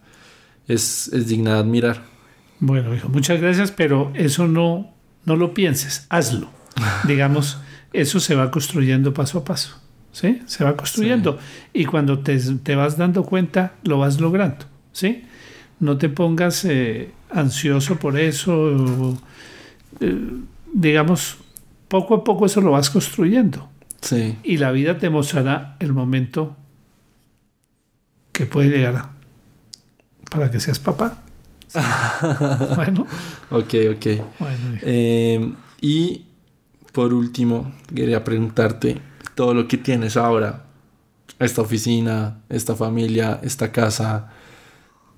es, 0.67 1.09
es 1.09 1.27
digna 1.27 1.55
de 1.55 1.59
admirar. 1.59 2.03
Bueno, 2.59 2.95
hijo, 2.95 3.09
muchas 3.09 3.41
gracias, 3.41 3.71
pero 3.71 4.11
eso 4.15 4.47
no, 4.47 4.93
no 5.25 5.35
lo 5.35 5.53
pienses, 5.53 6.05
hazlo. 6.09 6.49
Digamos, 7.07 7.57
eso 7.91 8.19
se 8.19 8.35
va 8.35 8.51
construyendo 8.51 9.13
paso 9.13 9.39
a 9.39 9.45
paso. 9.45 9.79
¿Sí? 10.11 10.43
Se 10.45 10.63
va 10.63 10.77
construyendo. 10.77 11.39
Y 11.73 11.85
cuando 11.85 12.19
te, 12.19 12.37
te, 12.37 12.75
vas 12.75 12.97
dando 12.97 13.23
cuenta, 13.23 13.73
lo 13.83 13.97
vas 13.97 14.21
logrando. 14.21 14.65
¿Sí? 14.91 15.23
No 15.83 15.97
te 15.97 16.07
pongas 16.07 16.63
eh, 16.63 17.11
ansioso 17.29 17.97
por 17.99 18.17
eso. 18.17 19.17
Eh, 19.99 20.17
digamos, 20.73 21.37
poco 21.89 22.15
a 22.15 22.23
poco 22.23 22.45
eso 22.45 22.61
lo 22.61 22.71
vas 22.71 22.89
construyendo. 22.89 23.69
Sí. 23.99 24.37
Y 24.43 24.57
la 24.57 24.71
vida 24.71 24.97
te 24.97 25.09
mostrará 25.09 25.75
el 25.79 25.91
momento 25.91 26.55
que 28.31 28.45
puede 28.45 28.69
llegar 28.69 29.09
para 30.31 30.49
que 30.49 30.61
seas 30.61 30.79
papá. 30.79 31.21
bueno. 32.75 33.05
Ok, 33.51 33.73
ok. 33.95 34.05
Eh, 34.83 35.53
y 35.81 36.25
por 36.93 37.13
último, 37.13 37.73
quería 37.93 38.23
preguntarte, 38.23 39.01
todo 39.35 39.53
lo 39.53 39.67
que 39.67 39.77
tienes 39.77 40.15
ahora, 40.15 40.63
esta 41.39 41.61
oficina, 41.61 42.37
esta 42.47 42.75
familia, 42.75 43.39
esta 43.43 43.71
casa, 43.71 44.31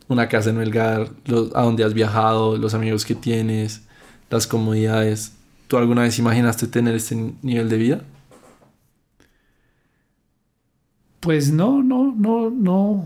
una 0.07 0.27
casa 0.27 0.49
en 0.49 0.57
Melgar, 0.57 1.09
a 1.53 1.61
dónde 1.63 1.83
has 1.83 1.93
viajado, 1.93 2.57
los 2.57 2.73
amigos 2.73 3.05
que 3.05 3.15
tienes, 3.15 3.87
las 4.29 4.47
comodidades. 4.47 5.33
¿Tú 5.67 5.77
alguna 5.77 6.03
vez 6.03 6.19
imaginaste 6.19 6.67
tener 6.67 6.95
este 6.95 7.33
nivel 7.41 7.69
de 7.69 7.77
vida? 7.77 8.01
Pues 11.19 11.51
no, 11.51 11.81
no, 11.81 12.13
no, 12.15 12.51
no, 12.51 13.05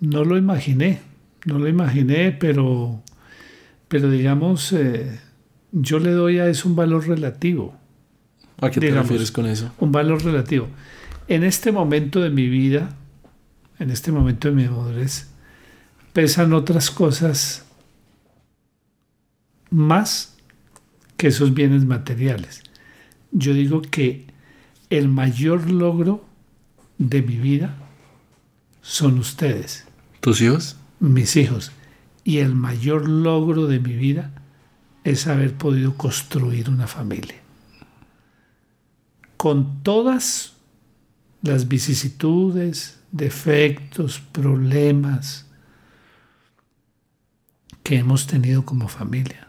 no 0.00 0.24
lo 0.24 0.36
imaginé, 0.36 1.00
no 1.44 1.58
lo 1.58 1.68
imaginé, 1.68 2.32
pero, 2.32 3.00
pero 3.86 4.10
digamos, 4.10 4.72
eh, 4.72 5.20
yo 5.70 6.00
le 6.00 6.10
doy 6.10 6.40
a 6.40 6.48
eso 6.48 6.68
un 6.68 6.74
valor 6.74 7.06
relativo. 7.06 7.76
¿A 8.60 8.70
qué 8.70 8.80
te 8.80 8.90
refieres 8.90 9.30
con 9.30 9.46
eso? 9.46 9.72
Un 9.78 9.92
valor 9.92 10.24
relativo. 10.24 10.68
En 11.28 11.44
este 11.44 11.70
momento 11.70 12.20
de 12.20 12.30
mi 12.30 12.48
vida, 12.48 12.96
en 13.78 13.90
este 13.90 14.10
momento 14.10 14.48
de 14.48 14.54
mi 14.54 14.68
madurez, 14.68 15.31
pesan 16.12 16.52
otras 16.52 16.90
cosas 16.90 17.64
más 19.70 20.36
que 21.16 21.28
esos 21.28 21.54
bienes 21.54 21.84
materiales. 21.84 22.62
Yo 23.30 23.54
digo 23.54 23.80
que 23.80 24.26
el 24.90 25.08
mayor 25.08 25.70
logro 25.70 26.24
de 26.98 27.22
mi 27.22 27.36
vida 27.36 27.74
son 28.82 29.18
ustedes. 29.18 29.86
¿Tus 30.20 30.40
hijos? 30.42 30.76
Mis 31.00 31.36
hijos. 31.36 31.72
Y 32.24 32.38
el 32.38 32.54
mayor 32.54 33.08
logro 33.08 33.66
de 33.66 33.80
mi 33.80 33.94
vida 33.94 34.30
es 35.04 35.26
haber 35.26 35.54
podido 35.54 35.96
construir 35.96 36.68
una 36.68 36.86
familia. 36.86 37.36
Con 39.36 39.82
todas 39.82 40.52
las 41.42 41.66
vicisitudes, 41.66 43.00
defectos, 43.10 44.20
problemas 44.20 45.46
que 47.82 47.96
hemos 47.98 48.26
tenido 48.26 48.64
como 48.64 48.88
familia. 48.88 49.48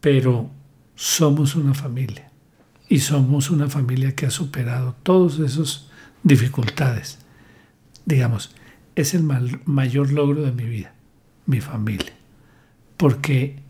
Pero 0.00 0.50
somos 0.94 1.54
una 1.54 1.74
familia 1.74 2.30
y 2.88 3.00
somos 3.00 3.50
una 3.50 3.68
familia 3.68 4.14
que 4.14 4.26
ha 4.26 4.30
superado 4.30 4.96
todas 5.02 5.38
esas 5.38 5.88
dificultades. 6.22 7.18
Digamos, 8.04 8.54
es 8.96 9.14
el 9.14 9.22
mayor 9.22 10.12
logro 10.12 10.42
de 10.42 10.52
mi 10.52 10.64
vida, 10.64 10.92
mi 11.46 11.60
familia, 11.60 12.12
porque 12.96 13.60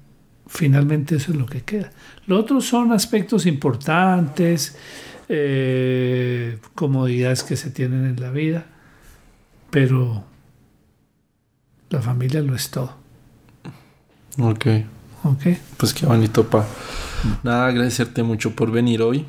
finalmente 0.46 1.16
eso 1.16 1.32
es 1.32 1.38
lo 1.38 1.46
que 1.46 1.62
queda. 1.62 1.90
Lo 2.26 2.38
otro 2.38 2.60
son 2.60 2.92
aspectos 2.92 3.44
importantes, 3.46 4.78
eh, 5.28 6.58
comodidades 6.74 7.42
que 7.42 7.56
se 7.56 7.70
tienen 7.70 8.06
en 8.06 8.20
la 8.20 8.30
vida, 8.30 8.66
pero 9.70 10.24
la 11.91 12.03
familia 12.03 12.43
lo 12.43 12.55
es 12.55 12.70
todo. 12.70 12.93
Ok. 14.39 14.66
Ok. 15.24 15.43
Pues 15.76 15.95
qué 15.95 16.07
bonito, 16.07 16.49
pa. 16.49 16.66
Nada, 17.43 17.66
agradecerte 17.66 18.22
mucho 18.22 18.55
por 18.55 18.70
venir 18.70 19.03
hoy, 19.03 19.24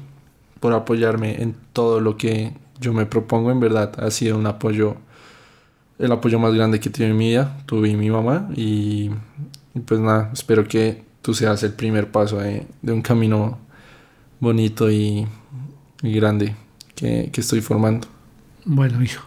por 0.60 0.74
apoyarme 0.74 1.42
en 1.42 1.56
todo 1.74 2.00
lo 2.00 2.18
que 2.18 2.54
yo 2.80 2.94
me 2.94 3.06
propongo. 3.06 3.52
En 3.52 3.60
verdad, 3.60 3.92
ha 4.00 4.12
sido 4.12 4.38
un 4.38 4.46
apoyo, 4.46 4.98
el 5.98 6.12
apoyo 6.12 6.38
más 6.40 6.54
grande 6.54 6.80
que 6.80 6.90
tiene 6.90 7.12
en 7.12 7.18
mi 7.18 7.30
vida, 7.30 7.58
tú 7.66 7.86
y 7.86 7.96
mi 7.96 8.10
mamá. 8.10 8.50
Y, 8.56 9.10
pues 9.86 10.00
nada, 10.00 10.30
espero 10.34 10.68
que 10.68 11.04
tú 11.22 11.34
seas 11.34 11.64
el 11.64 11.74
primer 11.74 12.12
paso 12.12 12.38
de, 12.38 12.66
un 12.84 13.02
camino 13.02 13.58
bonito 14.40 14.92
y, 14.92 15.28
grande 16.04 16.56
que, 16.96 17.30
que 17.32 17.42
estoy 17.42 17.62
formando. 17.62 18.08
Bueno, 18.66 19.02
hijo, 19.02 19.24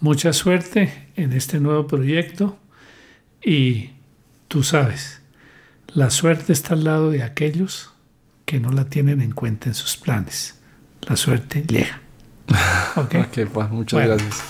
mucha 0.00 0.32
suerte 0.32 1.03
en 1.16 1.32
este 1.32 1.60
nuevo 1.60 1.86
proyecto 1.86 2.58
y 3.42 3.90
tú 4.48 4.62
sabes 4.62 5.20
la 5.94 6.10
suerte 6.10 6.52
está 6.52 6.74
al 6.74 6.82
lado 6.82 7.10
de 7.10 7.22
aquellos 7.22 7.92
que 8.44 8.58
no 8.58 8.70
la 8.70 8.86
tienen 8.86 9.20
en 9.20 9.30
cuenta 9.30 9.68
en 9.68 9.74
sus 9.74 9.96
planes. 9.96 10.58
La 11.02 11.16
suerte 11.16 11.62
llega. 11.62 12.00
Ok, 12.96 13.14
okay 13.26 13.44
pues, 13.46 13.70
muchas 13.70 14.06
gracias. 14.06 14.44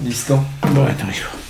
Listo. 0.00 0.44
Bueno, 0.72 1.10
hijo. 1.10 1.41